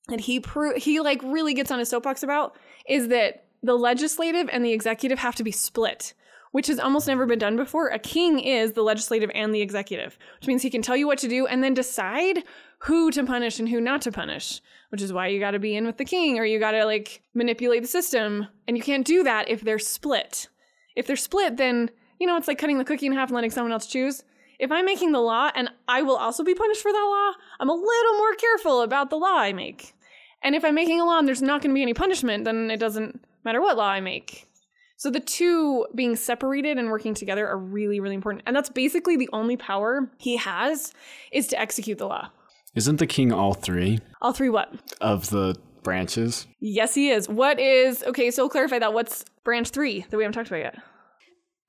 and 0.10 0.22
he 0.22 0.40
pro- 0.40 0.78
he 0.78 1.00
like 1.02 1.22
really 1.24 1.54
gets 1.54 1.72
on 1.72 1.80
his 1.80 1.90
soapbox 1.90 2.24
about 2.24 2.56
is 2.88 3.10
that 3.10 3.46
the 3.64 3.76
legislative 3.76 4.48
and 4.52 4.64
the 4.64 4.72
executive 4.72 5.20
have 5.20 5.36
to 5.36 5.44
be 5.44 5.52
split 5.52 6.14
which 6.56 6.68
has 6.68 6.80
almost 6.80 7.06
never 7.06 7.26
been 7.26 7.38
done 7.38 7.58
before 7.58 7.90
a 7.90 8.00
king 8.00 8.40
is 8.40 8.72
the 8.72 8.82
legislative 8.82 9.30
and 9.36 9.54
the 9.54 9.60
executive 9.60 10.18
which 10.40 10.48
means 10.48 10.62
he 10.62 10.70
can 10.70 10.82
tell 10.82 10.96
you 10.96 11.06
what 11.06 11.18
to 11.18 11.28
do 11.28 11.46
and 11.46 11.62
then 11.62 11.74
decide 11.74 12.46
who 12.80 13.12
to 13.12 13.26
punish 13.26 13.60
and 13.60 13.68
who 13.68 13.82
not 13.82 14.02
to 14.02 14.10
punish 14.10 14.62
which 14.96 15.02
is 15.02 15.12
why 15.12 15.28
you 15.28 15.38
got 15.38 15.52
to 15.52 15.60
be 15.60 15.76
in 15.76 15.86
with 15.86 15.98
the 15.98 16.06
king 16.06 16.40
or 16.40 16.46
you 16.46 16.58
got 16.58 16.72
to 16.72 16.86
like 16.86 17.22
manipulate 17.34 17.82
the 17.82 17.88
system. 17.88 18.48
And 18.66 18.78
you 18.78 18.84
can't 18.84 19.06
do 19.06 19.24
that 19.24 19.50
if 19.50 19.60
they're 19.60 19.78
split. 19.78 20.48
If 20.96 21.06
they're 21.06 21.18
split 21.18 21.58
then 21.58 21.90
you 22.18 22.26
know 22.26 22.38
it's 22.38 22.48
like 22.48 22.58
cutting 22.58 22.78
the 22.78 22.86
cookie 22.86 23.08
in 23.08 23.12
half 23.12 23.28
and 23.28 23.36
letting 23.36 23.52
someone 23.52 23.74
else 23.74 23.88
choose. 23.88 24.24
If 24.58 24.72
i'm 24.72 24.86
making 24.86 25.12
the 25.12 25.20
law 25.20 25.52
and 25.54 25.70
i 25.90 26.02
will 26.02 26.16
also 26.16 26.42
be 26.42 26.56
punished 26.56 26.82
for 26.82 26.94
that 26.94 26.98
law 26.98 27.34
i'm 27.60 27.70
a 27.70 27.74
little 27.74 28.18
more 28.18 28.34
careful 28.36 28.82
about 28.82 29.10
the 29.10 29.18
law 29.18 29.38
i 29.38 29.52
make. 29.52 29.94
And 30.42 30.56
if 30.56 30.64
I'm 30.64 30.76
making 30.76 31.02
a 31.02 31.06
law 31.06 31.20
and 31.20 31.28
there's 31.28 31.42
not 31.42 31.62
going 31.62 31.72
to 31.72 31.76
be 31.76 31.82
any 31.82 31.96
punishment, 31.96 32.46
then 32.46 32.70
it 32.70 32.80
doesn't 32.80 33.20
matter 33.44 33.60
what 33.60 33.78
law 33.78 33.90
I 33.90 34.00
make. 34.00 34.48
So 34.98 35.10
the 35.10 35.20
two 35.20 35.86
being 35.94 36.16
separated 36.16 36.78
and 36.78 36.90
working 36.90 37.14
together 37.14 37.48
are 37.48 37.58
really, 37.58 38.00
really 38.00 38.16
important. 38.16 38.44
And 38.48 38.56
that's 38.56 38.70
basically 38.70 39.18
the 39.18 39.30
only 39.34 39.58
power 39.58 40.10
he 40.18 40.38
has 40.38 40.94
is 41.32 41.48
to 41.48 41.60
execute 41.60 41.98
the 41.98 42.08
law. 42.08 42.30
Isn't 42.76 42.98
the 42.98 43.08
king 43.08 43.32
all 43.32 43.54
three 43.54 44.00
All 44.22 44.34
three 44.34 44.50
what? 44.50 44.74
of 45.02 45.30
the 45.30 45.56
branches? 45.84 46.48
Yes, 46.60 46.94
he 46.96 47.10
is. 47.10 47.30
What 47.30 47.60
is 47.60 48.04
okay, 48.04 48.32
so 48.32 48.50
clarify 48.50 48.80
that. 48.80 48.94
What's 48.94 49.24
branch 49.44 49.70
three 49.70 50.06
that 50.10 50.18
we 50.18 50.24
haven't 50.24 50.34
talked 50.34 50.48
about 50.48 50.58
yet? 50.60 50.78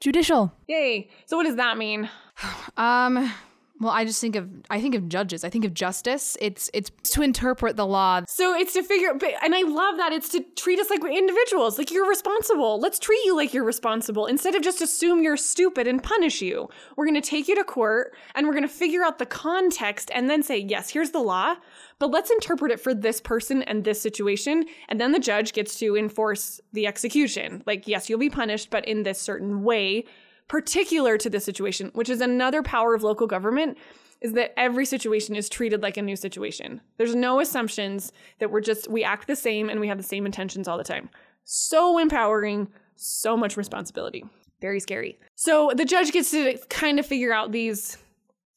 Judicial. 0.01 0.53
Yay. 0.69 1.09
So 1.27 1.37
what 1.37 1.45
does 1.45 1.57
that 1.57 1.79
mean? 1.79 2.09
Um 2.77 3.33
well, 3.79 3.93
I 3.93 4.05
just 4.05 4.21
think 4.21 4.37
of 4.37 4.49
I 4.71 4.81
think 4.81 4.95
of 4.95 5.09
judges. 5.09 5.45
I 5.45 5.51
think 5.51 5.65
of 5.65 5.75
justice. 5.75 6.37
It's 6.41 6.71
it's 6.73 6.91
to 7.13 7.23
interpret 7.23 7.77
the 7.77 7.87
law. 7.87 8.23
So 8.27 8.55
it's 8.55 8.73
to 8.73 8.83
figure, 8.83 9.11
and 9.43 9.55
I 9.55 9.63
love 9.63 9.99
that 9.99 10.13
it's 10.13 10.31
to 10.31 10.41
treat 10.57 10.79
us 10.79 10.89
like 10.89 11.03
we're 11.03 11.11
individuals, 11.11 11.77
like 11.77 11.91
you're 11.91 12.09
responsible. 12.09 12.81
Let's 12.81 12.99
treat 12.99 13.23
you 13.25 13.37
like 13.37 13.53
you're 13.53 13.65
responsible 13.65 14.27
instead 14.27 14.55
of 14.55 14.63
just 14.63 14.81
assume 14.81 15.23
you're 15.23 15.37
stupid 15.37 15.87
and 15.87 16.03
punish 16.03 16.41
you. 16.41 16.69
We're 16.97 17.05
going 17.05 17.21
to 17.21 17.29
take 17.29 17.49
you 17.49 17.55
to 17.57 17.65
court 17.65 18.17
and 18.35 18.47
we're 18.47 18.55
going 18.55 18.63
to 18.63 18.69
figure 18.69 19.05
out 19.05 19.19
the 19.19 19.27
context 19.27 20.11
and 20.15 20.31
then 20.31 20.43
say, 20.43 20.59
yes, 20.59 20.91
here's 20.91 21.11
the 21.11 21.21
law, 21.21 21.57
but 21.99 22.11
let's 22.11 22.31
interpret 22.31 22.73
it 22.73 22.81
for 22.81 22.95
this 22.95 23.21
person 23.21 23.63
and 23.65 23.85
this 23.85 24.01
situation. 24.01 24.65
And 24.89 25.01
then 25.01 25.13
the 25.13 25.19
judge 25.19 25.53
gets 25.53 25.79
to 25.81 25.97
enforce 25.97 26.61
the 26.73 26.87
execution. 26.87 27.63
Like, 27.67 27.87
yes, 27.87 28.09
you'll 28.09 28.19
be 28.19 28.31
punished, 28.31 28.71
but 28.71 28.87
in 28.87 29.03
this 29.03 29.21
certain 29.21 29.63
way, 29.63 30.05
particular 30.49 31.19
to 31.19 31.31
this 31.31 31.45
situation, 31.45 31.91
which 31.95 32.09
is 32.09 32.21
another 32.21 32.63
power 32.63 32.95
of 32.95 33.03
local 33.03 33.27
government 33.27 33.77
is 34.21 34.33
that 34.33 34.59
every 34.59 34.87
situation 34.87 35.37
is 35.37 35.49
treated 35.49 35.83
like 35.83 35.97
a 35.97 36.03
new 36.03 36.17
situation. 36.17 36.81
There's 36.97 37.15
no 37.15 37.41
assumptions 37.41 38.13
that 38.39 38.51
we're 38.51 38.61
just, 38.61 38.89
we 38.91 39.05
act 39.05 39.27
the 39.27 39.37
same 39.37 39.69
and 39.69 39.79
we 39.79 39.89
have 39.89 39.99
the 39.99 40.05
same 40.05 40.25
intentions 40.25 40.67
all 40.67 40.79
the 40.79 40.85
time. 40.85 41.11
So 41.45 41.99
empowering, 41.99 42.69
so 42.97 43.37
much 43.37 43.57
responsibility. 43.57 44.25
Very 44.61 44.81
scary. 44.81 45.19
So 45.35 45.71
the 45.77 45.85
judge 45.85 46.13
gets 46.13 46.31
to 46.31 46.59
kind 46.71 46.99
of 46.99 47.07
figure 47.07 47.33
out 47.33 47.53
these 47.53 47.99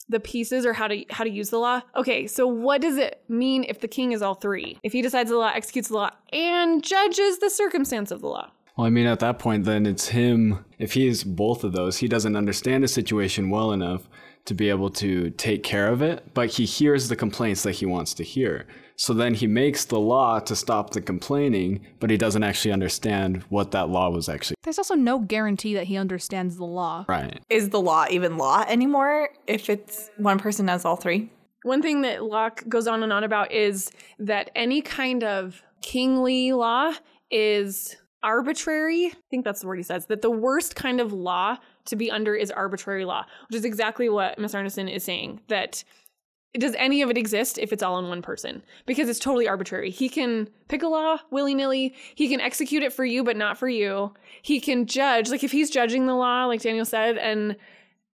the 0.10 0.20
pieces 0.20 0.66
or 0.66 0.74
how 0.74 0.88
to 0.88 1.06
how 1.12 1.24
to 1.24 1.30
use 1.30 1.52
the 1.52 1.60
law. 1.60 1.82
Okay, 1.96 2.26
so 2.26 2.48
what 2.48 2.82
does 2.82 2.98
it 2.98 3.24
mean 3.30 3.64
if 3.70 3.80
the 3.80 3.88
king 3.88 4.12
is 4.12 4.22
all 4.22 4.34
three? 4.34 4.80
If 4.84 4.92
he 4.92 5.02
decides 5.02 5.30
the 5.30 5.38
law, 5.38 5.52
executes 5.54 5.90
the 5.90 5.96
law, 5.96 6.10
and 6.34 6.84
judges 6.84 7.38
the 7.38 7.50
circumstance 7.50 8.10
of 8.10 8.22
the 8.22 8.28
law. 8.28 8.50
Well, 8.80 8.88
I 8.88 8.92
mean, 8.92 9.08
at 9.08 9.20
that 9.20 9.40
point, 9.40 9.66
then 9.66 9.86
it's 9.86 10.08
him. 10.08 10.64
If 10.78 10.94
he's 10.94 11.26
both 11.26 11.66
of 11.66 11.74
those, 11.74 11.98
he 11.98 12.08
doesn't 12.08 12.38
understand 12.38 12.82
the 12.82 12.88
situation 12.88 13.50
well 13.50 13.74
enough 13.74 14.08
to 14.46 14.54
be 14.54 14.70
able 14.70 14.90
to 14.92 15.32
take 15.32 15.64
care 15.64 15.90
of 15.90 16.02
it, 16.02 16.34
but 16.34 16.48
he 16.52 16.64
hears 16.64 17.10
the 17.10 17.18
complaints 17.18 17.64
that 17.64 17.74
he 17.74 17.86
wants 17.86 18.14
to 18.14 18.24
hear. 18.24 18.68
So 18.96 19.14
then 19.14 19.34
he 19.34 19.48
makes 19.48 19.84
the 19.84 20.00
law 20.00 20.40
to 20.40 20.56
stop 20.56 20.92
the 20.92 21.02
complaining, 21.02 21.86
but 22.00 22.10
he 22.10 22.16
doesn't 22.16 22.42
actually 22.42 22.72
understand 22.72 23.44
what 23.50 23.72
that 23.72 23.90
law 23.90 24.12
was 24.12 24.30
actually. 24.30 24.56
There's 24.64 24.78
also 24.78 24.96
no 24.96 25.20
guarantee 25.20 25.74
that 25.74 25.88
he 25.88 25.98
understands 25.98 26.56
the 26.56 26.64
law. 26.64 27.04
Right. 27.10 27.42
Is 27.50 27.72
the 27.72 27.82
law 27.82 28.06
even 28.10 28.38
law 28.38 28.64
anymore 28.66 29.28
if 29.46 29.70
it's 29.70 30.10
one 30.16 30.40
person 30.40 30.70
has 30.70 30.86
all 30.86 30.96
three? 30.96 31.30
One 31.64 31.82
thing 31.82 32.04
that 32.04 32.24
Locke 32.24 32.64
goes 32.70 32.88
on 32.88 33.04
and 33.04 33.12
on 33.12 33.26
about 33.26 33.52
is 33.52 33.92
that 34.20 34.52
any 34.56 34.82
kind 34.82 35.26
of 35.26 35.62
kingly 35.82 36.54
law 36.54 36.94
is 37.30 37.98
arbitrary. 38.24 39.08
I 39.08 39.18
think 39.30 39.46
that's 39.46 39.62
the 39.62 39.68
word 39.68 39.78
he 39.78 39.84
says. 39.84 40.08
That 40.08 40.22
the 40.22 40.30
worst 40.30 40.76
kind 40.76 41.00
of 41.00 41.14
law 41.14 41.58
to 41.86 41.96
be 41.96 42.12
under 42.12 42.36
is 42.36 42.52
arbitrary 42.52 43.06
law, 43.06 43.26
which 43.48 43.58
is 43.58 43.66
exactly 43.66 44.10
what 44.10 44.38
Miss 44.40 44.54
Arnesen 44.54 44.94
is 44.94 45.04
saying. 45.04 45.42
That 45.48 45.84
does 46.58 46.76
any 46.80 47.02
of 47.02 47.12
it 47.12 47.18
exist 47.18 47.60
if 47.60 47.72
it's 47.72 47.84
all 47.84 48.00
in 48.00 48.08
one 48.08 48.22
person? 48.22 48.64
Because 48.88 49.08
it's 49.08 49.20
totally 49.20 49.48
arbitrary. 49.48 49.92
He 49.92 50.10
can 50.10 50.50
pick 50.68 50.82
a 50.82 50.88
law 50.88 51.20
willy 51.30 51.54
nilly. 51.54 51.94
He 52.16 52.28
can 52.28 52.42
execute 52.42 52.82
it 52.82 52.92
for 52.92 53.06
you, 53.06 53.24
but 53.24 53.38
not 53.38 53.58
for 53.58 53.70
you. 53.70 54.14
He 54.42 54.60
can 54.60 54.88
judge, 54.88 55.30
like 55.30 55.44
if 55.44 55.52
he's 55.52 55.70
judging 55.70 56.08
the 56.08 56.16
law, 56.16 56.46
like 56.46 56.62
Daniel 56.62 56.86
said, 56.86 57.18
and 57.18 57.56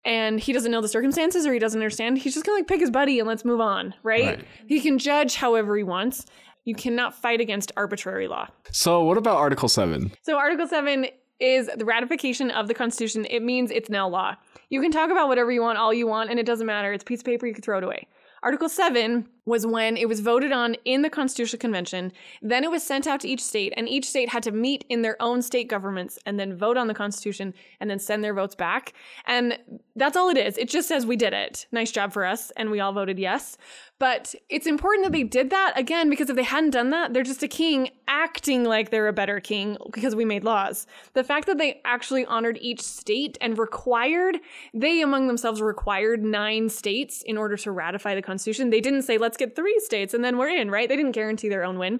and 0.05 0.39
he 0.39 0.51
doesn't 0.51 0.71
know 0.71 0.81
the 0.81 0.87
circumstances 0.87 1.45
or 1.45 1.53
he 1.53 1.59
doesn't 1.59 1.79
understand, 1.79 2.17
he's 2.17 2.33
just 2.33 2.45
gonna 2.45 2.57
like 2.57 2.67
pick 2.67 2.81
his 2.81 2.91
buddy 2.91 3.19
and 3.19 3.27
let's 3.27 3.45
move 3.45 3.61
on, 3.61 3.93
right? 4.03 4.37
Right. 4.37 4.45
He 4.67 4.81
can 4.81 4.97
judge 4.97 5.35
however 5.35 5.77
he 5.77 5.83
wants. 5.83 6.25
You 6.65 6.75
cannot 6.75 7.13
fight 7.13 7.41
against 7.41 7.71
arbitrary 7.75 8.27
law. 8.27 8.47
So 8.71 9.03
what 9.03 9.17
about 9.17 9.37
Article 9.37 9.67
7? 9.67 10.11
So 10.21 10.37
Article 10.37 10.67
7 10.67 11.07
is 11.39 11.69
the 11.75 11.85
ratification 11.85 12.51
of 12.51 12.67
the 12.67 12.73
Constitution. 12.73 13.25
It 13.29 13.41
means 13.41 13.69
it's 13.69 13.89
now 13.89 14.07
law. 14.07 14.35
You 14.69 14.81
can 14.81 14.91
talk 14.91 15.11
about 15.11 15.27
whatever 15.27 15.51
you 15.51 15.61
want, 15.61 15.77
all 15.77 15.93
you 15.93 16.07
want, 16.07 16.29
and 16.29 16.39
it 16.39 16.45
doesn't 16.45 16.65
matter. 16.65 16.93
It's 16.93 17.03
a 17.03 17.05
piece 17.05 17.19
of 17.19 17.25
paper, 17.25 17.45
you 17.45 17.53
can 17.53 17.61
throw 17.61 17.77
it 17.79 17.83
away. 17.83 18.07
Article 18.43 18.69
7 18.69 19.27
was 19.45 19.65
when 19.65 19.97
it 19.97 20.07
was 20.07 20.21
voted 20.21 20.51
on 20.51 20.75
in 20.85 21.01
the 21.01 21.09
Constitutional 21.09 21.59
Convention. 21.59 22.11
Then 22.41 22.63
it 22.63 22.71
was 22.71 22.83
sent 22.83 23.07
out 23.07 23.19
to 23.21 23.27
each 23.27 23.43
state, 23.43 23.73
and 23.75 23.89
each 23.89 24.05
state 24.05 24.29
had 24.29 24.43
to 24.43 24.51
meet 24.51 24.85
in 24.89 25.01
their 25.01 25.21
own 25.21 25.41
state 25.41 25.67
governments 25.67 26.17
and 26.25 26.39
then 26.39 26.55
vote 26.55 26.77
on 26.77 26.87
the 26.87 26.93
Constitution 26.93 27.53
and 27.79 27.89
then 27.89 27.99
send 27.99 28.23
their 28.23 28.33
votes 28.33 28.55
back. 28.55 28.93
And 29.25 29.57
that's 29.95 30.17
all 30.17 30.29
it 30.29 30.37
is. 30.37 30.57
It 30.57 30.69
just 30.69 30.87
says 30.87 31.05
we 31.05 31.15
did 31.15 31.33
it. 31.33 31.67
Nice 31.71 31.91
job 31.91 32.13
for 32.13 32.25
us. 32.25 32.51
And 32.51 32.71
we 32.71 32.79
all 32.79 32.93
voted 32.93 33.19
yes. 33.19 33.57
But 33.99 34.35
it's 34.49 34.67
important 34.67 35.05
that 35.05 35.13
they 35.13 35.23
did 35.23 35.49
that 35.51 35.73
again 35.77 36.09
because 36.09 36.29
if 36.29 36.35
they 36.35 36.43
hadn't 36.43 36.71
done 36.71 36.89
that, 36.89 37.13
they're 37.13 37.23
just 37.23 37.43
a 37.43 37.47
king 37.47 37.89
acting 38.07 38.63
like 38.65 38.89
they're 38.89 39.07
a 39.07 39.13
better 39.13 39.39
king 39.39 39.77
because 39.93 40.15
we 40.15 40.25
made 40.25 40.43
laws. 40.43 40.87
The 41.13 41.23
fact 41.23 41.45
that 41.45 41.57
they 41.57 41.79
actually 41.85 42.25
honored 42.25 42.57
each 42.59 42.81
state 42.81 43.37
and 43.39 43.57
required, 43.57 44.39
they 44.73 45.01
among 45.01 45.27
themselves 45.27 45.61
required 45.61 46.21
nine 46.21 46.69
states 46.69 47.21
in 47.21 47.37
order 47.37 47.55
to 47.55 47.71
ratify 47.71 48.15
the 48.15 48.21
Constitution. 48.21 48.71
They 48.71 48.81
didn't 48.81 49.03
say, 49.03 49.17
let's 49.17 49.32
get 49.37 49.55
three 49.55 49.79
states 49.79 50.13
and 50.13 50.23
then 50.23 50.37
we're 50.37 50.49
in, 50.49 50.71
right? 50.71 50.87
They 50.87 50.95
didn't 50.95 51.11
guarantee 51.11 51.49
their 51.49 51.63
own 51.63 51.77
win. 51.79 51.99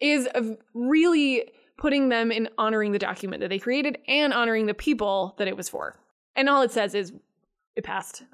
Is 0.00 0.28
really 0.74 1.52
putting 1.78 2.08
them 2.08 2.30
in 2.30 2.48
honoring 2.58 2.92
the 2.92 2.98
document 2.98 3.40
that 3.40 3.48
they 3.48 3.58
created 3.58 3.98
and 4.06 4.32
honoring 4.32 4.66
the 4.66 4.74
people 4.74 5.34
that 5.38 5.48
it 5.48 5.56
was 5.56 5.68
for. 5.68 5.96
And 6.36 6.48
all 6.48 6.62
it 6.62 6.70
says 6.70 6.94
is, 6.94 7.12
it 7.76 7.84
passed. 7.84 8.24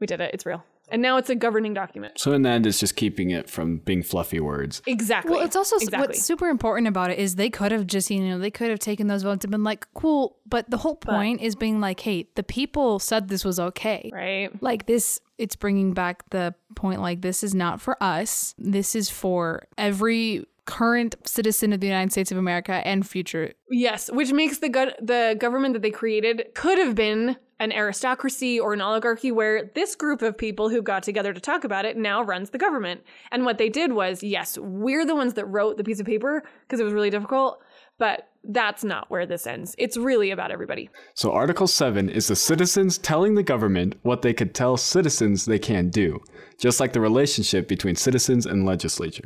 We 0.00 0.06
did 0.06 0.20
it. 0.20 0.30
It's 0.34 0.44
real. 0.44 0.64
And 0.90 1.00
now 1.00 1.16
it's 1.16 1.30
a 1.30 1.34
governing 1.34 1.74
document. 1.74 2.18
So 2.20 2.32
in 2.32 2.42
the 2.42 2.50
end, 2.50 2.66
it's 2.66 2.78
just 2.78 2.96
keeping 2.96 3.30
it 3.30 3.48
from 3.48 3.78
being 3.78 4.02
fluffy 4.02 4.40
words. 4.40 4.82
Exactly. 4.86 5.32
Well, 5.32 5.44
it's 5.44 5.56
also 5.56 5.76
exactly. 5.76 6.00
what's 6.00 6.22
super 6.22 6.48
important 6.48 6.88
about 6.88 7.10
it 7.10 7.18
is 7.18 7.36
they 7.36 7.50
could 7.50 7.72
have 7.72 7.86
just, 7.86 8.10
you 8.10 8.20
know, 8.20 8.38
they 8.38 8.50
could 8.50 8.70
have 8.70 8.78
taken 8.78 9.06
those 9.06 9.22
votes 9.22 9.44
and 9.44 9.50
been 9.50 9.64
like, 9.64 9.86
cool. 9.94 10.36
But 10.46 10.70
the 10.70 10.76
whole 10.76 10.96
point 10.96 11.40
is 11.40 11.56
being 11.56 11.80
like, 11.80 12.00
hey, 12.00 12.28
the 12.34 12.42
people 12.42 12.98
said 12.98 13.28
this 13.28 13.44
was 13.44 13.58
okay. 13.58 14.10
right. 14.12 14.50
Like 14.62 14.86
this, 14.86 15.20
it's 15.38 15.56
bringing 15.56 15.94
back 15.94 16.28
the 16.30 16.54
point 16.76 17.00
like, 17.00 17.22
this 17.22 17.42
is 17.42 17.54
not 17.54 17.80
for 17.80 18.00
us. 18.02 18.54
This 18.58 18.94
is 18.94 19.08
for 19.08 19.66
every 19.78 20.44
current 20.66 21.14
citizen 21.26 21.72
of 21.72 21.80
the 21.80 21.86
United 21.86 22.12
States 22.12 22.32
of 22.32 22.38
America 22.38 22.82
and 22.86 23.06
future. 23.06 23.52
Yes, 23.70 24.10
which 24.10 24.32
makes 24.32 24.58
the 24.58 24.68
go- 24.68 24.92
the 25.00 25.36
government 25.38 25.74
that 25.74 25.82
they 25.82 25.90
created 25.90 26.46
could 26.54 26.78
have 26.78 26.94
been 26.94 27.36
an 27.64 27.72
aristocracy 27.72 28.60
or 28.60 28.74
an 28.74 28.80
oligarchy 28.80 29.32
where 29.32 29.70
this 29.74 29.96
group 29.96 30.22
of 30.22 30.36
people 30.36 30.68
who 30.68 30.82
got 30.82 31.02
together 31.02 31.32
to 31.32 31.40
talk 31.40 31.64
about 31.64 31.84
it 31.84 31.96
now 31.96 32.22
runs 32.22 32.50
the 32.50 32.58
government. 32.58 33.00
And 33.32 33.44
what 33.44 33.58
they 33.58 33.70
did 33.70 33.92
was, 33.92 34.22
yes, 34.22 34.58
we're 34.58 35.06
the 35.06 35.16
ones 35.16 35.34
that 35.34 35.46
wrote 35.46 35.78
the 35.78 35.84
piece 35.84 35.98
of 35.98 36.06
paper 36.06 36.44
because 36.62 36.78
it 36.78 36.84
was 36.84 36.92
really 36.92 37.10
difficult, 37.10 37.58
but 37.98 38.28
that's 38.44 38.84
not 38.84 39.10
where 39.10 39.24
this 39.24 39.46
ends. 39.46 39.74
It's 39.78 39.96
really 39.96 40.30
about 40.30 40.50
everybody. 40.50 40.90
So 41.14 41.32
Article 41.32 41.66
7 41.66 42.10
is 42.10 42.28
the 42.28 42.36
citizens 42.36 42.98
telling 42.98 43.34
the 43.34 43.42
government 43.42 43.96
what 44.02 44.20
they 44.20 44.34
could 44.34 44.54
tell 44.54 44.76
citizens 44.76 45.46
they 45.46 45.58
can't 45.58 45.90
do, 45.90 46.20
just 46.60 46.78
like 46.78 46.92
the 46.92 47.00
relationship 47.00 47.66
between 47.66 47.96
citizens 47.96 48.44
and 48.44 48.66
legislature. 48.66 49.24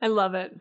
I 0.00 0.06
love 0.06 0.34
it. 0.34 0.56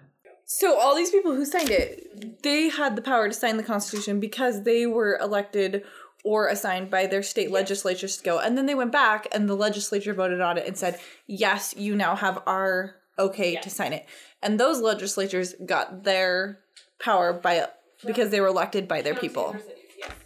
So 0.51 0.79
all 0.79 0.95
these 0.95 1.11
people 1.11 1.35
who 1.35 1.45
signed 1.45 1.69
it, 1.69 2.41
they 2.41 2.69
had 2.69 2.95
the 2.95 3.03
power 3.03 3.27
to 3.27 3.33
sign 3.35 3.57
the 3.57 3.63
Constitution 3.63 4.19
because 4.19 4.63
they 4.63 4.87
were 4.87 5.15
elected 5.21 5.83
or 6.23 6.47
assigned 6.47 6.89
by 6.89 7.05
their 7.07 7.23
state 7.23 7.51
legislatures 7.51 8.17
to 8.17 8.23
go. 8.23 8.39
And 8.39 8.57
then 8.57 8.65
they 8.65 8.75
went 8.75 8.91
back 8.91 9.27
and 9.31 9.47
the 9.47 9.55
legislature 9.55 10.13
voted 10.13 10.41
on 10.41 10.57
it 10.57 10.67
and 10.67 10.77
said, 10.77 10.99
yes, 11.27 11.73
you 11.77 11.95
now 11.95 12.15
have 12.15 12.41
our 12.45 12.95
okay 13.17 13.55
to 13.55 13.69
sign 13.69 13.93
it. 13.93 14.05
And 14.41 14.59
those 14.59 14.79
legislatures 14.81 15.55
got 15.65 16.03
their 16.03 16.59
power 16.99 17.33
by 17.33 17.67
because 18.05 18.29
they 18.29 18.41
were 18.41 18.47
elected 18.47 18.87
by 18.87 19.01
their 19.01 19.15
people. 19.15 19.55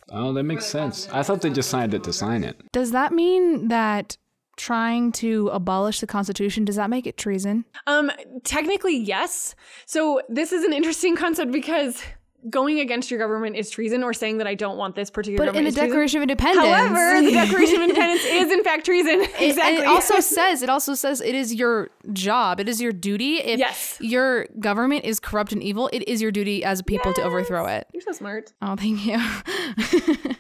Oh, 0.10 0.34
that 0.34 0.44
makes 0.44 0.66
sense. 0.66 1.10
I 1.12 1.24
thought 1.24 1.42
they 1.42 1.50
just 1.50 1.70
signed 1.70 1.94
it 1.94 2.04
to 2.04 2.14
sign 2.14 2.44
it. 2.44 2.56
Does 2.72 2.92
that 2.92 3.12
mean 3.12 3.70
that 3.70 4.18
trying 4.56 5.12
to 5.12 5.48
abolish 5.48 6.00
the 6.00 6.08
Constitution, 6.08 6.66
does 6.66 6.76
that 6.76 6.90
make 6.90 7.08
it 7.08 7.18
treason? 7.18 7.66
Um, 7.88 8.12
technically, 8.44 8.96
yes. 8.96 9.56
So 9.88 10.22
this 10.30 10.52
is 10.52 10.64
an 10.64 10.74
interesting 10.74 11.16
concept 11.16 11.52
because 11.52 12.04
going 12.50 12.80
against 12.80 13.10
your 13.12 13.20
government 13.20 13.56
is 13.56 13.70
treason, 13.70 14.04
or 14.04 14.14
saying 14.14 14.38
that 14.40 14.48
I 14.48 14.56
don't 14.56 14.78
want 14.78 14.96
this 14.96 15.10
particular 15.10 15.46
But 15.46 15.56
in 15.56 15.64
the 15.64 15.68
is 15.70 15.76
treason. 15.76 15.90
Declaration 15.90 16.18
of 16.18 16.22
Independence. 16.24 16.68
However, 16.68 17.22
the 17.22 17.32
Declaration 17.34 17.76
of 17.78 17.82
Independence 17.84 18.24
is 18.26 18.52
in 18.52 18.64
fact 18.64 18.86
treason. 18.86 19.22
It- 19.22 19.42
exactly. 19.50 19.76
And 19.78 19.84
it 19.84 19.88
also 19.88 20.20
says 20.20 20.62
it 20.62 20.70
also 20.70 20.94
says 20.94 21.22
it 21.22 21.36
is 21.36 21.54
your 21.54 21.90
job, 22.14 22.60
it 22.60 22.68
is 22.70 22.82
your 22.82 22.92
duty. 22.92 23.38
If 23.38 23.60
Yes. 23.60 23.98
your 24.02 24.46
government 24.60 25.06
is 25.06 25.20
corrupt 25.20 25.52
and 25.54 25.62
evil, 25.64 25.90
it 25.94 26.08
is 26.08 26.22
your 26.22 26.32
duty 26.32 26.64
as 26.64 26.80
a 26.80 26.84
people 26.84 27.14
to 27.14 27.22
overthrow 27.24 27.66
it. 27.68 27.88
You're 27.94 28.02
so 28.02 28.12
smart. 28.12 28.54
Oh, 28.62 28.76
thank 28.76 29.06
you. 29.06 29.20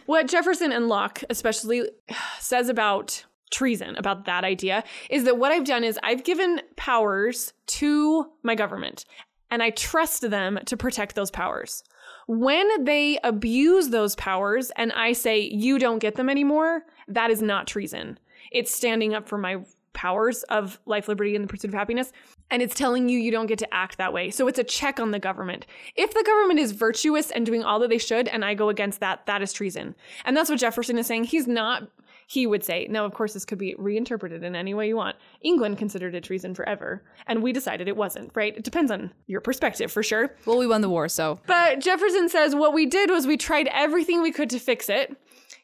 What 0.05 0.27
Jefferson 0.27 0.71
and 0.71 0.87
Locke 0.89 1.23
especially 1.29 1.89
says 2.39 2.69
about 2.69 3.25
treason, 3.51 3.95
about 3.95 4.25
that 4.25 4.43
idea, 4.43 4.83
is 5.09 5.23
that 5.25 5.37
what 5.37 5.51
I've 5.51 5.65
done 5.65 5.83
is 5.83 5.99
I've 6.03 6.23
given 6.23 6.59
powers 6.75 7.53
to 7.67 8.25
my 8.43 8.55
government 8.55 9.05
and 9.51 9.61
I 9.61 9.69
trust 9.69 10.29
them 10.29 10.59
to 10.65 10.75
protect 10.75 11.15
those 11.15 11.29
powers. 11.31 11.83
When 12.27 12.83
they 12.83 13.19
abuse 13.23 13.89
those 13.89 14.15
powers 14.15 14.71
and 14.75 14.91
I 14.93 15.13
say, 15.13 15.41
you 15.41 15.79
don't 15.79 15.99
get 15.99 16.15
them 16.15 16.29
anymore, 16.29 16.83
that 17.07 17.29
is 17.29 17.41
not 17.41 17.67
treason. 17.67 18.17
It's 18.51 18.73
standing 18.73 19.13
up 19.13 19.27
for 19.27 19.37
my 19.37 19.63
powers 19.93 20.43
of 20.43 20.79
life, 20.85 21.07
liberty, 21.07 21.35
and 21.35 21.43
the 21.43 21.47
pursuit 21.47 21.69
of 21.69 21.73
happiness. 21.73 22.11
And 22.49 22.61
it's 22.61 22.75
telling 22.75 23.09
you 23.09 23.19
you 23.19 23.31
don't 23.31 23.45
get 23.45 23.59
to 23.59 23.73
act 23.73 23.97
that 23.97 24.11
way. 24.11 24.31
So 24.31 24.47
it's 24.47 24.59
a 24.59 24.63
check 24.63 24.99
on 24.99 25.11
the 25.11 25.19
government. 25.19 25.65
If 25.95 26.13
the 26.13 26.23
government 26.25 26.59
is 26.59 26.71
virtuous 26.71 27.31
and 27.31 27.45
doing 27.45 27.63
all 27.63 27.79
that 27.79 27.89
they 27.89 27.99
should, 27.99 28.27
and 28.27 28.43
I 28.43 28.53
go 28.53 28.69
against 28.69 28.99
that, 29.01 29.25
that 29.27 29.41
is 29.41 29.53
treason. 29.53 29.95
And 30.25 30.35
that's 30.35 30.49
what 30.49 30.59
Jefferson 30.59 30.97
is 30.97 31.07
saying. 31.07 31.25
He's 31.25 31.47
not, 31.47 31.83
he 32.27 32.47
would 32.47 32.63
say, 32.63 32.87
now, 32.89 33.05
of 33.05 33.13
course, 33.13 33.33
this 33.33 33.45
could 33.45 33.57
be 33.57 33.75
reinterpreted 33.77 34.43
in 34.43 34.55
any 34.55 34.73
way 34.73 34.87
you 34.87 34.95
want. 34.95 35.15
England 35.41 35.77
considered 35.77 36.15
it 36.15 36.23
treason 36.23 36.55
forever, 36.55 37.03
and 37.27 37.43
we 37.43 37.51
decided 37.51 37.87
it 37.87 37.97
wasn't, 37.97 38.31
right? 38.35 38.55
It 38.57 38.63
depends 38.63 38.91
on 38.91 39.11
your 39.27 39.41
perspective 39.41 39.91
for 39.91 40.03
sure. 40.03 40.35
well, 40.45 40.57
we 40.57 40.67
won 40.67 40.81
the 40.81 40.89
war, 40.89 41.07
so 41.07 41.39
But 41.47 41.79
Jefferson 41.79 42.29
says 42.29 42.55
what 42.55 42.73
we 42.73 42.85
did 42.85 43.09
was 43.09 43.27
we 43.27 43.37
tried 43.37 43.67
everything 43.71 44.21
we 44.21 44.31
could 44.31 44.49
to 44.51 44.59
fix 44.59 44.89
it. 44.89 45.15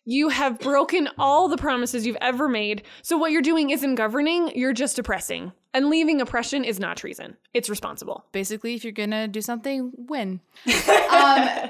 You 0.05 0.30
have 0.30 0.60
broken 0.60 1.07
all 1.18 1.47
the 1.47 1.57
promises 1.57 2.07
you've 2.07 2.18
ever 2.22 2.47
made. 2.47 2.84
So 3.03 3.18
what 3.18 3.32
you're 3.32 3.41
doing 3.41 3.70
isn't 3.70 3.95
governing, 3.95 4.51
you're 4.55 4.74
just 4.74 4.97
oppressing. 4.97 5.51
And 5.74 5.89
leaving 5.89 6.20
oppression 6.20 6.64
is 6.64 6.80
not 6.80 6.97
treason. 6.97 7.38
It's 7.53 7.70
responsible. 7.70 8.26
basically, 8.32 8.74
if 8.74 8.84
you're 8.84 8.91
gonna 8.91 9.28
do 9.28 9.41
something, 9.41 9.91
win. 9.95 10.39
um, 10.66 11.70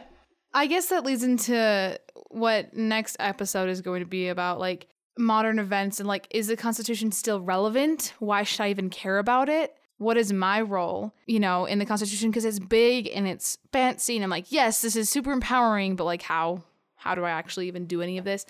I 0.53 0.67
guess 0.67 0.87
that 0.87 1.05
leads 1.05 1.23
into 1.23 1.99
what 2.29 2.73
next 2.73 3.17
episode 3.19 3.69
is 3.69 3.81
going 3.81 3.99
to 3.99 4.05
be 4.05 4.29
about, 4.29 4.59
like 4.59 4.87
modern 5.17 5.59
events 5.59 5.99
and 5.99 6.07
like, 6.07 6.27
is 6.31 6.47
the 6.47 6.55
Constitution 6.55 7.11
still 7.11 7.41
relevant? 7.41 8.13
Why 8.19 8.43
should 8.43 8.61
I 8.61 8.69
even 8.69 8.89
care 8.89 9.17
about 9.17 9.49
it? 9.49 9.75
What 9.97 10.15
is 10.15 10.31
my 10.31 10.61
role, 10.61 11.13
you 11.25 11.41
know, 11.41 11.65
in 11.65 11.77
the 11.77 11.85
Constitution? 11.85 12.31
Because 12.31 12.45
it's 12.45 12.59
big 12.59 13.09
and 13.13 13.27
it's 13.27 13.57
fancy, 13.73 14.15
and 14.15 14.23
I'm 14.23 14.29
like, 14.29 14.49
yes, 14.49 14.81
this 14.81 14.95
is 14.95 15.09
super 15.09 15.33
empowering, 15.33 15.97
but 15.97 16.05
like, 16.05 16.21
how? 16.21 16.63
How 16.95 17.15
do 17.15 17.25
I 17.25 17.31
actually 17.31 17.67
even 17.67 17.85
do 17.85 18.01
any 18.01 18.17
of 18.17 18.23
this? 18.25 18.45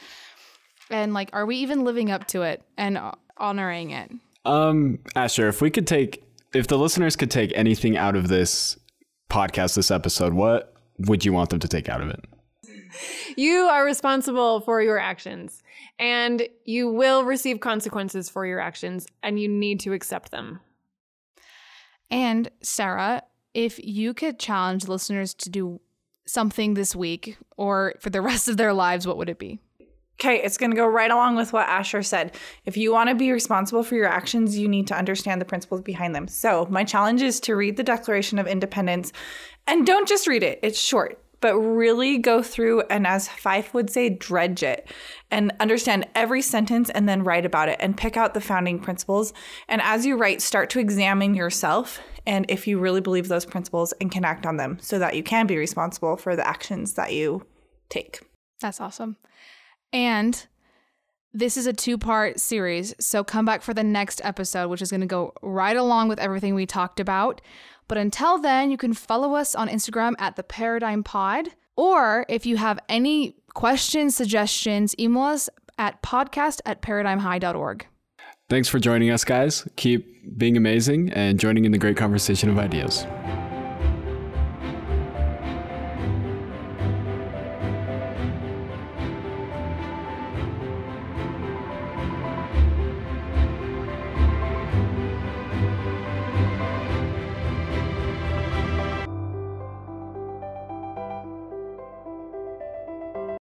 And 0.92 1.14
like, 1.14 1.30
are 1.34 1.46
we 1.46 1.58
even 1.58 1.84
living 1.84 2.12
up 2.12 2.28
to 2.28 2.44
it 2.44 2.64
and 2.78 3.00
honoring 3.38 3.92
it? 3.92 4.12
Um, 4.46 5.00
Asher, 5.16 5.48
if 5.48 5.62
we 5.62 5.70
could 5.72 5.88
take, 5.88 6.24
if 6.54 6.68
the 6.68 6.78
listeners 6.78 7.16
could 7.16 7.32
take 7.32 7.52
anything 7.56 7.98
out 7.98 8.16
of 8.16 8.28
this 8.28 8.78
podcast, 9.30 9.76
this 9.76 9.92
episode, 9.92 10.34
what 10.34 10.74
would 11.00 11.26
you 11.26 11.34
want 11.34 11.50
them 11.50 11.60
to 11.60 11.68
take 11.68 11.90
out 11.90 12.02
of 12.02 12.10
it? 12.10 12.24
You 13.36 13.64
are 13.66 13.86
responsible 13.86 14.62
for 14.62 14.82
your 14.82 14.98
actions, 14.98 15.64
and 15.98 16.48
you 16.66 16.92
will 16.92 17.24
receive 17.24 17.60
consequences 17.60 18.30
for 18.30 18.46
your 18.46 18.60
actions, 18.60 19.08
and 19.24 19.40
you 19.40 19.48
need 19.48 19.80
to 19.82 19.94
accept 19.94 20.32
them. 20.32 20.60
And 22.12 22.50
Sarah, 22.62 23.24
if 23.54 23.80
you 23.84 24.14
could 24.14 24.40
challenge 24.40 24.88
listeners 24.88 25.34
to 25.36 25.50
do 25.50 25.80
something 26.26 26.74
this 26.74 26.96
week 26.96 27.38
or 27.58 27.96
for 28.00 28.10
the 28.10 28.22
rest 28.30 28.48
of 28.48 28.58
their 28.58 28.74
lives, 28.74 29.06
what 29.06 29.18
would 29.18 29.30
it 29.30 29.40
be? 29.40 29.60
Okay, 30.22 30.42
it's 30.44 30.58
going 30.58 30.72
to 30.72 30.76
go 30.76 30.86
right 30.86 31.12
along 31.12 31.38
with 31.38 31.54
what 31.54 31.70
Asher 31.70 32.04
said. 32.04 32.36
If 32.66 32.76
you 32.76 32.92
want 32.92 33.08
to 33.08 33.16
be 33.16 33.32
responsible 33.32 33.84
for 33.84 33.96
your 33.96 34.08
actions, 34.08 34.58
you 34.58 34.68
need 34.68 34.86
to 34.88 34.98
understand 34.98 35.40
the 35.40 35.46
principles 35.46 35.82
behind 35.82 36.14
them. 36.14 36.28
So, 36.28 36.68
my 36.70 36.84
challenge 36.84 37.22
is 37.22 37.40
to 37.42 37.56
read 37.56 37.78
the 37.78 37.84
Declaration 37.84 38.38
of 38.38 38.46
Independence 38.46 39.14
and 39.66 39.88
don't 39.88 40.10
just 40.10 40.28
read 40.28 40.44
it. 40.44 40.60
It's 40.62 40.78
short. 40.78 41.24
But 41.42 41.58
really 41.58 42.18
go 42.18 42.42
through 42.42 42.82
and, 42.90 43.08
as 43.08 43.28
Fife 43.28 43.74
would 43.74 43.90
say, 43.90 44.10
dredge 44.10 44.64
it 44.64 44.92
and 45.32 45.52
understand 45.60 46.08
every 46.16 46.42
sentence 46.42 46.90
and 46.90 47.08
then 47.08 47.24
write 47.24 47.46
about 47.46 47.70
it 47.70 47.78
and 47.80 47.98
pick 47.98 48.18
out 48.18 48.34
the 48.34 48.42
founding 48.42 48.80
principles. 48.80 49.34
And 49.68 49.82
as 49.82 50.06
you 50.06 50.18
write, 50.18 50.42
start 50.42 50.70
to 50.72 50.80
examine 50.80 51.34
yourself 51.34 52.00
and 52.26 52.46
if 52.50 52.68
you 52.68 52.80
really 52.80 53.02
believe 53.02 53.28
those 53.28 53.46
principles 53.46 53.94
and 54.02 54.12
can 54.12 54.26
act 54.26 54.46
on 54.46 54.58
them 54.58 54.78
so 54.82 55.00
that 55.00 55.16
you 55.16 55.24
can 55.24 55.48
be 55.48 55.58
responsible 55.58 56.18
for 56.18 56.36
the 56.36 56.48
actions 56.48 56.94
that 56.94 57.14
you 57.14 57.46
take. 57.90 58.22
That's 58.62 58.82
awesome. 58.82 59.18
And 59.92 60.46
this 61.34 61.58
is 61.58 61.68
a 61.68 61.74
two 61.74 61.98
part 61.98 62.40
series. 62.40 62.94
So 63.00 63.24
come 63.24 63.46
back 63.46 63.62
for 63.62 63.74
the 63.74 63.84
next 63.84 64.22
episode, 64.24 64.70
which 64.70 64.82
is 64.82 64.92
going 64.92 65.02
to 65.02 65.08
go 65.08 65.34
right 65.42 65.78
along 65.78 66.10
with 66.10 66.20
everything 66.20 66.56
we 66.56 66.66
talked 66.66 67.00
about. 67.00 67.42
But 67.90 67.98
until 67.98 68.38
then, 68.38 68.72
you 68.72 68.78
can 68.78 68.94
follow 68.94 69.36
us 69.36 69.54
on 69.56 69.68
Instagram 69.68 70.14
at 70.20 70.38
the 70.38 70.44
Paradigm 70.44 71.04
Pod. 71.04 71.50
Or 71.76 72.26
if 72.30 72.46
you 72.46 72.56
have 72.56 72.80
any 72.88 73.36
questions, 73.54 74.16
suggestions, 74.16 74.96
email 74.98 75.24
us 75.24 75.50
at 75.78 76.02
podcast 76.02 76.62
at 76.66 76.82
paradigmhigh.org. 76.82 77.86
Thanks 78.48 78.70
for 78.70 78.80
joining 78.80 79.10
us, 79.10 79.24
guys. 79.24 79.68
Keep 79.76 80.38
being 80.38 80.56
amazing 80.56 81.12
and 81.14 81.40
joining 81.40 81.66
in 81.66 81.72
the 81.72 81.78
great 81.78 81.98
conversation 81.98 82.50
of 82.50 82.58
ideas. 82.58 83.06